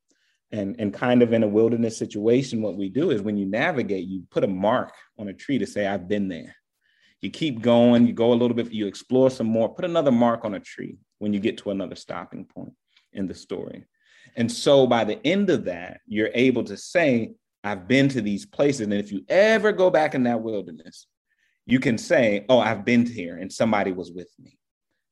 and 0.50 0.76
and 0.78 0.94
kind 0.94 1.22
of 1.22 1.32
in 1.32 1.42
a 1.42 1.48
wilderness 1.48 1.96
situation 1.96 2.62
what 2.62 2.76
we 2.76 2.88
do 2.88 3.10
is 3.10 3.20
when 3.20 3.36
you 3.36 3.46
navigate 3.46 4.06
you 4.06 4.22
put 4.30 4.44
a 4.44 4.48
mark 4.48 4.92
on 5.18 5.28
a 5.28 5.32
tree 5.32 5.58
to 5.58 5.66
say 5.66 5.86
i've 5.86 6.08
been 6.08 6.28
there 6.28 6.54
you 7.20 7.30
keep 7.30 7.60
going 7.60 8.06
you 8.06 8.12
go 8.12 8.32
a 8.32 8.34
little 8.34 8.54
bit 8.54 8.72
you 8.72 8.86
explore 8.86 9.30
some 9.30 9.46
more 9.46 9.68
put 9.68 9.84
another 9.84 10.12
mark 10.12 10.44
on 10.44 10.54
a 10.54 10.60
tree 10.60 10.96
when 11.18 11.32
you 11.32 11.40
get 11.40 11.58
to 11.58 11.70
another 11.70 11.96
stopping 11.96 12.44
point 12.44 12.72
in 13.12 13.26
the 13.26 13.34
story 13.34 13.84
and 14.36 14.50
so 14.50 14.86
by 14.86 15.04
the 15.04 15.24
end 15.26 15.50
of 15.50 15.64
that 15.64 16.00
you're 16.06 16.30
able 16.34 16.64
to 16.64 16.76
say 16.76 17.32
i've 17.64 17.88
been 17.88 18.08
to 18.08 18.20
these 18.20 18.46
places 18.46 18.82
and 18.82 18.94
if 18.94 19.10
you 19.10 19.24
ever 19.28 19.72
go 19.72 19.90
back 19.90 20.14
in 20.14 20.22
that 20.22 20.40
wilderness 20.40 21.06
you 21.66 21.80
can 21.80 21.98
say 21.98 22.44
oh 22.48 22.58
i've 22.58 22.84
been 22.84 23.04
here 23.04 23.36
and 23.36 23.52
somebody 23.52 23.92
was 23.92 24.12
with 24.12 24.30
me 24.38 24.58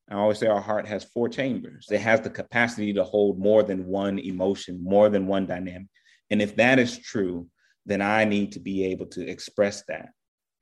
I 0.08 0.14
always 0.14 0.38
say 0.38 0.46
our 0.46 0.60
heart 0.60 0.86
has 0.86 1.02
four 1.02 1.28
chambers. 1.28 1.88
It 1.90 2.00
has 2.00 2.20
the 2.20 2.30
capacity 2.30 2.92
to 2.92 3.02
hold 3.02 3.40
more 3.40 3.64
than 3.64 3.86
one 3.86 4.20
emotion, 4.20 4.82
more 4.82 5.08
than 5.08 5.26
one 5.26 5.46
dynamic. 5.46 5.88
And 6.30 6.40
if 6.40 6.54
that 6.56 6.78
is 6.78 6.96
true, 6.96 7.48
then 7.86 8.00
I 8.00 8.24
need 8.24 8.52
to 8.52 8.60
be 8.60 8.84
able 8.86 9.06
to 9.06 9.26
express 9.26 9.82
that 9.88 10.10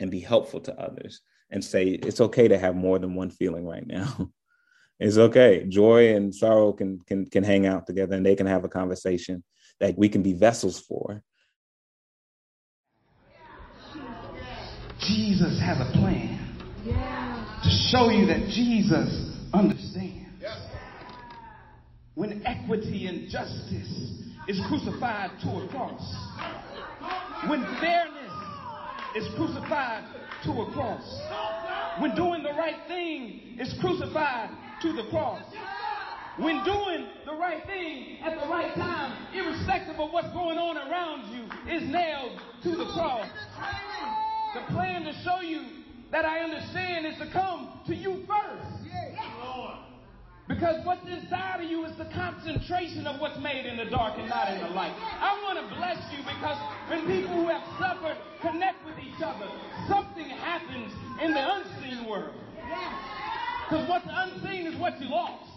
and 0.01 0.11
be 0.11 0.20
helpful 0.20 0.61
to 0.61 0.80
others 0.80 1.20
and 1.51 1.64
say 1.64 1.88
it's 1.88 2.20
okay 2.20 2.49
to 2.49 2.59
have 2.59 2.74
more 2.74 2.99
than 2.99 3.14
one 3.14 3.30
feeling 3.30 3.66
right 3.66 3.86
now. 3.86 4.30
it's 5.01 5.18
okay. 5.18 5.64
Joy 5.68 6.14
and 6.14 6.34
sorrow 6.34 6.72
can 6.72 7.01
can 7.07 7.26
can 7.26 7.45
hang 7.45 7.66
out 7.66 7.86
together 7.86 8.16
and 8.16 8.24
they 8.24 8.36
can 8.36 8.47
have 8.47 8.64
a 8.64 8.68
conversation 8.68 9.45
that 9.80 9.97
we 9.99 10.09
can 10.09 10.22
be 10.22 10.32
vessels 10.32 10.80
for. 10.80 11.22
Jesus 15.01 15.61
has 15.61 15.80
a 15.80 15.92
plan 15.92 16.38
to 17.62 17.70
show 17.70 18.09
you 18.09 18.26
that 18.26 18.49
Jesus 18.49 19.30
understand. 19.53 20.20
When 22.14 22.47
equity 22.47 23.07
and 23.09 23.28
justice 23.28 24.22
is 24.47 24.61
crucified 24.68 25.32
to 25.42 25.49
a 25.49 25.68
cross, 25.68 26.14
when 27.49 27.64
fairness 27.80 28.32
is 29.16 29.34
crucified 29.34 30.05
to 30.45 30.53
a 30.53 30.72
cross, 30.72 32.01
when 32.01 32.14
doing 32.14 32.42
the 32.42 32.53
right 32.53 32.86
thing 32.86 33.57
is 33.59 33.74
crucified 33.80 34.51
to 34.82 34.92
the 34.92 35.09
cross, 35.11 35.42
when 36.36 36.62
doing 36.64 37.07
the 37.24 37.34
right 37.34 37.64
thing 37.66 38.18
at 38.22 38.40
the 38.40 38.49
right 38.49 38.74
time, 38.74 39.34
irrespective 39.34 39.99
of 39.99 40.12
what's 40.12 40.30
going 40.32 40.59
on 40.59 40.76
around 40.76 41.32
you, 41.32 41.45
is 41.72 41.88
nailed 41.90 42.40
to 42.62 42.70
the 42.70 42.86
cross. 42.92 43.26
The 44.55 44.72
plan 44.72 45.05
to 45.05 45.12
show 45.24 45.40
you 45.40 45.62
that 46.11 46.24
I 46.24 46.40
understand 46.40 47.07
is 47.07 47.16
to 47.18 47.30
come 47.32 47.80
to 47.86 47.95
you 47.95 48.24
first. 48.26 48.93
Because 50.55 50.87
what's 50.87 51.07
inside 51.09 51.65
of 51.65 51.69
you 51.69 51.85
is 51.85 51.97
the 51.99 52.05
concentration 52.15 53.09
of 53.09 53.21
what's 53.21 53.39
made 53.41 53.67
in 53.67 53.77
the 53.77 53.91
dark 53.91 54.15
and 54.19 54.29
not 54.29 54.49
in 54.53 54.61
the 54.61 54.69
light. 54.69 54.95
I 54.95 55.35
want 55.43 55.59
to 55.59 55.67
bless 55.75 55.99
you 56.13 56.23
because 56.23 56.57
when 56.89 57.01
people 57.11 57.35
who 57.35 57.49
have 57.49 57.63
suffered 57.79 58.17
connect 58.41 58.85
with 58.87 58.95
each 59.01 59.21
other, 59.21 59.51
something 59.89 60.29
happens 60.31 60.93
in 61.21 61.35
the 61.35 61.43
unseen 61.43 62.09
world. 62.09 62.35
Because 63.69 63.89
what's 63.89 64.07
unseen 64.09 64.67
is 64.67 64.79
what 64.79 65.01
you 65.01 65.09
lost. 65.09 65.51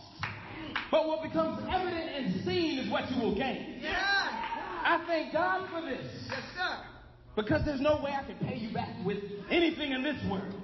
But 0.90 1.08
what 1.08 1.22
becomes 1.22 1.62
evident 1.70 2.10
and 2.16 2.44
seen 2.44 2.80
is 2.80 2.90
what 2.90 3.12
you 3.12 3.22
will 3.22 3.36
gain. 3.36 3.84
I 3.86 5.04
thank 5.06 5.32
God 5.32 5.70
for 5.70 5.82
this. 5.82 6.06
Because 7.36 7.64
there's 7.66 7.82
no 7.82 8.02
way 8.02 8.14
I 8.18 8.24
can 8.26 8.38
pay 8.48 8.58
you 8.58 8.74
back 8.74 8.90
with 9.06 9.20
anything 9.52 9.92
in 9.92 10.02
this 10.02 10.18
world. 10.28 10.56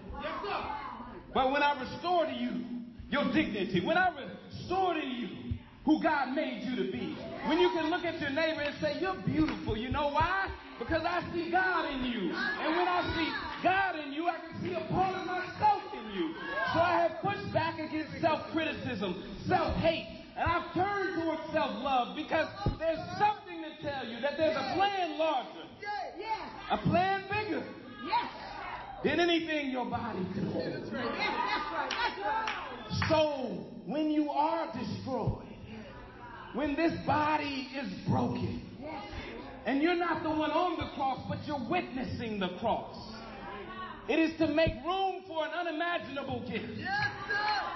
But 1.35 1.51
when 1.51 1.61
I 1.61 1.79
restore 1.79 2.25
to 2.25 2.33
you 2.33 2.82
your 3.13 3.31
dignity, 3.31 3.79
when 3.79 3.95
I 3.95 4.09
restore 4.49 4.95
to 4.95 5.05
you 5.05 5.29
who 5.85 6.01
God 6.01 6.33
made 6.33 6.63
you 6.63 6.75
to 6.77 6.91
be, 6.91 7.15
when 7.45 7.59
you 7.59 7.69
can 7.69 7.91
look 7.91 8.03
at 8.03 8.19
your 8.19 8.31
neighbor 8.31 8.61
and 8.61 8.75
say, 8.81 8.97
You're 8.99 9.15
beautiful, 9.17 9.77
you 9.77 9.89
know 9.89 10.09
why? 10.09 10.49
Because 10.79 11.03
I 11.05 11.21
see 11.31 11.51
God 11.51 11.93
in 11.93 12.05
you. 12.05 12.33
And 12.33 12.75
when 12.75 12.87
I 12.87 13.13
see 13.15 13.29
God 13.61 13.99
in 14.03 14.13
you, 14.13 14.27
I 14.27 14.37
can 14.39 14.61
see 14.63 14.73
a 14.73 14.81
part 14.91 15.15
of 15.15 15.27
myself 15.27 15.83
in 15.93 16.19
you. 16.19 16.33
So 16.73 16.79
I 16.79 17.07
have 17.07 17.21
pushed 17.21 17.53
back 17.53 17.77
against 17.77 18.19
self 18.19 18.41
criticism, 18.51 19.23
self 19.47 19.75
hate, 19.75 20.07
and 20.35 20.49
I've 20.49 20.73
turned 20.73 21.21
towards 21.21 21.41
self 21.53 21.71
love 21.83 22.15
because 22.15 22.47
there's 22.79 22.97
something 23.19 23.61
to 23.61 23.83
tell 23.83 24.07
you 24.07 24.21
that 24.21 24.37
there's 24.37 24.57
a 24.57 24.73
plan 24.73 25.19
larger, 25.19 25.67
a 26.71 26.77
plan 26.79 27.23
bigger 27.29 27.63
than 29.03 29.19
anything 29.19 29.69
your 29.69 29.85
body 29.85 30.25
could 30.33 30.43
hold. 30.45 30.91
So 33.09 33.65
when 33.85 34.11
you 34.11 34.29
are 34.29 34.71
destroyed, 34.73 35.47
when 36.53 36.75
this 36.75 36.93
body 37.05 37.69
is 37.75 37.91
broken, 38.07 38.61
and 39.65 39.81
you're 39.81 39.95
not 39.95 40.23
the 40.23 40.29
one 40.29 40.51
on 40.51 40.77
the 40.77 40.93
cross, 40.95 41.25
but 41.27 41.39
you're 41.45 41.69
witnessing 41.69 42.39
the 42.39 42.49
cross. 42.59 42.95
It 44.09 44.19
is 44.19 44.37
to 44.37 44.47
make 44.47 44.73
room 44.85 45.23
for 45.27 45.45
an 45.45 45.51
unimaginable 45.51 46.41
gift 46.49 46.79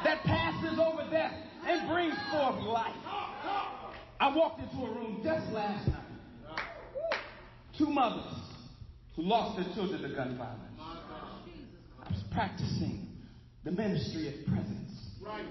that 0.04 0.22
passes 0.24 0.78
over 0.78 1.10
death 1.10 1.34
and 1.66 1.90
brings 1.90 2.16
forth 2.32 2.62
life. 2.64 2.96
I 4.20 4.36
walked 4.36 4.62
into 4.62 4.86
a 4.86 4.90
room 4.90 5.22
just 5.24 5.52
last 5.54 5.88
night. 5.88 6.04
Two 7.78 7.88
mothers 7.88 8.34
who 9.16 9.22
lost 9.24 9.58
their 9.58 9.74
children 9.76 10.02
to 10.02 10.10
gun 10.16 10.38
violence. 10.38 10.77
Practicing 12.38 13.08
the 13.64 13.72
ministry 13.72 14.28
of 14.28 14.46
presence. 14.46 14.92
right 15.26 15.44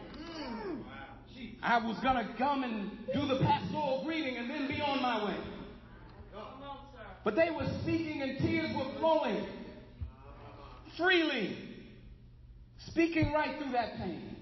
I 1.60 1.84
was 1.84 1.98
going 1.98 2.24
to 2.24 2.32
come 2.38 2.62
and 2.62 2.92
do 3.12 3.26
the 3.26 3.40
pastoral 3.44 4.04
greeting 4.04 4.36
and 4.36 4.48
then 4.48 4.68
be 4.68 4.80
on 4.80 5.02
my 5.02 5.24
way. 5.24 5.36
But 7.24 7.34
they 7.34 7.50
were 7.50 7.66
speaking 7.82 8.22
and 8.22 8.38
tears 8.38 8.70
were 8.76 9.00
flowing 9.00 9.44
freely, 10.96 11.58
speaking 12.78 13.32
right 13.32 13.60
through 13.60 13.72
that 13.72 13.96
pain. 13.96 14.36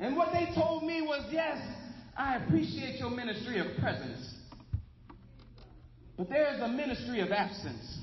And 0.00 0.18
what 0.18 0.34
they 0.34 0.54
told 0.54 0.82
me 0.82 1.00
was, 1.00 1.24
yes, 1.32 1.66
I 2.14 2.36
appreciate 2.36 3.00
your 3.00 3.08
ministry 3.08 3.58
of 3.58 3.68
presence. 3.80 4.34
But 6.18 6.28
there 6.28 6.54
is 6.54 6.60
a 6.60 6.68
ministry 6.68 7.20
of 7.20 7.32
absence 7.32 8.00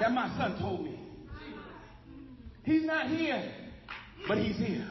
that 0.00 0.12
my 0.12 0.28
son 0.36 0.58
told 0.60 0.84
me. 0.84 0.98
He's 2.64 2.84
not 2.84 3.08
here 3.08 3.42
but 4.26 4.38
he's 4.38 4.56
here. 4.56 4.86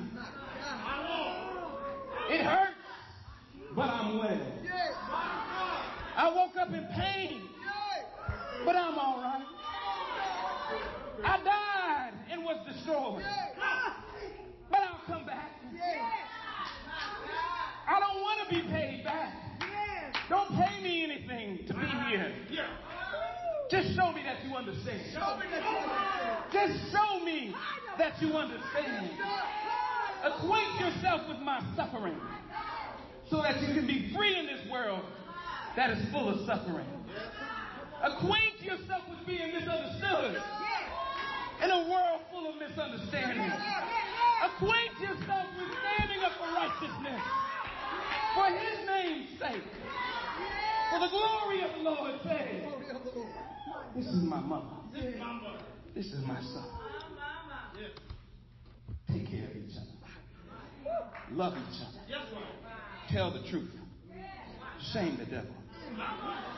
It 2.30 2.42
hurts, 2.42 2.74
but 3.76 3.90
I'm 3.90 4.20
well. 4.20 4.42
I 6.16 6.30
woke 6.30 6.58
up 6.58 6.70
in 6.70 6.86
pain, 6.96 7.42
but 8.66 8.76
I'm 8.76 8.98
all 8.98 9.22
right. 9.22 9.46
I 11.24 11.44
died 11.44 12.14
and 12.32 12.44
was 12.44 12.58
destroyed, 12.68 13.24
but 14.70 14.80
I'll 14.80 15.02
come 15.08 15.26
back. 15.26 15.52
I 17.88 18.00
don't 18.00 18.22
want 18.22 18.48
to 18.48 18.56
be 18.56 18.62
paid 18.70 19.04
back. 19.04 19.34
Don't 20.30 20.50
pay 20.52 20.84
me 20.84 21.04
anything 21.04 21.66
to 21.68 21.74
be 21.74 21.88
here. 21.88 22.34
Just 23.70 23.96
show 23.96 24.12
me 24.12 24.24
that 24.24 24.44
you 24.44 24.56
understand. 24.56 25.02
Just 26.52 26.92
show 26.92 27.20
me 27.24 27.54
that 28.00 28.20
you 28.22 28.34
understand. 28.34 29.12
Acquaint 30.24 30.80
yourself 30.80 31.30
with 31.30 31.40
my 31.40 31.62
suffering 31.76 32.20
so 33.30 33.44
that 33.44 33.62
you 33.62 33.68
can 33.76 33.86
be 33.86 34.12
free 34.16 34.40
in 34.40 34.48
this 34.48 34.60
world 34.72 35.04
that 35.76 35.92
is 35.92 36.12
full 36.12 36.30
of 36.30 36.46
suffering. 36.48 36.88
Acquaint 38.02 38.60
yourself 38.62 39.04
with 39.08 39.26
being 39.28 39.54
misunderstood 39.54 40.42
in 41.64 41.70
a 41.70 41.90
world 41.90 42.22
full 42.32 42.50
of 42.50 42.56
misunderstanding. 42.56 43.52
Acquaint 44.44 45.00
yourself 45.00 45.46
with 45.58 45.70
standing 45.78 46.24
up 46.24 46.32
for 46.40 46.48
righteousness 46.56 47.22
for 48.34 48.46
his 48.46 48.88
name's 48.88 49.30
sake. 49.40 49.64
For 50.92 51.00
the 51.00 51.08
glory 51.08 51.62
of 51.62 51.72
the 51.78 51.84
Lord 51.84 52.20
says, 52.24 52.64
this 53.96 54.06
is 54.06 54.24
my 54.24 54.40
mother. 54.40 54.66
This 55.96 56.06
is 56.06 56.26
my 56.26 56.42
son. 56.42 56.66
Take 59.08 59.30
care 59.30 59.46
of 59.46 59.56
each 59.56 59.76
other. 59.78 59.88
Love 61.32 61.54
each 61.54 61.82
other. 61.82 62.00
Tell 63.10 63.32
the 63.32 63.48
truth. 63.50 63.72
Shame 64.94 65.18
the 65.18 65.26
devil. 65.26 65.54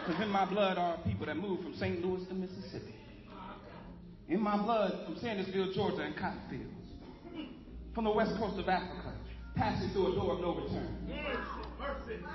Because 0.05 0.21
in 0.21 0.29
my 0.29 0.45
blood 0.45 0.77
are 0.77 0.97
people 1.05 1.25
that 1.25 1.38
moved 1.38 1.63
from 1.63 1.73
St. 1.75 2.03
Louis 2.03 2.25
to 2.27 2.34
Mississippi. 2.34 2.95
In 4.27 4.41
my 4.41 4.57
blood 4.61 5.05
from 5.05 5.15
Sandersville, 5.15 5.73
Georgia, 5.73 6.01
and 6.01 6.15
cotton 6.15 6.41
fields. 6.49 7.47
From 7.93 8.05
the 8.05 8.11
west 8.11 8.38
coast 8.38 8.57
of 8.57 8.69
Africa, 8.69 9.13
passing 9.55 9.89
through 9.89 10.13
a 10.13 10.15
door 10.15 10.34
of 10.34 10.39
no 10.39 10.55
return. 10.55 10.97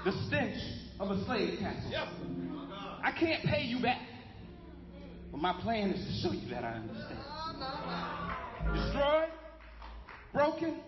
The 0.04 0.12
stench 0.26 0.58
of 0.98 1.10
a 1.10 1.24
slave 1.24 1.58
castle. 1.58 1.90
I 3.02 3.12
can't 3.12 3.44
pay 3.44 3.62
you 3.64 3.80
back. 3.80 4.00
But 5.30 5.40
my 5.40 5.52
plan 5.60 5.90
is 5.90 6.04
to 6.06 6.12
show 6.22 6.32
you 6.34 6.48
that 6.50 6.64
I 6.64 6.72
understand. 6.72 7.20
Destroyed, 8.74 9.30
broken, 10.32 10.80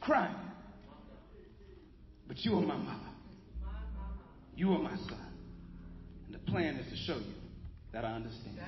crying. 0.00 0.34
But 2.26 2.44
you 2.44 2.56
are 2.56 2.62
my 2.62 2.76
mother. 2.76 3.00
You 4.56 4.72
are 4.72 4.78
my 4.78 4.96
son. 4.96 5.26
And 6.26 6.34
the 6.34 6.50
plan 6.50 6.76
is 6.76 6.90
to 6.90 6.96
show 7.06 7.18
you 7.18 7.34
that 7.92 8.04
I 8.04 8.12
understand. 8.12 8.58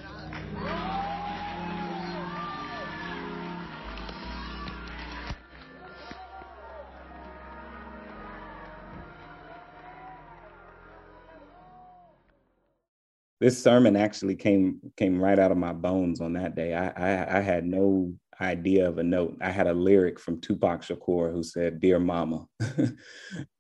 This 13.42 13.60
sermon 13.60 13.96
actually 13.96 14.36
came 14.36 14.78
came 14.96 15.20
right 15.20 15.38
out 15.38 15.50
of 15.50 15.58
my 15.58 15.72
bones 15.72 16.20
on 16.20 16.34
that 16.34 16.54
day. 16.54 16.74
I, 16.74 16.90
I, 16.90 17.38
I 17.38 17.40
had 17.40 17.66
no 17.66 18.14
idea 18.40 18.88
of 18.88 18.98
a 18.98 19.02
note. 19.02 19.36
I 19.40 19.50
had 19.50 19.66
a 19.66 19.74
lyric 19.74 20.20
from 20.20 20.40
Tupac 20.40 20.82
Shakur 20.82 21.32
who 21.32 21.42
said, 21.42 21.80
"Dear 21.80 21.98
Mama, 21.98 22.46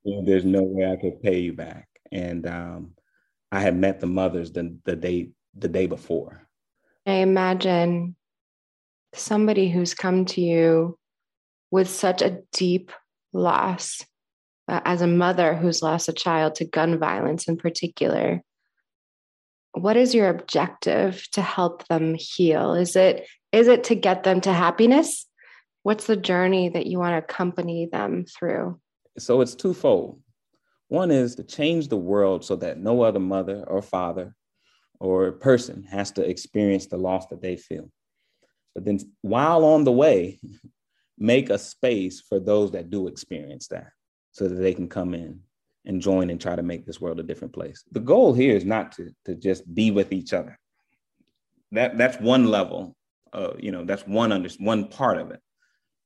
there's 0.04 0.44
no 0.44 0.62
way 0.62 0.88
I 0.88 0.94
could 0.94 1.20
pay 1.20 1.40
you 1.40 1.52
back." 1.52 1.88
And 2.12 2.46
um, 2.46 2.92
I 3.50 3.58
had 3.58 3.76
met 3.76 3.98
the 3.98 4.06
mothers 4.06 4.52
the 4.52 4.78
the 4.84 4.94
day 4.94 5.30
the 5.58 5.68
day 5.68 5.88
before. 5.88 6.46
I 7.04 7.14
imagine 7.14 8.14
somebody 9.14 9.68
who's 9.68 9.94
come 9.94 10.26
to 10.26 10.40
you 10.40 10.96
with 11.72 11.90
such 11.90 12.22
a 12.22 12.38
deep 12.52 12.92
loss, 13.32 14.06
uh, 14.68 14.80
as 14.84 15.02
a 15.02 15.08
mother 15.08 15.56
who's 15.56 15.82
lost 15.82 16.08
a 16.08 16.12
child 16.12 16.54
to 16.56 16.64
gun 16.64 17.00
violence 17.00 17.48
in 17.48 17.56
particular 17.56 18.44
what 19.72 19.96
is 19.96 20.14
your 20.14 20.28
objective 20.28 21.26
to 21.32 21.42
help 21.42 21.86
them 21.88 22.14
heal? 22.14 22.74
Is 22.74 22.96
it 22.96 23.26
is 23.52 23.68
it 23.68 23.84
to 23.84 23.94
get 23.94 24.22
them 24.22 24.40
to 24.42 24.52
happiness? 24.52 25.26
What's 25.82 26.06
the 26.06 26.16
journey 26.16 26.68
that 26.70 26.86
you 26.86 26.98
want 26.98 27.12
to 27.12 27.18
accompany 27.18 27.86
them 27.90 28.24
through? 28.24 28.80
So 29.18 29.40
it's 29.40 29.54
twofold. 29.54 30.20
One 30.88 31.10
is 31.10 31.34
to 31.36 31.42
change 31.42 31.88
the 31.88 31.96
world 31.96 32.44
so 32.44 32.56
that 32.56 32.78
no 32.78 33.02
other 33.02 33.18
mother 33.18 33.64
or 33.66 33.82
father 33.82 34.34
or 35.00 35.32
person 35.32 35.82
has 35.84 36.12
to 36.12 36.22
experience 36.22 36.86
the 36.86 36.96
loss 36.96 37.26
that 37.26 37.42
they 37.42 37.56
feel. 37.56 37.90
But 38.74 38.84
then 38.84 39.00
while 39.22 39.64
on 39.64 39.84
the 39.84 39.92
way 39.92 40.38
make 41.18 41.50
a 41.50 41.58
space 41.58 42.20
for 42.20 42.38
those 42.38 42.70
that 42.72 42.90
do 42.90 43.06
experience 43.06 43.68
that 43.68 43.88
so 44.32 44.48
that 44.48 44.54
they 44.54 44.74
can 44.74 44.88
come 44.88 45.14
in 45.14 45.40
and 45.84 46.00
join 46.00 46.30
and 46.30 46.40
try 46.40 46.54
to 46.54 46.62
make 46.62 46.86
this 46.86 47.00
world 47.00 47.20
a 47.20 47.24
different 47.24 47.52
place. 47.52 47.84
The 47.92 48.00
goal 48.00 48.32
here 48.32 48.56
is 48.56 48.64
not 48.64 48.92
to, 48.92 49.10
to 49.24 49.34
just 49.34 49.72
be 49.74 49.90
with 49.90 50.12
each 50.12 50.32
other. 50.32 50.58
That, 51.72 51.98
that's 51.98 52.18
one 52.18 52.46
level, 52.46 52.96
uh, 53.32 53.54
you 53.58 53.72
know, 53.72 53.84
that's 53.84 54.06
one 54.06 54.32
under, 54.32 54.48
one 54.58 54.88
part 54.88 55.18
of 55.18 55.30
it. 55.30 55.40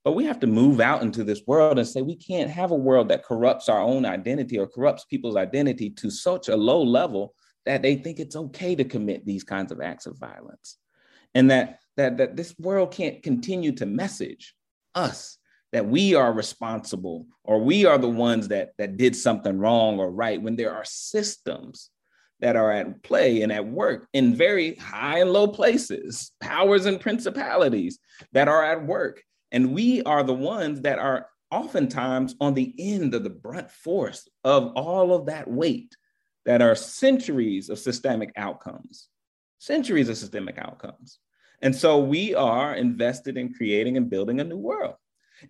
But 0.04 0.12
we 0.12 0.24
have 0.24 0.38
to 0.40 0.46
move 0.46 0.80
out 0.80 1.02
into 1.02 1.24
this 1.24 1.42
world 1.46 1.78
and 1.78 1.86
say 1.86 2.00
we 2.00 2.14
can't 2.14 2.48
have 2.48 2.70
a 2.70 2.76
world 2.76 3.08
that 3.08 3.24
corrupts 3.24 3.68
our 3.68 3.80
own 3.80 4.06
identity 4.06 4.58
or 4.58 4.68
corrupts 4.68 5.04
people's 5.04 5.36
identity 5.36 5.90
to 5.90 6.10
such 6.10 6.48
a 6.48 6.56
low 6.56 6.82
level 6.82 7.34
that 7.64 7.82
they 7.82 7.96
think 7.96 8.20
it's 8.20 8.36
okay 8.36 8.76
to 8.76 8.84
commit 8.84 9.26
these 9.26 9.42
kinds 9.42 9.72
of 9.72 9.80
acts 9.80 10.06
of 10.06 10.16
violence. 10.18 10.78
And 11.34 11.50
that, 11.50 11.80
that, 11.96 12.18
that 12.18 12.36
this 12.36 12.54
world 12.58 12.92
can't 12.92 13.22
continue 13.22 13.72
to 13.72 13.86
message 13.86 14.54
us 14.94 15.38
that 15.76 15.86
we 15.86 16.14
are 16.14 16.32
responsible 16.32 17.26
or 17.44 17.60
we 17.60 17.84
are 17.84 17.98
the 17.98 18.08
ones 18.08 18.48
that 18.48 18.70
that 18.78 18.96
did 18.96 19.14
something 19.14 19.58
wrong 19.58 19.98
or 19.98 20.10
right 20.10 20.40
when 20.40 20.56
there 20.56 20.74
are 20.74 20.86
systems 20.86 21.90
that 22.40 22.56
are 22.56 22.72
at 22.72 23.02
play 23.02 23.42
and 23.42 23.52
at 23.52 23.66
work 23.66 24.08
in 24.14 24.34
very 24.34 24.76
high 24.76 25.18
and 25.18 25.34
low 25.34 25.46
places 25.46 26.32
powers 26.40 26.86
and 26.86 26.98
principalities 26.98 27.98
that 28.32 28.48
are 28.48 28.64
at 28.64 28.86
work. 28.86 29.22
And 29.52 29.74
we 29.74 30.02
are 30.04 30.22
the 30.22 30.32
ones 30.32 30.80
that 30.80 30.98
are 30.98 31.26
oftentimes 31.50 32.34
on 32.40 32.54
the 32.54 32.74
end 32.78 33.14
of 33.14 33.22
the 33.22 33.28
brunt 33.28 33.70
force 33.70 34.26
of 34.44 34.72
all 34.76 35.12
of 35.12 35.26
that 35.26 35.46
weight 35.46 35.94
that 36.46 36.62
are 36.62 36.74
centuries 36.74 37.68
of 37.68 37.78
systemic 37.78 38.32
outcomes 38.38 39.08
centuries 39.58 40.08
of 40.08 40.16
systemic 40.16 40.56
outcomes. 40.56 41.18
And 41.60 41.76
so 41.76 41.98
we 41.98 42.34
are 42.34 42.74
invested 42.74 43.36
in 43.36 43.52
creating 43.52 43.98
and 43.98 44.08
building 44.08 44.40
a 44.40 44.44
new 44.44 44.56
world 44.56 44.94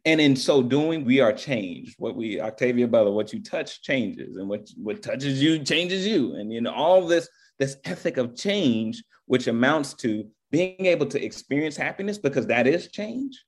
and 0.05 0.20
in 0.20 0.37
so 0.37 0.62
doing, 0.62 1.05
we 1.05 1.20
are 1.20 1.32
changed. 1.32 1.95
What 1.99 2.16
we, 2.16 2.41
Octavia 2.41 2.89
Butler, 2.89 3.12
what 3.12 3.32
you 3.32 3.43
touch 3.43 3.82
changes, 3.82 4.37
and 4.37 4.49
what 4.49 4.68
what 4.76 5.03
touches 5.03 5.43
you 5.43 5.59
changes 5.61 6.07
you. 6.07 6.34
And 6.34 6.53
you 6.53 6.61
know, 6.61 6.72
all 6.72 7.07
this 7.07 7.28
this 7.59 7.76
ethic 7.84 8.16
of 8.16 8.37
change, 8.37 9.03
which 9.26 9.47
amounts 9.47 9.95
to 9.95 10.28
being 10.51 10.87
able 10.87 11.07
to 11.07 11.24
experience 11.24 11.76
happiness 11.76 12.18
because 12.18 12.47
that 12.47 12.66
is 12.66 12.91
change, 12.91 13.45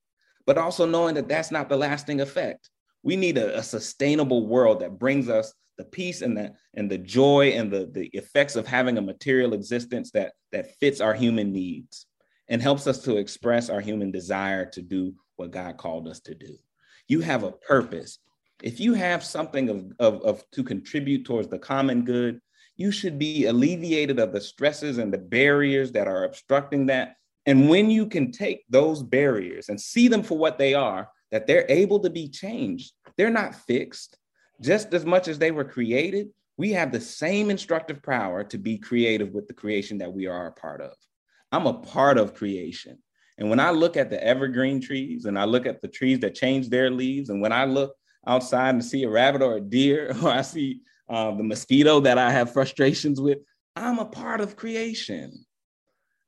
but 0.46 0.58
also 0.58 0.86
knowing 0.86 1.14
that 1.14 1.28
that's 1.28 1.50
not 1.50 1.68
the 1.68 1.76
lasting 1.76 2.20
effect. 2.20 2.70
We 3.02 3.16
need 3.16 3.38
a, 3.38 3.58
a 3.58 3.62
sustainable 3.62 4.46
world 4.46 4.80
that 4.80 4.98
brings 4.98 5.28
us 5.28 5.52
the 5.76 5.84
peace 5.84 6.22
and 6.22 6.36
the 6.36 6.52
and 6.74 6.90
the 6.90 6.98
joy 6.98 7.50
and 7.50 7.70
the 7.70 7.90
the 7.92 8.06
effects 8.08 8.56
of 8.56 8.66
having 8.66 8.98
a 8.98 9.02
material 9.02 9.54
existence 9.54 10.10
that 10.12 10.32
that 10.52 10.74
fits 10.76 11.00
our 11.00 11.14
human 11.14 11.52
needs 11.52 12.06
and 12.48 12.60
helps 12.60 12.86
us 12.86 13.02
to 13.02 13.16
express 13.16 13.68
our 13.68 13.80
human 13.80 14.10
desire 14.10 14.66
to 14.66 14.82
do 14.82 15.14
what 15.38 15.50
God 15.50 15.76
called 15.76 16.08
us 16.08 16.20
to 16.20 16.34
do. 16.34 16.56
You 17.06 17.20
have 17.20 17.44
a 17.44 17.52
purpose. 17.52 18.18
If 18.62 18.80
you 18.80 18.94
have 18.94 19.24
something 19.24 19.68
of, 19.68 19.92
of, 19.98 20.22
of 20.22 20.50
to 20.52 20.62
contribute 20.62 21.24
towards 21.24 21.48
the 21.48 21.58
common 21.58 22.04
good, 22.04 22.40
you 22.76 22.90
should 22.90 23.18
be 23.18 23.46
alleviated 23.46 24.18
of 24.18 24.32
the 24.32 24.40
stresses 24.40 24.98
and 24.98 25.12
the 25.12 25.18
barriers 25.18 25.92
that 25.92 26.08
are 26.08 26.24
obstructing 26.24 26.86
that. 26.86 27.16
And 27.46 27.68
when 27.68 27.90
you 27.90 28.06
can 28.06 28.30
take 28.30 28.64
those 28.68 29.02
barriers 29.02 29.68
and 29.68 29.80
see 29.80 30.08
them 30.08 30.22
for 30.22 30.36
what 30.36 30.58
they 30.58 30.74
are, 30.74 31.08
that 31.30 31.46
they're 31.46 31.66
able 31.68 32.00
to 32.00 32.10
be 32.10 32.28
changed, 32.28 32.92
they're 33.16 33.30
not 33.30 33.54
fixed. 33.54 34.18
Just 34.60 34.92
as 34.92 35.04
much 35.04 35.28
as 35.28 35.38
they 35.38 35.50
were 35.50 35.64
created, 35.64 36.28
we 36.56 36.72
have 36.72 36.90
the 36.90 37.00
same 37.00 37.50
instructive 37.50 38.02
power 38.02 38.42
to 38.44 38.58
be 38.58 38.76
creative 38.76 39.32
with 39.32 39.46
the 39.46 39.54
creation 39.54 39.98
that 39.98 40.12
we 40.12 40.26
are 40.26 40.48
a 40.48 40.52
part 40.52 40.80
of. 40.80 40.92
I'm 41.52 41.66
a 41.66 41.74
part 41.74 42.18
of 42.18 42.34
creation. 42.34 42.98
And 43.38 43.48
when 43.48 43.60
I 43.60 43.70
look 43.70 43.96
at 43.96 44.10
the 44.10 44.22
evergreen 44.22 44.80
trees 44.80 45.24
and 45.24 45.38
I 45.38 45.44
look 45.44 45.64
at 45.64 45.80
the 45.80 45.88
trees 45.88 46.18
that 46.20 46.34
change 46.34 46.68
their 46.68 46.90
leaves, 46.90 47.30
and 47.30 47.40
when 47.40 47.52
I 47.52 47.64
look 47.64 47.94
outside 48.26 48.70
and 48.70 48.84
see 48.84 49.04
a 49.04 49.08
rabbit 49.08 49.42
or 49.42 49.56
a 49.56 49.60
deer, 49.60 50.12
or 50.22 50.30
I 50.30 50.42
see 50.42 50.80
uh, 51.08 51.30
the 51.34 51.44
mosquito 51.44 52.00
that 52.00 52.18
I 52.18 52.30
have 52.30 52.52
frustrations 52.52 53.20
with, 53.20 53.38
I'm 53.76 54.00
a 54.00 54.04
part 54.04 54.40
of 54.40 54.56
creation. 54.56 55.44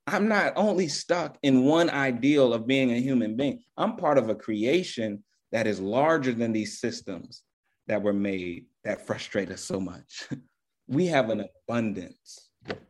I'm 0.07 0.27
not 0.27 0.53
only 0.55 0.87
stuck 0.87 1.37
in 1.43 1.65
one 1.65 1.89
ideal 1.89 2.53
of 2.53 2.65
being 2.65 2.91
a 2.91 3.01
human 3.01 3.35
being, 3.35 3.61
I'm 3.77 3.97
part 3.97 4.17
of 4.17 4.29
a 4.29 4.35
creation 4.35 5.23
that 5.51 5.67
is 5.67 5.79
larger 5.79 6.31
than 6.31 6.53
these 6.53 6.79
systems 6.79 7.43
that 7.87 8.01
were 8.01 8.13
made 8.13 8.67
that 8.85 9.05
frustrate 9.05 9.51
us 9.51 9.61
so 9.61 9.79
much. 9.79 10.27
we 10.87 11.07
have 11.07 11.29
an 11.29 11.45
abundance. 11.67 12.49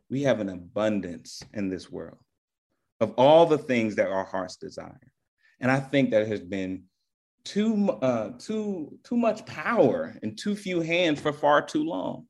We 0.10 0.22
have 0.24 0.40
an 0.40 0.50
abundance 0.50 1.42
in 1.54 1.70
this 1.70 1.92
world 1.92 2.20
of 3.02 3.14
all 3.18 3.46
the 3.48 3.58
things 3.58 3.96
that 3.96 4.12
our 4.12 4.24
hearts 4.24 4.56
desire. 4.56 5.12
And 5.60 5.70
I 5.70 5.80
think 5.80 6.12
that 6.12 6.28
has 6.28 6.40
been 6.40 6.84
too, 7.44 7.90
uh, 7.90 8.30
too, 8.38 8.98
too 9.04 9.18
much 9.18 9.46
power 9.46 10.16
and 10.22 10.38
too 10.38 10.56
few 10.56 10.80
hands 10.80 11.20
for 11.20 11.34
far 11.34 11.64
too 11.64 11.84
long. 11.84 12.28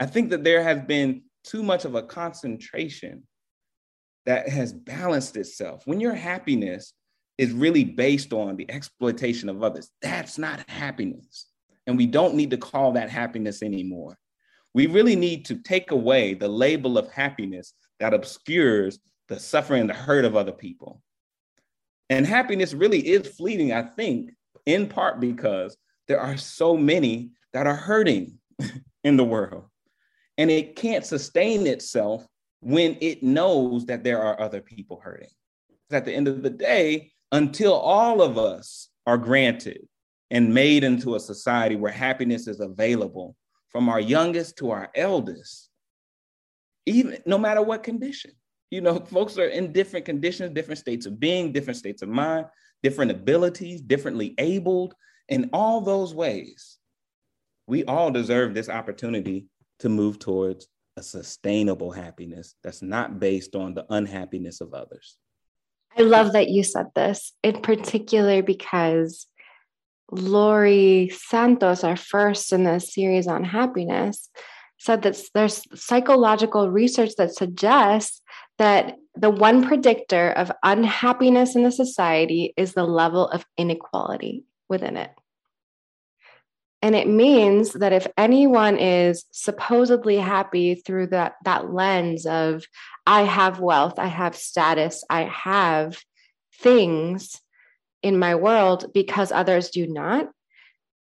I 0.00 0.06
think 0.06 0.30
that 0.30 0.44
there 0.44 0.62
has 0.62 0.82
been 0.82 1.22
too 1.44 1.62
much 1.62 1.84
of 1.84 1.94
a 1.94 2.02
concentration 2.02 3.22
that 4.26 4.48
has 4.48 4.72
balanced 4.72 5.36
itself. 5.36 5.86
When 5.86 6.00
your 6.00 6.14
happiness 6.14 6.92
is 7.38 7.52
really 7.52 7.84
based 7.84 8.32
on 8.32 8.56
the 8.56 8.68
exploitation 8.70 9.48
of 9.48 9.62
others, 9.62 9.90
that's 10.02 10.38
not 10.38 10.68
happiness. 10.68 11.46
And 11.86 11.96
we 11.96 12.06
don't 12.06 12.34
need 12.34 12.50
to 12.50 12.56
call 12.56 12.92
that 12.92 13.10
happiness 13.10 13.62
anymore. 13.62 14.16
We 14.74 14.86
really 14.86 15.14
need 15.14 15.44
to 15.46 15.56
take 15.56 15.92
away 15.92 16.34
the 16.34 16.48
label 16.48 16.98
of 16.98 17.12
happiness 17.12 17.74
that 18.00 18.14
obscures 18.14 18.98
the 19.28 19.38
suffering, 19.38 19.86
the 19.86 19.94
hurt 19.94 20.24
of 20.24 20.36
other 20.36 20.52
people. 20.52 21.02
And 22.10 22.26
happiness 22.26 22.74
really 22.74 23.00
is 23.00 23.26
fleeting, 23.26 23.72
I 23.72 23.82
think, 23.82 24.32
in 24.66 24.88
part 24.88 25.20
because 25.20 25.76
there 26.08 26.20
are 26.20 26.36
so 26.36 26.76
many 26.76 27.30
that 27.52 27.66
are 27.66 27.74
hurting 27.74 28.38
in 29.04 29.16
the 29.16 29.24
world. 29.24 29.64
And 30.36 30.50
it 30.50 30.76
can't 30.76 31.06
sustain 31.06 31.66
itself 31.66 32.26
when 32.60 32.96
it 33.00 33.22
knows 33.22 33.86
that 33.86 34.04
there 34.04 34.22
are 34.22 34.40
other 34.40 34.60
people 34.60 35.00
hurting. 35.02 35.30
At 35.90 36.04
the 36.04 36.12
end 36.12 36.28
of 36.28 36.42
the 36.42 36.50
day, 36.50 37.12
until 37.30 37.74
all 37.74 38.20
of 38.20 38.38
us 38.38 38.88
are 39.06 39.18
granted 39.18 39.86
and 40.30 40.54
made 40.54 40.82
into 40.82 41.14
a 41.14 41.20
society 41.20 41.76
where 41.76 41.92
happiness 41.92 42.48
is 42.48 42.60
available 42.60 43.36
from 43.68 43.88
our 43.88 44.00
youngest 44.00 44.56
to 44.58 44.70
our 44.70 44.90
eldest, 44.94 45.68
even 46.86 47.18
no 47.26 47.38
matter 47.38 47.62
what 47.62 47.82
condition. 47.82 48.32
You 48.70 48.80
know, 48.80 48.98
folks 48.98 49.38
are 49.38 49.46
in 49.46 49.72
different 49.72 50.04
conditions, 50.04 50.54
different 50.54 50.78
states 50.78 51.06
of 51.06 51.20
being, 51.20 51.52
different 51.52 51.76
states 51.76 52.02
of 52.02 52.08
mind, 52.08 52.46
different 52.82 53.10
abilities, 53.10 53.80
differently 53.80 54.34
abled. 54.38 54.94
In 55.28 55.50
all 55.52 55.80
those 55.80 56.14
ways, 56.14 56.78
we 57.66 57.84
all 57.84 58.10
deserve 58.10 58.54
this 58.54 58.68
opportunity 58.68 59.46
to 59.78 59.88
move 59.88 60.18
towards 60.18 60.68
a 60.96 61.02
sustainable 61.02 61.90
happiness 61.90 62.54
that's 62.62 62.82
not 62.82 63.18
based 63.18 63.56
on 63.56 63.74
the 63.74 63.86
unhappiness 63.90 64.60
of 64.60 64.74
others. 64.74 65.16
I 65.96 66.02
love 66.02 66.32
that 66.32 66.48
you 66.48 66.62
said 66.62 66.86
this, 66.94 67.32
in 67.42 67.62
particular 67.62 68.42
because 68.42 69.26
Laurie 70.10 71.10
Santos, 71.14 71.84
our 71.84 71.96
first 71.96 72.52
in 72.52 72.64
the 72.64 72.78
series 72.78 73.26
on 73.26 73.44
happiness, 73.44 74.28
said 74.78 75.02
that 75.02 75.20
there's 75.34 75.62
psychological 75.74 76.70
research 76.70 77.12
that 77.16 77.34
suggests 77.34 78.20
that 78.58 78.96
the 79.14 79.30
one 79.30 79.66
predictor 79.66 80.30
of 80.30 80.52
unhappiness 80.62 81.54
in 81.56 81.62
the 81.62 81.70
society 81.70 82.52
is 82.56 82.74
the 82.74 82.84
level 82.84 83.28
of 83.28 83.46
inequality 83.56 84.44
within 84.68 84.96
it. 84.96 85.10
And 86.82 86.94
it 86.94 87.08
means 87.08 87.72
that 87.72 87.94
if 87.94 88.06
anyone 88.18 88.76
is 88.76 89.24
supposedly 89.30 90.18
happy 90.18 90.74
through 90.74 91.08
that, 91.08 91.34
that 91.44 91.72
lens 91.72 92.26
of, 92.26 92.66
I 93.06 93.22
have 93.22 93.58
wealth, 93.58 93.98
I 93.98 94.08
have 94.08 94.36
status, 94.36 95.02
I 95.08 95.22
have 95.22 95.98
things 96.60 97.40
in 98.02 98.18
my 98.18 98.34
world 98.34 98.92
because 98.92 99.32
others 99.32 99.70
do 99.70 99.86
not, 99.86 100.28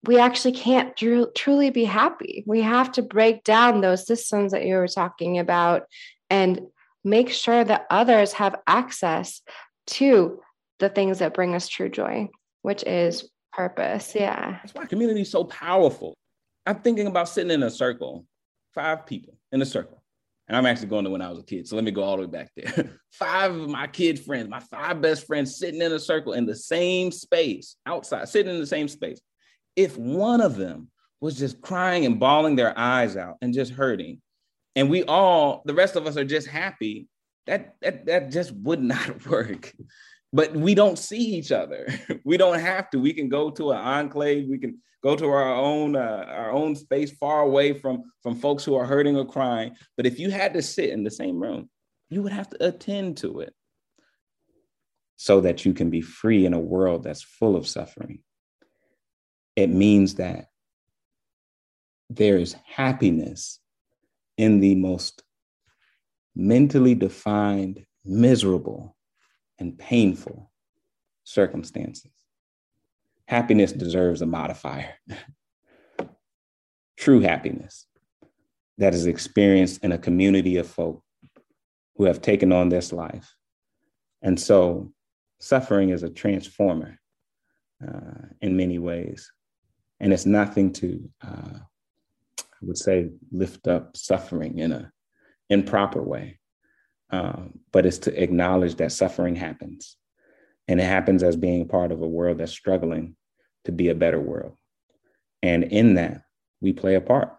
we 0.05 0.19
actually 0.19 0.53
can't 0.53 0.97
tr- 0.97 1.31
truly 1.35 1.71
be 1.71 1.85
happy. 1.85 2.45
We 2.47 2.61
have 2.63 2.93
to 2.93 3.03
break 3.03 3.43
down 3.43 3.81
those 3.81 4.07
systems 4.07 4.53
that 4.53 4.65
you 4.65 4.77
were 4.77 4.89
talking 4.89 5.39
about 5.39 5.83
and 6.31 6.61
make 7.05 7.31
sure 7.31 7.65
that 7.65 7.87
others 7.91 8.33
have 8.35 8.57
access 8.67 9.43
to 9.87 10.41
the 10.79 10.89
things 10.89 11.19
that 11.19 11.35
bring 11.35 11.55
us 11.55 11.69
true 11.69 11.89
joy, 11.89 12.29
which 12.63 12.83
is 12.85 13.29
purpose. 13.53 14.15
Yeah. 14.15 14.59
That's 14.63 14.75
why 14.75 14.87
community 14.87 15.23
is 15.23 15.31
so 15.31 15.45
powerful. 15.45 16.15
I'm 16.67 16.77
thinking 16.81 17.07
about 17.07 17.29
sitting 17.29 17.51
in 17.51 17.63
a 17.63 17.71
circle, 17.71 18.27
five 18.75 19.07
people 19.07 19.37
in 19.51 19.61
a 19.63 19.67
circle. 19.67 20.03
And 20.49 20.57
I'm 20.57 20.67
actually 20.67 20.89
going 20.89 21.05
to 21.05 21.11
when 21.11 21.23
I 21.23 21.31
was 21.31 21.39
a 21.39 21.45
kid. 21.45 21.69
So 21.69 21.77
let 21.77 21.85
me 21.85 21.93
go 21.93 22.03
all 22.03 22.17
the 22.17 22.23
way 22.23 22.29
back 22.29 22.51
there. 22.57 22.99
five 23.13 23.55
of 23.55 23.69
my 23.69 23.87
kid 23.87 24.21
friends, 24.21 24.49
my 24.49 24.61
five 24.61 25.01
best 25.01 25.27
friends 25.27 25.57
sitting 25.57 25.81
in 25.81 25.93
a 25.93 25.99
circle 25.99 26.33
in 26.33 26.47
the 26.47 26.55
same 26.55 27.11
space 27.11 27.77
outside, 27.87 28.29
sitting 28.29 28.53
in 28.53 28.61
the 28.61 28.67
same 28.67 28.89
space. 28.89 29.21
If 29.77 29.97
one 29.97 30.41
of 30.41 30.57
them 30.57 30.89
was 31.21 31.39
just 31.39 31.63
crying 31.63 32.05
and 32.05 32.19
bawling 32.19 32.57
their 32.57 32.77
eyes 32.77 33.17
out 33.17 33.37
and 33.41 33.55
just 33.55 33.73
hurting, 33.73 34.21
and 34.75 34.91
we 34.91 35.05
all, 35.05 35.62
the 35.64 35.75
rest 35.75 35.97
of 35.97 36.07
us 36.07 36.16
are 36.16 36.25
just 36.25 36.49
happy, 36.49 37.09
that 37.47 37.75
that 37.83 38.07
that 38.07 38.31
just 38.31 38.53
would 38.53 38.83
not 38.95 39.27
work 39.27 39.73
but 40.33 40.55
we 40.55 40.75
don't 40.75 40.99
see 40.99 41.37
each 41.37 41.53
other. 41.53 41.87
we 42.25 42.37
don't 42.37 42.59
have 42.59 42.89
to. 42.91 42.99
We 42.99 43.12
can 43.12 43.29
go 43.29 43.51
to 43.51 43.73
an 43.73 43.79
enclave. 43.79 44.49
We 44.49 44.59
can 44.59 44.79
go 45.03 45.14
to 45.16 45.27
our 45.29 45.55
own 45.55 45.97
uh, 45.97 46.25
our 46.29 46.51
own 46.51 46.75
space, 46.75 47.12
far 47.12 47.43
away 47.43 47.75
from 47.75 48.03
from 48.23 48.37
folks 48.37 48.64
who 48.64 48.75
are 48.75 48.87
hurting 48.87 49.16
or 49.16 49.27
crying. 49.27 49.77
But 49.97 50.07
if 50.07 50.18
you 50.18 50.31
had 50.31 50.55
to 50.55 50.62
sit 50.62 50.91
in 50.91 51.05
the 51.05 51.11
same 51.11 51.41
room, 51.41 51.68
you 52.09 52.23
would 52.23 52.33
have 52.33 52.49
to 52.51 52.66
attend 52.66 53.18
to 53.18 53.41
it, 53.41 53.55
so 55.16 55.43
that 55.43 55.64
you 55.64 55.75
can 55.75 55.91
be 55.91 56.01
free 56.01 56.47
in 56.47 56.55
a 56.55 56.61
world 56.61 57.05
that's 57.05 57.23
full 57.23 57.57
of 57.57 57.68
suffering. 57.68 58.20
It 59.55 59.68
means 59.68 60.14
that 60.14 60.47
there 62.09 62.39
is 62.39 62.57
happiness 62.64 63.59
in 64.37 64.61
the 64.61 64.74
most 64.74 65.22
mentally 66.35 66.95
defined, 66.95 67.85
miserable 68.05 68.97
and 69.59 69.78
painful 69.78 70.51
circumstances. 71.24 72.11
Happiness 73.26 73.72
deserves 73.72 74.22
a 74.22 74.26
modifier. 74.26 74.95
True 76.97 77.20
happiness 77.20 77.87
that 78.78 78.95
is 78.95 79.07
experienced 79.07 79.83
in 79.85 79.93
a 79.93 79.99
community 79.99 80.57
of 80.57 80.66
folk 80.66 81.03
who 81.97 82.05
have 82.05 82.20
taken 82.20 82.53
on 82.53 82.68
this 82.68 82.93
life. 82.93 83.35
And 84.22 84.39
so 84.39 84.93
suffering 85.41 85.91
is 85.91 86.03
a 86.03 86.11
transformer 86.11 86.99
uh, 87.87 88.28
in 88.41 88.57
many 88.57 88.78
ways. 88.78 89.30
And 90.01 90.12
it's 90.12 90.26
nothing 90.26 90.72
to, 90.74 91.11
uh, 91.26 91.59
would 92.63 92.79
say, 92.79 93.11
lift 93.31 93.69
up 93.69 93.97
suffering 93.97 94.59
in 94.59 94.73
a 94.73 94.93
improper 95.51 96.03
way 96.03 96.39
um, 97.13 97.61
but 97.73 97.85
it's 97.85 97.99
to 97.99 98.23
acknowledge 98.23 98.77
that 98.77 98.91
suffering 98.91 99.37
happens. 99.37 99.97
And 100.67 100.81
it 100.81 100.85
happens 100.85 101.23
as 101.23 101.37
being 101.37 101.69
part 101.69 101.93
of 101.93 102.01
a 102.01 102.09
world 102.09 102.39
that's 102.39 102.53
struggling 102.53 103.17
to 103.67 103.73
be 103.73 103.91
a 103.91 103.95
better 103.95 104.21
world. 104.21 104.57
And 105.43 105.65
in 105.65 105.95
that, 105.95 106.23
we 106.61 106.73
play 106.73 106.95
a 106.95 107.01
part. 107.01 107.37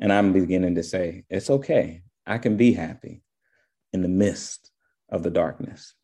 And 0.00 0.12
I'm 0.12 0.32
beginning 0.32 0.76
to 0.76 0.82
say, 0.82 1.24
it's 1.28 1.50
okay. 1.50 2.02
I 2.26 2.38
can 2.38 2.56
be 2.56 2.72
happy 2.72 3.22
in 3.92 4.02
the 4.02 4.08
midst 4.08 4.70
of 5.10 5.22
the 5.22 5.30
darkness. 5.30 5.94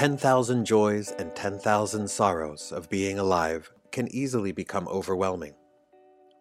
10,000 0.00 0.64
joys 0.64 1.12
and 1.18 1.36
10,000 1.36 2.08
sorrows 2.08 2.72
of 2.72 2.88
being 2.88 3.18
alive 3.18 3.70
can 3.92 4.08
easily 4.14 4.50
become 4.50 4.88
overwhelming. 4.88 5.52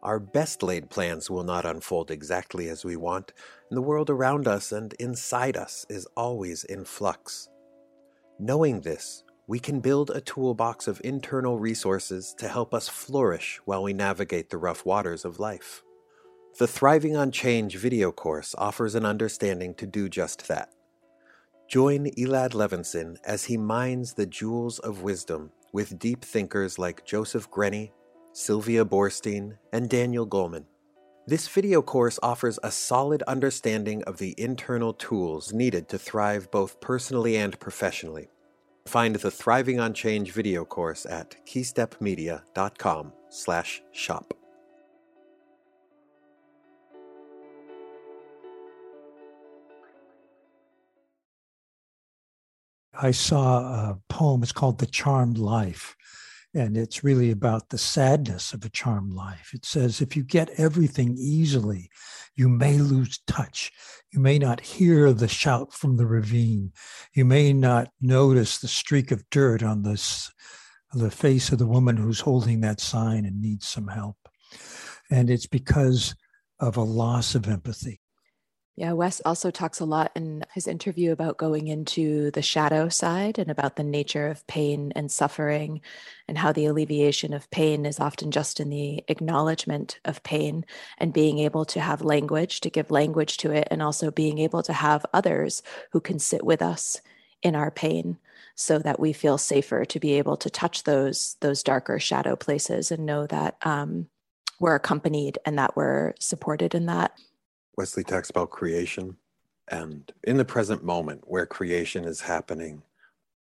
Our 0.01 0.17
best 0.17 0.63
laid 0.63 0.89
plans 0.89 1.29
will 1.29 1.43
not 1.43 1.65
unfold 1.65 2.09
exactly 2.09 2.69
as 2.69 2.85
we 2.85 2.95
want, 2.95 3.33
and 3.69 3.75
the 3.75 3.81
world 3.81 4.09
around 4.09 4.47
us 4.47 4.71
and 4.71 4.93
inside 4.93 5.57
us 5.57 5.85
is 5.89 6.07
always 6.15 6.63
in 6.63 6.85
flux. 6.85 7.49
Knowing 8.39 8.79
this, 8.79 9.25
we 9.45 9.59
can 9.59 9.81
build 9.81 10.09
a 10.09 10.21
toolbox 10.21 10.87
of 10.87 11.01
internal 11.03 11.59
resources 11.59 12.33
to 12.37 12.47
help 12.47 12.73
us 12.73 12.87
flourish 12.87 13.59
while 13.65 13.83
we 13.83 13.91
navigate 13.91 14.51
the 14.51 14.57
rough 14.57 14.85
waters 14.85 15.25
of 15.25 15.37
life. 15.37 15.83
The 16.59 16.65
Thriving 16.65 17.17
on 17.17 17.29
Change 17.29 17.75
video 17.75 18.13
course 18.13 18.55
offers 18.57 18.95
an 18.95 19.05
understanding 19.05 19.73
to 19.73 19.85
do 19.85 20.07
just 20.07 20.47
that. 20.47 20.69
Join 21.69 22.07
Elad 22.17 22.51
Levinson 22.53 23.17
as 23.23 23.45
he 23.45 23.55
mines 23.55 24.13
the 24.13 24.25
jewels 24.25 24.79
of 24.79 25.03
wisdom 25.03 25.51
with 25.71 25.99
deep 25.99 26.25
thinkers 26.25 26.79
like 26.79 27.05
Joseph 27.05 27.51
Grenny, 27.51 27.91
Sylvia 28.33 28.83
Boorstein, 28.83 29.55
and 29.71 29.87
Daniel 29.87 30.25
Goleman. 30.25 30.65
This 31.27 31.47
video 31.47 31.83
course 31.83 32.17
offers 32.23 32.57
a 32.63 32.71
solid 32.71 33.21
understanding 33.27 34.01
of 34.05 34.17
the 34.17 34.33
internal 34.39 34.93
tools 34.93 35.53
needed 35.53 35.87
to 35.89 35.99
thrive 35.99 36.49
both 36.49 36.81
personally 36.81 37.37
and 37.37 37.59
professionally. 37.59 38.29
Find 38.87 39.17
the 39.17 39.29
Thriving 39.29 39.79
on 39.79 39.93
Change 39.93 40.31
video 40.31 40.65
course 40.65 41.05
at 41.05 41.35
keystepmedia.com/shop. 41.45 44.38
I 53.01 53.11
saw 53.11 53.59
a 53.59 53.99
poem. 54.09 54.43
It's 54.43 54.51
called 54.51 54.79
The 54.79 54.85
Charmed 54.85 55.37
Life. 55.37 55.95
And 56.53 56.75
it's 56.75 57.03
really 57.03 57.29
about 57.31 57.69
the 57.69 57.77
sadness 57.77 58.53
of 58.53 58.65
a 58.65 58.69
charmed 58.69 59.13
life. 59.13 59.51
It 59.53 59.65
says, 59.65 60.01
if 60.01 60.17
you 60.17 60.23
get 60.23 60.49
everything 60.57 61.15
easily, 61.15 61.91
you 62.35 62.49
may 62.49 62.79
lose 62.79 63.19
touch. 63.27 63.71
You 64.11 64.19
may 64.19 64.39
not 64.39 64.59
hear 64.59 65.13
the 65.13 65.27
shout 65.27 65.71
from 65.73 65.97
the 65.97 66.07
ravine. 66.07 66.73
You 67.13 67.23
may 67.23 67.53
not 67.53 67.89
notice 68.01 68.57
the 68.57 68.67
streak 68.67 69.11
of 69.11 69.29
dirt 69.29 69.61
on 69.61 69.83
this, 69.83 70.31
the 70.91 71.11
face 71.11 71.51
of 71.51 71.59
the 71.59 71.67
woman 71.67 71.97
who's 71.97 72.21
holding 72.21 72.61
that 72.61 72.81
sign 72.81 73.25
and 73.25 73.39
needs 73.39 73.67
some 73.67 73.87
help. 73.87 74.17
And 75.11 75.29
it's 75.29 75.47
because 75.47 76.15
of 76.59 76.77
a 76.77 76.81
loss 76.81 77.35
of 77.35 77.47
empathy. 77.47 78.01
Yeah, 78.79 78.93
Wes 78.93 79.19
also 79.25 79.51
talks 79.51 79.81
a 79.81 79.85
lot 79.85 80.13
in 80.15 80.45
his 80.53 80.65
interview 80.65 81.11
about 81.11 81.35
going 81.35 81.67
into 81.67 82.31
the 82.31 82.41
shadow 82.41 82.87
side 82.87 83.37
and 83.37 83.51
about 83.51 83.75
the 83.75 83.83
nature 83.83 84.27
of 84.27 84.47
pain 84.47 84.93
and 84.95 85.11
suffering, 85.11 85.81
and 86.29 86.37
how 86.37 86.53
the 86.53 86.65
alleviation 86.65 87.33
of 87.33 87.51
pain 87.51 87.85
is 87.85 87.99
often 87.99 88.31
just 88.31 88.61
in 88.61 88.69
the 88.69 89.03
acknowledgement 89.09 89.99
of 90.05 90.23
pain 90.23 90.63
and 90.97 91.11
being 91.11 91.39
able 91.39 91.65
to 91.65 91.81
have 91.81 92.03
language, 92.03 92.61
to 92.61 92.69
give 92.69 92.89
language 92.89 93.35
to 93.39 93.51
it, 93.51 93.67
and 93.69 93.81
also 93.81 94.11
being 94.11 94.39
able 94.39 94.63
to 94.63 94.71
have 94.71 95.05
others 95.13 95.61
who 95.91 95.99
can 95.99 96.17
sit 96.17 96.45
with 96.45 96.61
us 96.61 97.01
in 97.43 97.57
our 97.57 97.71
pain 97.71 98.17
so 98.55 98.79
that 98.79 98.97
we 98.97 99.11
feel 99.11 99.37
safer 99.37 99.83
to 99.83 99.99
be 99.99 100.13
able 100.13 100.37
to 100.37 100.49
touch 100.49 100.83
those 100.83 101.35
those 101.41 101.63
darker 101.63 101.99
shadow 101.99 102.37
places 102.37 102.91
and 102.91 103.05
know 103.05 103.27
that 103.27 103.57
um, 103.63 104.07
we're 104.57 104.75
accompanied 104.75 105.37
and 105.45 105.57
that 105.57 105.75
we're 105.75 106.13
supported 106.17 106.73
in 106.73 106.85
that 106.85 107.11
Wesley 107.79 108.03
talks 108.03 108.29
about 108.29 108.49
creation 108.49 109.15
and 109.69 110.11
in 110.25 110.35
the 110.35 110.43
present 110.43 110.83
moment 110.83 111.23
where 111.27 111.45
creation 111.45 112.03
is 112.03 112.19
happening, 112.19 112.83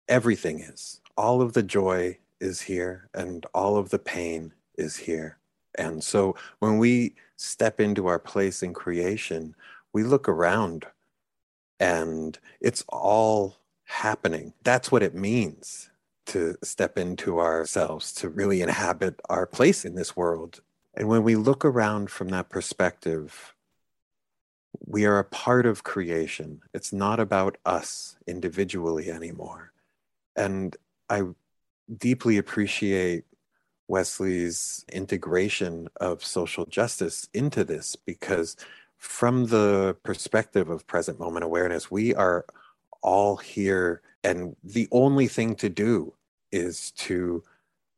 everything 0.07 0.59
is. 0.59 1.01
All 1.15 1.39
of 1.39 1.53
the 1.53 1.61
joy 1.61 2.17
is 2.39 2.61
here 2.61 3.09
and 3.13 3.45
all 3.53 3.77
of 3.77 3.91
the 3.91 3.99
pain 3.99 4.51
is 4.75 4.97
here. 4.97 5.37
And 5.77 6.03
so 6.03 6.35
when 6.57 6.79
we 6.79 7.13
step 7.35 7.79
into 7.79 8.07
our 8.07 8.17
place 8.17 8.63
in 8.63 8.73
creation, 8.73 9.53
we 9.93 10.01
look 10.01 10.27
around 10.27 10.87
and 11.79 12.39
it's 12.59 12.83
all 12.89 13.57
happening. 13.83 14.53
That's 14.63 14.91
what 14.91 15.03
it 15.03 15.13
means 15.13 15.91
to 16.25 16.55
step 16.63 16.97
into 16.97 17.39
ourselves, 17.39 18.11
to 18.13 18.29
really 18.29 18.63
inhabit 18.63 19.19
our 19.29 19.45
place 19.45 19.85
in 19.85 19.93
this 19.93 20.17
world. 20.17 20.61
And 20.95 21.07
when 21.07 21.21
we 21.21 21.35
look 21.35 21.63
around 21.63 22.09
from 22.09 22.29
that 22.29 22.49
perspective, 22.49 23.52
we 24.85 25.05
are 25.05 25.19
a 25.19 25.23
part 25.23 25.65
of 25.65 25.83
creation. 25.83 26.61
It's 26.73 26.93
not 26.93 27.19
about 27.19 27.57
us 27.65 28.15
individually 28.27 29.09
anymore. 29.09 29.71
And 30.35 30.75
I 31.09 31.23
deeply 31.97 32.37
appreciate 32.37 33.25
Wesley's 33.87 34.85
integration 34.91 35.87
of 35.99 36.23
social 36.23 36.65
justice 36.65 37.27
into 37.33 37.63
this 37.63 37.95
because, 37.95 38.55
from 38.97 39.47
the 39.47 39.97
perspective 40.03 40.69
of 40.69 40.87
present 40.87 41.19
moment 41.19 41.43
awareness, 41.43 41.91
we 41.91 42.15
are 42.15 42.45
all 43.01 43.35
here, 43.35 44.01
and 44.23 44.55
the 44.63 44.87
only 44.91 45.27
thing 45.27 45.55
to 45.55 45.69
do 45.69 46.13
is 46.51 46.91
to 46.91 47.43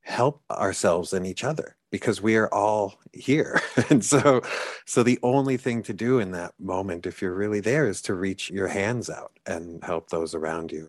help 0.06 0.43
ourselves 0.51 1.14
and 1.14 1.26
each 1.26 1.43
other 1.43 1.76
because 1.91 2.22
we 2.22 2.36
are 2.36 2.53
all 2.53 2.95
here. 3.12 3.60
And 3.89 4.06
so 4.06 4.41
so 4.86 5.03
the 5.03 5.20
only 5.24 5.58
thing 5.58 5.84
to 5.84 5.93
do 5.93 6.20
in 6.20 6.32
that 6.32 6.53
moment 6.60 7.06
if 7.06 7.22
you're 7.22 7.34
really 7.34 7.60
there 7.60 7.88
is 7.88 8.01
to 8.03 8.14
reach 8.14 8.49
your 8.49 8.68
hands 8.68 9.10
out 9.10 9.32
and 9.45 9.84
help 9.84 10.10
those 10.10 10.34
around 10.34 10.72
you. 10.72 10.88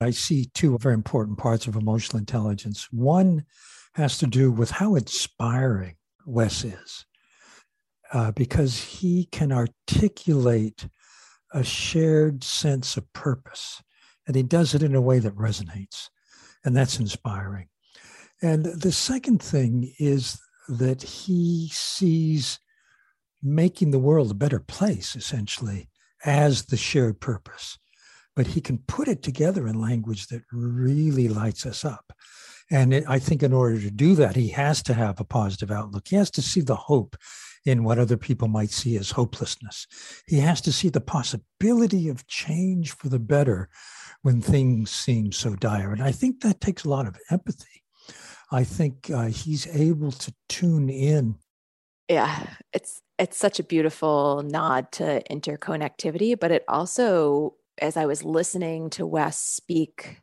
I 0.00 0.10
see 0.10 0.50
two 0.54 0.78
very 0.78 0.94
important 0.94 1.38
parts 1.38 1.66
of 1.66 1.74
emotional 1.74 2.18
intelligence. 2.18 2.88
One 2.92 3.44
has 3.94 4.18
to 4.18 4.26
do 4.26 4.52
with 4.52 4.70
how 4.70 4.94
inspiring 4.94 5.96
wes 6.24 6.64
is 6.64 7.06
uh, 8.12 8.30
because 8.32 8.78
he 8.78 9.24
can 9.32 9.52
articulate 9.52 10.88
a 11.52 11.64
shared 11.64 12.44
sense 12.44 12.96
of 12.96 13.12
purpose 13.12 13.82
and 14.26 14.36
he 14.36 14.42
does 14.42 14.74
it 14.74 14.82
in 14.82 14.94
a 14.94 15.00
way 15.00 15.18
that 15.18 15.34
resonates 15.34 16.08
and 16.64 16.76
that's 16.76 17.00
inspiring 17.00 17.68
and 18.42 18.64
the 18.64 18.92
second 18.92 19.42
thing 19.42 19.92
is 19.98 20.38
that 20.68 21.02
he 21.02 21.68
sees 21.72 22.60
making 23.42 23.90
the 23.90 23.98
world 23.98 24.30
a 24.30 24.34
better 24.34 24.60
place, 24.60 25.16
essentially, 25.16 25.88
as 26.24 26.66
the 26.66 26.76
shared 26.76 27.20
purpose. 27.20 27.78
But 28.36 28.48
he 28.48 28.60
can 28.60 28.78
put 28.78 29.08
it 29.08 29.22
together 29.22 29.66
in 29.66 29.80
language 29.80 30.28
that 30.28 30.42
really 30.52 31.28
lights 31.28 31.66
us 31.66 31.84
up. 31.84 32.12
And 32.70 32.92
it, 32.92 33.04
I 33.08 33.18
think 33.18 33.42
in 33.42 33.52
order 33.52 33.80
to 33.80 33.90
do 33.90 34.14
that, 34.16 34.36
he 34.36 34.48
has 34.48 34.82
to 34.84 34.94
have 34.94 35.18
a 35.18 35.24
positive 35.24 35.70
outlook. 35.70 36.08
He 36.08 36.16
has 36.16 36.30
to 36.32 36.42
see 36.42 36.60
the 36.60 36.76
hope 36.76 37.16
in 37.64 37.82
what 37.82 37.98
other 37.98 38.16
people 38.16 38.48
might 38.48 38.70
see 38.70 38.96
as 38.96 39.10
hopelessness. 39.10 39.86
He 40.26 40.38
has 40.38 40.60
to 40.62 40.72
see 40.72 40.88
the 40.88 41.00
possibility 41.00 42.08
of 42.08 42.26
change 42.26 42.92
for 42.92 43.08
the 43.08 43.18
better 43.18 43.68
when 44.22 44.40
things 44.40 44.90
seem 44.90 45.32
so 45.32 45.54
dire. 45.54 45.92
And 45.92 46.02
I 46.02 46.12
think 46.12 46.40
that 46.40 46.60
takes 46.60 46.84
a 46.84 46.88
lot 46.88 47.06
of 47.06 47.18
empathy. 47.30 47.84
I 48.50 48.64
think 48.64 49.10
uh, 49.10 49.26
he's 49.26 49.66
able 49.66 50.12
to 50.12 50.34
tune 50.48 50.88
in. 50.88 51.36
Yeah, 52.08 52.46
it's 52.72 53.02
it's 53.18 53.36
such 53.36 53.60
a 53.60 53.64
beautiful 53.64 54.42
nod 54.42 54.90
to 54.92 55.22
interconnectivity, 55.30 56.38
but 56.38 56.50
it 56.50 56.64
also, 56.68 57.56
as 57.82 57.96
I 57.96 58.06
was 58.06 58.24
listening 58.24 58.90
to 58.90 59.06
Wes 59.06 59.38
speak, 59.38 60.22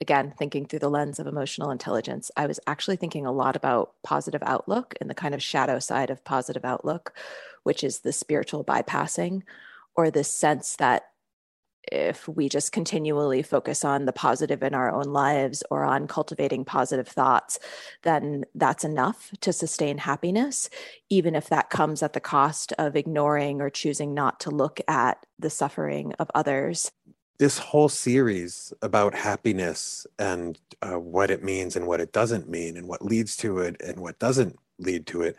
again 0.00 0.34
thinking 0.38 0.66
through 0.66 0.80
the 0.80 0.90
lens 0.90 1.18
of 1.18 1.26
emotional 1.26 1.70
intelligence, 1.70 2.30
I 2.36 2.46
was 2.46 2.60
actually 2.66 2.96
thinking 2.96 3.24
a 3.24 3.32
lot 3.32 3.56
about 3.56 3.94
positive 4.02 4.42
outlook 4.44 4.94
and 5.00 5.08
the 5.08 5.14
kind 5.14 5.34
of 5.34 5.42
shadow 5.42 5.78
side 5.78 6.10
of 6.10 6.24
positive 6.24 6.64
outlook, 6.64 7.16
which 7.62 7.82
is 7.82 8.00
the 8.00 8.12
spiritual 8.12 8.64
bypassing 8.64 9.42
or 9.96 10.10
this 10.10 10.30
sense 10.30 10.76
that 10.76 11.04
if 11.84 12.28
we 12.28 12.48
just 12.48 12.72
continually 12.72 13.42
focus 13.42 13.84
on 13.84 14.04
the 14.04 14.12
positive 14.12 14.62
in 14.62 14.74
our 14.74 14.90
own 14.90 15.04
lives 15.04 15.62
or 15.70 15.84
on 15.84 16.06
cultivating 16.06 16.64
positive 16.64 17.08
thoughts, 17.08 17.58
then 18.02 18.44
that's 18.54 18.84
enough 18.84 19.30
to 19.40 19.52
sustain 19.52 19.98
happiness, 19.98 20.68
even 21.08 21.34
if 21.34 21.48
that 21.48 21.70
comes 21.70 22.02
at 22.02 22.12
the 22.12 22.20
cost 22.20 22.72
of 22.78 22.96
ignoring 22.96 23.60
or 23.60 23.70
choosing 23.70 24.14
not 24.14 24.40
to 24.40 24.50
look 24.50 24.80
at 24.88 25.24
the 25.38 25.50
suffering 25.50 26.12
of 26.18 26.30
others. 26.34 26.90
This 27.38 27.58
whole 27.58 27.88
series 27.88 28.72
about 28.82 29.14
happiness 29.14 30.06
and 30.18 30.58
uh, 30.82 30.98
what 30.98 31.30
it 31.30 31.42
means 31.42 31.74
and 31.74 31.86
what 31.86 32.00
it 32.00 32.12
doesn't 32.12 32.48
mean, 32.48 32.76
and 32.76 32.86
what 32.86 33.02
leads 33.02 33.36
to 33.38 33.58
it 33.60 33.80
and 33.80 33.98
what 33.98 34.18
doesn't 34.18 34.58
lead 34.78 35.06
to 35.06 35.22
it, 35.22 35.36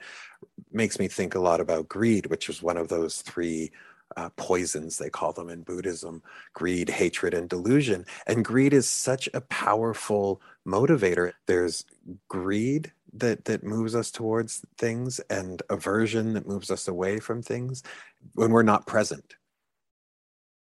makes 0.71 0.97
me 0.97 1.07
think 1.07 1.35
a 1.35 1.39
lot 1.39 1.59
about 1.59 1.87
greed, 1.87 2.25
which 2.25 2.49
is 2.49 2.63
one 2.63 2.77
of 2.77 2.87
those 2.87 3.21
three 3.21 3.71
uh, 4.17 4.29
poisons, 4.35 4.97
they 4.97 5.09
call 5.09 5.33
them 5.33 5.49
in 5.49 5.63
Buddhism 5.63 6.21
greed, 6.53 6.89
hatred, 6.89 7.33
and 7.33 7.49
delusion. 7.49 8.05
And 8.27 8.45
greed 8.45 8.73
is 8.73 8.87
such 8.87 9.29
a 9.33 9.41
powerful 9.41 10.41
motivator. 10.67 11.33
There's 11.47 11.85
greed 12.27 12.91
that, 13.13 13.45
that 13.45 13.63
moves 13.63 13.95
us 13.95 14.11
towards 14.11 14.63
things, 14.77 15.19
and 15.29 15.61
aversion 15.69 16.33
that 16.33 16.47
moves 16.47 16.71
us 16.71 16.87
away 16.87 17.19
from 17.19 17.41
things 17.41 17.83
when 18.33 18.51
we're 18.51 18.63
not 18.63 18.87
present. 18.87 19.35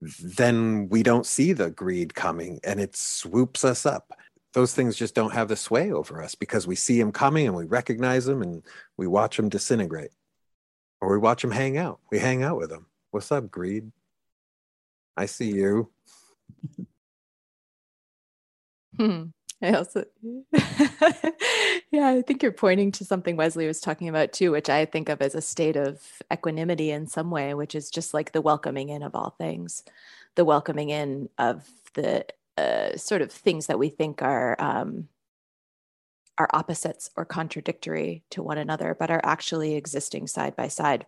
Then 0.01 0.89
we 0.89 1.03
don't 1.03 1.27
see 1.27 1.53
the 1.53 1.71
greed 1.71 2.15
coming 2.15 2.61
and 2.63 2.81
it 2.81 2.97
swoops 2.97 3.65
us 3.65 3.85
up. 3.85 4.13
Those 4.55 4.73
things 4.73 4.97
just 4.97 5.15
don't 5.15 5.35
have 5.35 5.49
the 5.49 5.57
sway 5.57 5.91
over 5.91 6.23
us 6.23 6.35
because 6.35 6.67
we 6.67 6.77
see 6.77 6.99
them 6.99 7.13
coming 7.13 7.47
and 7.47 7.57
we 7.57 7.65
recognize 7.65 8.25
them 8.25 8.41
and 8.41 8.63
we 8.97 9.07
watch 9.07 9.37
them 9.37 9.49
disintegrate 9.49 10.13
or 11.01 11.11
we 11.11 11.19
watch 11.19 11.43
them 11.43 11.51
hang 11.51 11.77
out. 11.77 12.01
We 12.13 12.19
hang 12.21 12.45
out 12.45 12.59
with 12.59 12.71
them 12.71 12.87
What's 13.11 13.33
up, 13.33 13.51
Greed? 13.51 13.91
I 15.17 15.27
see 15.27 15.51
you. 15.51 15.91
Hmm. 18.97 19.25
I 19.61 19.73
also, 19.73 20.05
yeah, 21.91 22.07
I 22.07 22.23
think 22.23 22.43
you're 22.43 22.53
pointing 22.53 22.93
to 22.93 23.05
something 23.05 23.37
Wesley 23.37 23.67
was 23.67 23.81
talking 23.81 24.09
about 24.09 24.33
too, 24.33 24.53
which 24.53 24.69
I 24.69 24.85
think 24.85 25.09
of 25.09 25.21
as 25.21 25.35
a 25.35 25.41
state 25.41 25.77
of 25.77 26.01
equanimity 26.33 26.91
in 26.91 27.09
some 27.09 27.31
way, 27.31 27.55
which 27.55 27.75
is 27.75 27.91
just 27.91 28.15
like 28.15 28.33
the 28.33 28.41
welcoming 28.41 28.89
in 28.89 29.03
of 29.03 29.17
all 29.17 29.31
things, 29.31 29.83
the 30.37 30.45
welcoming 30.45 30.91
in 30.91 31.29
of 31.39 31.69
the 31.95 32.27
uh, 32.57 32.97
sort 32.97 33.23
of 33.23 33.33
things 33.33 33.67
that 33.67 33.79
we 33.79 33.89
think 33.89 34.23
are 34.23 34.55
um, 34.61 35.09
are 36.39 36.49
opposites 36.53 37.11
or 37.17 37.25
contradictory 37.25 38.23
to 38.31 38.43
one 38.43 38.59
another, 38.59 38.97
but 38.99 39.11
are 39.11 39.21
actually 39.25 39.75
existing 39.75 40.29
side 40.29 40.55
by 40.55 40.69
side. 40.69 41.07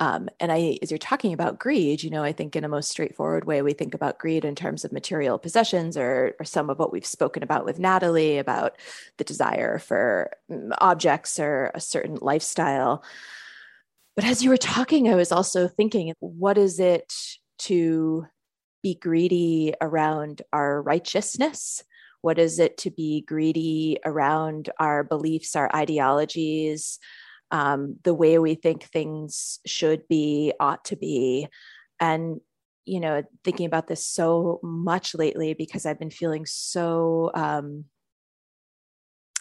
Um, 0.00 0.30
and 0.40 0.50
I, 0.50 0.78
as 0.80 0.90
you're 0.90 0.96
talking 0.96 1.34
about 1.34 1.58
greed, 1.58 2.02
you 2.02 2.08
know, 2.08 2.24
I 2.24 2.32
think 2.32 2.56
in 2.56 2.64
a 2.64 2.68
most 2.68 2.90
straightforward 2.90 3.44
way, 3.44 3.60
we 3.60 3.74
think 3.74 3.94
about 3.94 4.18
greed 4.18 4.46
in 4.46 4.54
terms 4.54 4.82
of 4.82 4.92
material 4.92 5.38
possessions 5.38 5.94
or, 5.94 6.34
or 6.40 6.44
some 6.44 6.70
of 6.70 6.78
what 6.78 6.90
we've 6.90 7.04
spoken 7.04 7.42
about 7.42 7.66
with 7.66 7.78
Natalie 7.78 8.38
about 8.38 8.76
the 9.18 9.24
desire 9.24 9.78
for 9.78 10.30
mm, 10.50 10.70
objects 10.78 11.38
or 11.38 11.70
a 11.74 11.80
certain 11.80 12.16
lifestyle. 12.22 13.04
But 14.16 14.24
as 14.24 14.42
you 14.42 14.48
were 14.48 14.56
talking, 14.56 15.06
I 15.06 15.16
was 15.16 15.32
also 15.32 15.68
thinking, 15.68 16.14
what 16.20 16.56
is 16.56 16.80
it 16.80 17.12
to 17.60 18.26
be 18.82 18.94
greedy 18.94 19.74
around 19.82 20.40
our 20.50 20.80
righteousness? 20.80 21.84
What 22.22 22.38
is 22.38 22.58
it 22.58 22.78
to 22.78 22.90
be 22.90 23.20
greedy 23.20 23.98
around 24.02 24.70
our 24.78 25.04
beliefs, 25.04 25.56
our 25.56 25.74
ideologies, 25.76 26.98
um, 27.50 27.96
the 28.02 28.14
way 28.14 28.38
we 28.38 28.54
think 28.54 28.84
things 28.84 29.58
should 29.66 30.06
be, 30.08 30.52
ought 30.60 30.84
to 30.86 30.96
be. 30.96 31.48
And, 31.98 32.40
you 32.84 33.00
know, 33.00 33.22
thinking 33.44 33.66
about 33.66 33.86
this 33.86 34.04
so 34.04 34.60
much 34.62 35.14
lately 35.14 35.54
because 35.54 35.86
I've 35.86 35.98
been 35.98 36.10
feeling 36.10 36.46
so, 36.46 37.30
um, 37.34 37.84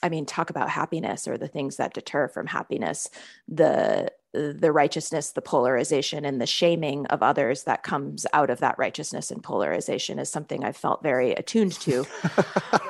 I 0.01 0.09
mean, 0.09 0.25
talk 0.25 0.49
about 0.49 0.69
happiness 0.69 1.27
or 1.27 1.37
the 1.37 1.47
things 1.47 1.77
that 1.77 1.93
deter 1.93 2.27
from 2.29 2.47
happiness. 2.47 3.09
The 3.47 4.11
the 4.31 4.71
righteousness, 4.71 5.31
the 5.31 5.41
polarization, 5.41 6.23
and 6.23 6.39
the 6.39 6.45
shaming 6.45 7.07
of 7.07 7.23
others 7.23 7.63
that 7.63 7.81
comes 7.81 8.27
out 8.31 8.51
of 8.51 8.59
that 8.59 8.77
righteousness 8.77 9.31
and 9.31 9.41
polarization 9.41 10.19
is 10.19 10.29
something 10.29 10.63
I've 10.63 10.77
felt 10.77 11.01
very 11.01 11.31
attuned 11.31 11.73
to 11.81 12.05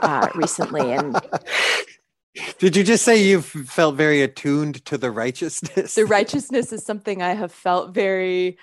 uh, 0.01 0.27
recently. 0.35 0.91
And 0.91 1.15
did 2.57 2.75
you 2.75 2.83
just 2.83 3.03
say 3.03 3.21
you've 3.21 3.45
felt 3.45 3.95
very 3.95 4.21
attuned 4.21 4.83
to 4.85 4.97
the 4.97 5.11
righteousness? 5.11 5.95
The 5.95 6.05
righteousness 6.05 6.71
is 6.73 6.85
something 6.85 7.21
I 7.21 7.33
have 7.33 7.51
felt 7.51 7.93
very, 7.93 8.57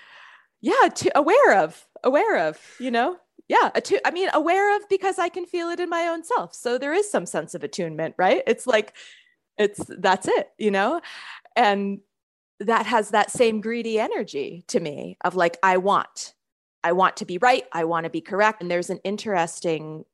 yeah, 0.61 0.89
to, 0.95 1.19
aware 1.19 1.59
of, 1.59 1.87
aware 2.05 2.49
of, 2.49 2.59
you 2.79 2.91
know? 2.91 3.17
Yeah, 3.49 3.71
attu- 3.75 4.01
I 4.05 4.11
mean, 4.11 4.29
aware 4.35 4.77
of 4.77 4.89
because 4.89 5.19
I 5.19 5.29
can 5.29 5.47
feel 5.47 5.69
it 5.69 5.79
in 5.79 5.89
my 5.89 6.09
own 6.09 6.25
self. 6.25 6.55
So 6.55 6.79
there 6.79 6.93
is 6.93 7.11
some 7.11 7.27
sense 7.27 7.55
of 7.55 7.63
attunement, 7.63 8.15
right? 8.19 8.43
It's 8.47 8.67
like, 8.67 8.95
it's 9.57 9.81
that's 9.89 10.27
it, 10.29 10.51
you 10.59 10.71
know? 10.71 11.01
And 11.55 12.01
that 12.61 12.87
has 12.87 13.11
that 13.11 13.31
same 13.31 13.61
greedy 13.61 14.01
energy 14.01 14.65
to 14.69 14.81
me 14.81 15.17
of 15.25 15.37
like, 15.37 15.59
I 15.63 15.77
want, 15.77 16.35
I 16.83 16.93
want 16.93 17.19
to 17.19 17.25
be 17.25 17.39
right. 17.39 17.65
I 17.73 17.85
want 17.85 18.05
to 18.05 18.11
be 18.11 18.21
correct. 18.21 18.63
And 18.63 18.71
there's 18.71 18.91
an 18.91 19.01
interesting 19.05 20.05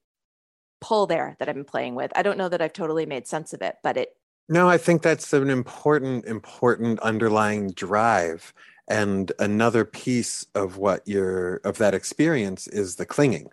pull 0.82 1.06
there 1.06 1.36
that 1.38 1.48
I've 1.48 1.54
been 1.54 1.64
playing 1.64 1.94
with. 1.94 2.12
I 2.14 2.22
don't 2.22 2.36
know 2.36 2.50
that 2.50 2.60
I've 2.60 2.74
totally 2.74 3.06
made 3.06 3.26
sense 3.26 3.54
of 3.54 3.62
it, 3.62 3.76
but 3.82 3.96
it. 3.96 4.16
No, 4.48 4.68
I 4.68 4.76
think 4.76 5.00
that's 5.00 5.32
an 5.32 5.48
important, 5.48 6.26
important 6.26 7.00
underlying 7.00 7.70
drive. 7.70 8.52
And 8.88 9.32
another 9.38 9.84
piece 9.84 10.44
of 10.54 10.76
what 10.76 11.06
you're, 11.06 11.56
of 11.64 11.78
that 11.78 11.94
experience 11.94 12.66
is 12.66 12.96
the 12.96 13.06
clinging. 13.06 13.50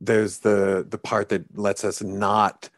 There's 0.00 0.40
the, 0.40 0.84
the 0.86 0.98
part 0.98 1.30
that 1.30 1.56
lets 1.56 1.84
us 1.84 2.02
not 2.02 2.68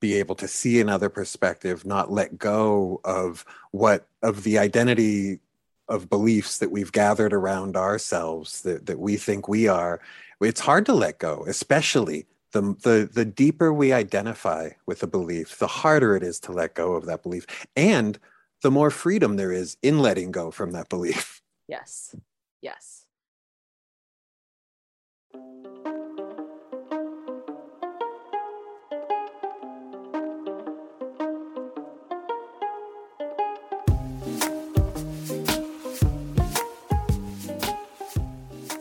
be 0.00 0.14
able 0.14 0.36
to 0.36 0.48
see 0.48 0.80
another 0.80 1.08
perspective, 1.08 1.84
not 1.84 2.12
let 2.12 2.38
go 2.38 3.00
of 3.04 3.44
what 3.72 4.06
of 4.22 4.44
the 4.44 4.58
identity 4.58 5.40
of 5.88 6.08
beliefs 6.08 6.58
that 6.58 6.70
we've 6.70 6.92
gathered 6.92 7.32
around 7.32 7.76
ourselves 7.76 8.62
that, 8.62 8.86
that 8.86 8.98
we 8.98 9.16
think 9.16 9.48
we 9.48 9.66
are. 9.68 10.00
It's 10.40 10.60
hard 10.60 10.86
to 10.86 10.92
let 10.92 11.18
go, 11.18 11.44
especially 11.48 12.26
the, 12.54 12.76
the 12.82 13.10
the 13.12 13.24
deeper 13.24 13.72
we 13.72 13.92
identify 13.92 14.70
with 14.86 15.02
a 15.02 15.08
belief, 15.08 15.58
the 15.58 15.66
harder 15.66 16.16
it 16.16 16.22
is 16.22 16.38
to 16.40 16.52
let 16.52 16.74
go 16.74 16.94
of 16.94 17.04
that 17.06 17.22
belief. 17.22 17.46
And 17.74 18.18
the 18.62 18.70
more 18.70 18.90
freedom 18.90 19.36
there 19.36 19.52
is 19.52 19.76
in 19.82 19.98
letting 19.98 20.30
go 20.30 20.50
from 20.50 20.72
that 20.72 20.88
belief. 20.88 21.42
Yes. 21.66 22.14
Yes. 22.60 23.06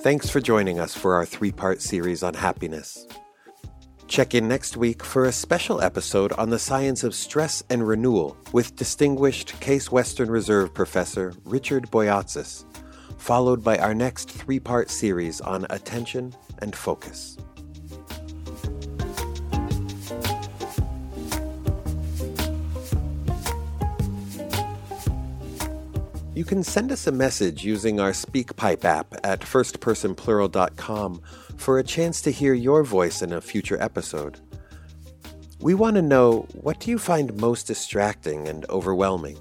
Thanks 0.03 0.29
for 0.29 0.41
joining 0.41 0.77
us 0.77 0.93
for 0.93 1.15
our 1.15 1.25
three 1.25 1.53
part 1.53 1.81
series 1.81 2.21
on 2.21 2.33
happiness. 2.33 3.07
Check 4.13 4.35
in 4.35 4.47
next 4.47 4.77
week 4.77 5.03
for 5.03 5.25
a 5.25 5.31
special 5.31 5.81
episode 5.81 6.33
on 6.33 6.51
the 6.51 6.59
science 6.59 7.03
of 7.03 7.15
stress 7.15 7.63
and 7.71 7.87
renewal 7.87 8.37
with 8.51 8.75
distinguished 8.75 9.59
Case 9.59 9.91
Western 9.91 10.29
Reserve 10.29 10.71
professor 10.71 11.33
Richard 11.45 11.89
Boyatzis, 11.89 12.63
followed 13.17 13.63
by 13.63 13.79
our 13.79 13.95
next 13.95 14.29
three 14.29 14.59
part 14.59 14.91
series 14.91 15.41
on 15.41 15.65
attention 15.71 16.31
and 16.59 16.75
focus. 16.75 17.37
You 26.35 26.45
can 26.45 26.63
send 26.63 26.91
us 26.91 27.07
a 27.07 27.11
message 27.11 27.63
using 27.63 27.99
our 27.99 28.11
SpeakPipe 28.11 28.85
app 28.85 29.15
at 29.23 29.39
firstpersonplural.com 29.41 31.21
for 31.63 31.79
a 31.79 31.83
chance 31.83 32.19
to 32.19 32.29
hear 32.29 32.53
your 32.53 32.83
voice 32.83 33.21
in 33.21 33.31
a 33.31 33.39
future 33.39 33.81
episode. 33.81 34.37
We 35.61 35.73
want 35.73 35.95
to 35.95 36.01
know 36.01 36.45
what 36.51 36.81
do 36.81 36.91
you 36.91 36.99
find 36.99 37.33
most 37.37 37.67
distracting 37.67 38.49
and 38.49 38.65
overwhelming? 38.69 39.39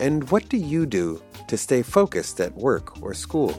And 0.00 0.28
what 0.32 0.48
do 0.48 0.56
you 0.56 0.86
do 0.86 1.22
to 1.46 1.56
stay 1.56 1.82
focused 1.82 2.40
at 2.40 2.52
work 2.56 3.00
or 3.00 3.14
school? 3.14 3.50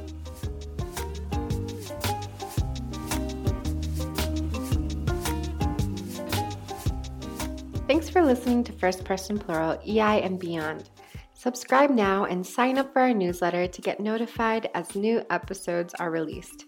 Thanks 7.87 8.09
for 8.09 8.21
listening 8.21 8.65
to 8.65 8.73
First 8.73 9.05
Person 9.05 9.39
Plural 9.39 9.79
EI 9.87 10.21
and 10.23 10.37
Beyond. 10.37 10.89
Subscribe 11.35 11.89
now 11.89 12.25
and 12.25 12.45
sign 12.45 12.77
up 12.77 12.91
for 12.91 13.01
our 13.01 13.13
newsletter 13.13 13.65
to 13.65 13.81
get 13.81 14.01
notified 14.01 14.69
as 14.73 14.93
new 14.93 15.23
episodes 15.29 15.93
are 15.93 16.11
released. 16.11 16.65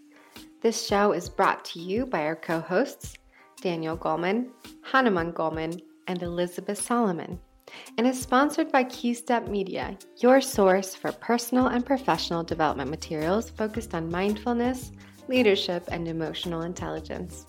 This 0.64 0.88
show 0.88 1.12
is 1.12 1.28
brought 1.28 1.66
to 1.66 1.80
you 1.82 2.06
by 2.06 2.22
our 2.22 2.38
co 2.38 2.62
hosts, 2.62 3.16
Daniel 3.60 3.98
Goleman, 3.98 4.48
Hanuman 4.82 5.34
Goleman, 5.34 5.82
and 6.08 6.24
Elizabeth 6.24 6.82
Solomon, 6.82 7.38
and 7.98 8.08
is 8.08 8.22
sponsored 8.22 8.72
by 8.72 8.86
Keystep 8.86 9.50
Media, 9.50 9.98
your 10.20 10.40
source 10.40 10.96
for 10.96 11.12
personal 11.12 11.68
and 11.68 11.86
professional 11.86 12.46
development 12.46 12.90
materials 12.90 13.50
focused 13.50 13.94
on 13.94 14.10
mindfulness, 14.10 14.94
leadership, 15.28 15.84
and 15.92 16.08
emotional 16.08 16.62
intelligence. 16.62 17.46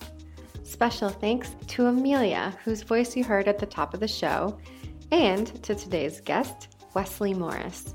Special 0.64 1.08
thanks 1.08 1.54
to 1.68 1.86
Amelia, 1.86 2.58
whose 2.64 2.82
voice 2.82 3.16
you 3.16 3.22
heard 3.22 3.46
at 3.46 3.60
the 3.60 3.66
top 3.66 3.94
of 3.94 4.00
the 4.00 4.08
show, 4.08 4.58
and 5.12 5.62
to 5.62 5.76
today's 5.76 6.20
guest, 6.20 6.76
Wesley 6.94 7.32
Morris. 7.32 7.94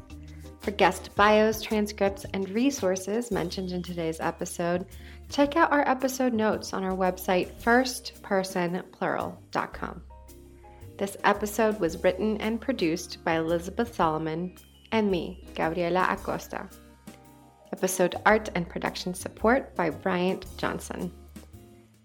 For 0.70 0.76
guest 0.76 1.16
bios, 1.16 1.64
transcripts, 1.64 2.28
and 2.32 2.48
resources 2.50 3.32
mentioned 3.32 3.72
in 3.72 3.82
today's 3.82 4.20
episode, 4.20 4.86
check 5.28 5.56
out 5.56 5.72
our 5.72 5.82
episode 5.90 6.32
notes 6.32 6.74
on 6.74 6.84
our 6.84 6.96
website, 6.96 7.60
firstpersonplural.com. 7.60 10.02
This 10.96 11.18
episode 11.24 11.80
was 11.80 12.04
written 12.04 12.38
and 12.38 12.62
produced 12.62 13.24
by 13.24 13.38
Elizabeth 13.38 13.96
Solomon 13.96 14.54
and 14.92 15.10
me, 15.10 15.44
Gabriela 15.56 16.06
Acosta. 16.12 16.70
Episode 17.74 18.18
art 18.28 18.50
and 18.54 18.70
production 18.70 19.16
support 19.16 19.76
by 19.76 19.90
Bryant 19.90 20.46
Johnson. 20.58 21.12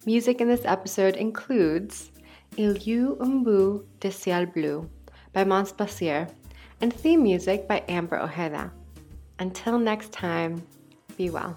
Music 0.07 0.41
in 0.41 0.49
this 0.49 0.65
episode 0.65 1.17
includes 1.17 2.13
Il 2.57 2.79
You 2.79 3.19
Umbu 3.21 3.85
de 4.01 4.11
Ciel 4.11 4.47
Bleu 4.47 4.89
by 5.35 5.45
Mons 5.45 5.71
and 6.85 6.93
theme 6.93 7.23
music 7.23 7.67
by 7.67 7.83
Amber 7.89 8.21
Ojeda. 8.21 8.71
Until 9.39 9.79
next 9.79 10.13
time, 10.13 10.63
be 11.17 11.31
well. 11.31 11.57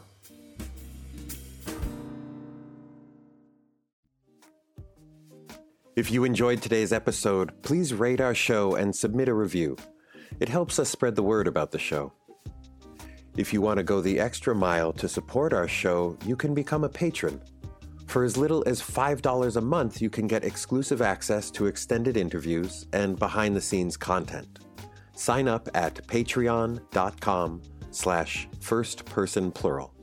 If 5.97 6.09
you 6.09 6.23
enjoyed 6.23 6.61
today's 6.61 6.93
episode, 6.93 7.61
please 7.61 7.93
rate 7.93 8.21
our 8.21 8.34
show 8.34 8.75
and 8.75 8.95
submit 8.95 9.28
a 9.28 9.34
review. 9.34 9.75
It 10.39 10.47
helps 10.47 10.80
us 10.80 10.88
spread 10.88 11.17
the 11.17 11.23
word 11.23 11.45
about 11.45 11.71
the 11.71 11.80
show. 11.80 12.13
If 13.36 13.51
you 13.51 13.59
want 13.59 13.80
to 13.80 13.84
go 13.84 13.99
the 13.99 14.21
extra 14.21 14.55
mile 14.55 14.93
to 14.93 15.09
support 15.09 15.51
our 15.51 15.67
show, 15.67 16.17
you 16.25 16.38
can 16.38 16.53
become 16.53 16.86
a 16.86 16.89
patron. 16.89 17.41
For 18.05 18.23
as 18.23 18.38
little 18.38 18.63
as 18.65 18.82
$5 18.82 19.57
a 19.57 19.61
month, 19.61 20.01
you 20.01 20.09
can 20.09 20.25
get 20.25 20.45
exclusive 20.45 21.01
access 21.01 21.51
to 21.51 21.65
extended 21.65 22.15
interviews 22.15 22.88
and 22.93 23.19
behind-the-scenes 23.19 23.97
content. 23.97 24.59
Sign 25.18 25.47
up 25.47 25.68
at 25.74 25.95
patreon.com 26.07 27.63
slash 27.89 28.47
firstpersonplural. 28.59 29.97